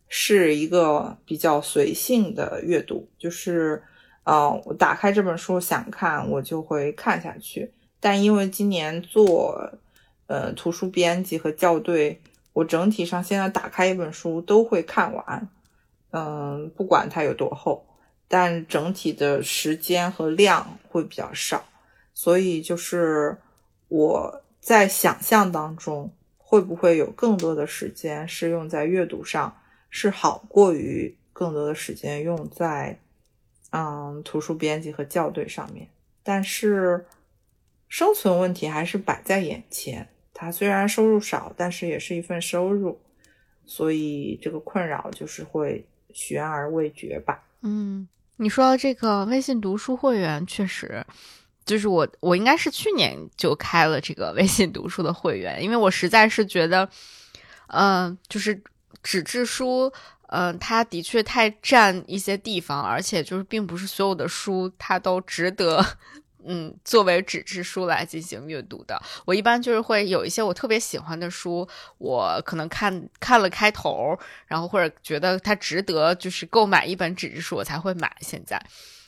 [0.08, 3.82] 是一个比较随性的阅读，就是，
[4.24, 7.72] 呃，我打开这本书想看，我就会看下去。
[8.00, 9.72] 但因为今年做，
[10.26, 12.20] 呃，图书编辑和校对，
[12.52, 15.48] 我整体上现在打开一本书都会看完，
[16.10, 17.86] 嗯，不管它有多厚，
[18.28, 21.64] 但整体的时间和量会比较少，
[22.14, 23.36] 所以就是。
[23.88, 29.56] 我在想象当中，会不会有更多的时间是用在阅读上，
[29.90, 32.98] 是好过于更多的时间用在，
[33.70, 35.88] 嗯，图书编辑和校对上面。
[36.22, 37.06] 但是，
[37.88, 40.08] 生存问题还是摆在眼前。
[40.34, 43.00] 它虽然收入少，但是也是一份收入，
[43.64, 47.42] 所以这个困扰就是会悬而未决吧。
[47.62, 48.06] 嗯，
[48.36, 51.04] 你说这个微信读书会员，确实。
[51.64, 56.88] 就是我，我应该是去年就开了这个微信读书的会员，因为我实在是觉得，
[57.66, 58.62] 嗯，就是
[59.06, 59.92] 纸质书，
[60.30, 65.86] 嗯，它的确太占一些地方，而且就是并不是所有的书它都值得，
[66.44, 69.00] 嗯，作为纸质书来进行阅读的。
[69.24, 71.68] 我一般就是会有一些我特别喜欢的书，
[71.98, 74.18] 我可能看看了开头，
[74.48, 78.12] 然后或者觉得它值得，就是购买一本纸质书，我才会买。
[78.20, 78.60] 现在。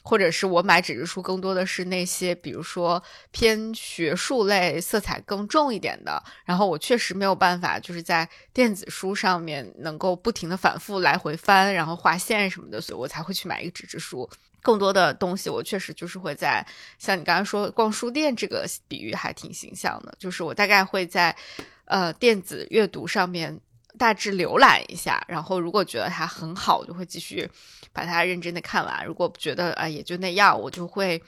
[0.08, 6.22] 或者是我买纸质书，更多的是那些，比如说偏学术类、色彩更重一点的。
[6.46, 14.26] 然后我确实没有办法，就是在电子书上面能够不停的反复来回翻，然后划线什么的，所以我才会去买一个纸质书。
[14.62, 16.66] 更多的东西，我确实就是会在
[16.98, 21.36] 像你刚刚说逛书店这个比喻还挺形象的，就是我大概会在
[21.84, 23.60] 呃电子阅读上面
[23.98, 27.46] 大致浏览一下，然后如果觉得它很好，我就会继续
[27.92, 31.20] 把它认真的看完；如果觉得啊也就那样，我就会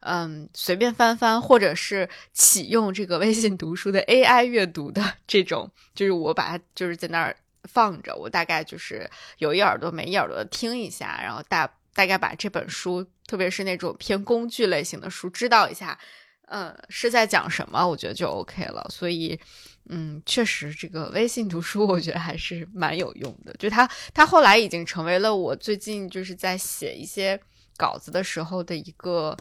[0.00, 11.70] 嗯随便翻翻，或者是启用这个微信读书的 AI 阅读的 这种，就是我把它就是在那儿放着，我大概就是有一耳朵没一耳朵的听一下，然后大。
[11.96, 15.96] 大概把这本书，特别是那种偏工具类型的书，知道一下，
[16.48, 18.84] 嗯，是在讲什么，我觉得就 OK 了。
[18.90, 19.38] 所以，
[19.88, 23.52] 嗯，确实，这个微信读书，我觉得还是蛮有用的。
[23.58, 27.38] 就它，它后来已经成为了我最近就是在写一些
[27.76, 29.36] 稿子的时候的一个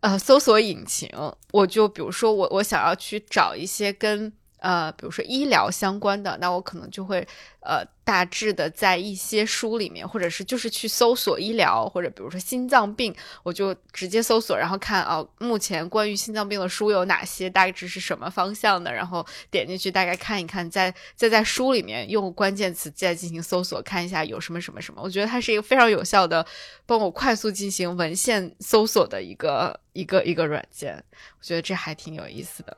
[0.00, 1.10] 呃搜索引擎。
[1.52, 4.32] 我就比如说，我我想要去找一些跟。
[4.58, 7.26] 呃，比如说医疗相关的，那我可能就会
[7.60, 25.00] 呃大致的在一些书里面，或者是就是去搜索医疗，或者比如说心脏病，我就直接搜索，然后看啊，目前关于心脏病的书有哪些，大致是什么方向的，然后点进去大概看一看，再再在书里面用关键词再进行搜索，看一下有什么什么什么。
[25.02, 26.44] 我觉得它是一个非常有效的
[26.84, 31.02] 帮我快速进行文献搜索的一个一个一个软件，
[31.38, 32.76] 我觉得这还挺有意思的。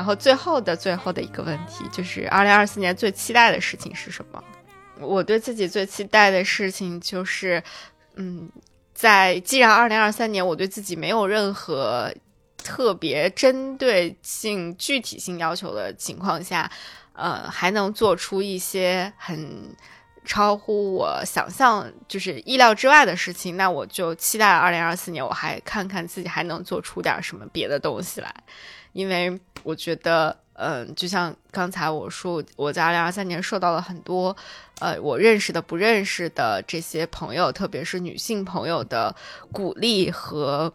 [0.00, 4.42] 然后最后的最后的一个问题就是，二零二四年最期待的事情是什么？
[4.98, 7.62] 我对自己最期待的事情就是，
[8.14, 8.50] 嗯，
[8.94, 12.10] 在既然二零二三年我对自己没有任何
[12.56, 16.70] 特别针对性、具体性要求的情况下，
[17.12, 19.76] 呃，还能做出一些很
[20.24, 28.34] 超乎我想象、就是意料之外的事情，那我就期待二零二四年我还看看自己还能做出点什么别的东西来。
[28.92, 34.36] 因为我觉得，嗯，就像刚才我说，我在二零二三年受到了很多，
[34.80, 39.14] 呃，我认识的、不认识的这些朋友，特别是女性朋友的
[39.52, 40.72] 鼓励和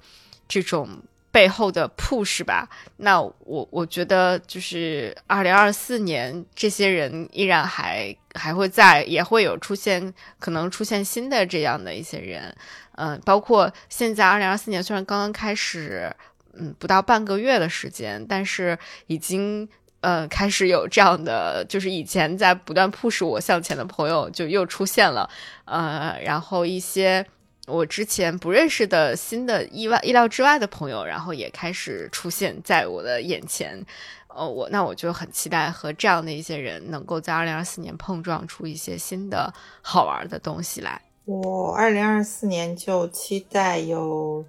[0.47, 0.87] 这种
[1.31, 2.69] 背后的 push 吧。
[2.97, 12.55] 那我我觉得，就是二零二四年，这些人依然还还会在，也会有出现，可能出现新的这样的一些人，
[12.93, 16.15] 嗯，包括现在二零二四年，虽然刚刚开始。
[16.57, 18.77] 嗯，不到半个月的时间，但是
[19.07, 19.67] 已经
[19.99, 25.29] 呃开始有这样的，就是以前在不断 push 我向前的朋友就又出现了，
[25.65, 27.25] 呃，然后一些
[27.67, 33.85] 我之前不认识的新的意外意料之外的朋友，然后也开始出现在我的眼前，
[34.27, 41.01] 呃，我那我就很期待和这样的一些人能够在二零二四年碰撞出一些新的好玩的东西来。
[41.25, 44.45] 我二零二四年就期待有。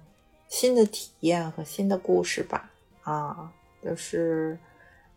[0.47, 2.69] 新的体验和新的故事吧，
[3.03, 3.51] 啊，
[3.83, 4.57] 就是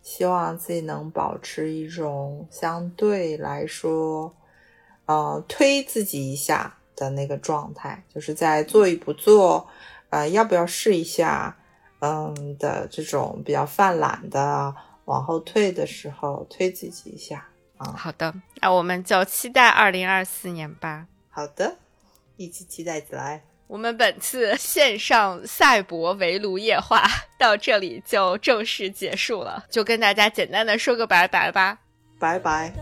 [0.03, 4.35] 希望自己能保持一种相对来说，
[5.07, 9.69] 呃，推自己一下的那个状态，就是在做与不做，
[10.11, 11.57] 呃，要不要试一下，
[12.01, 14.75] 嗯的这种比较犯懒的
[15.05, 17.47] 往后退的时候，推自己一下
[17.77, 17.93] 啊。
[17.93, 21.07] 好的，那我们就期待二零二四年吧。
[21.29, 21.77] 好的，
[22.37, 23.45] 一起期待起来。
[23.71, 27.07] 我们本次线上赛博围炉夜话
[27.39, 31.79] 到这里就正式结束了，就跟大家简单的说个拜拜吧，
[32.19, 32.73] 拜拜。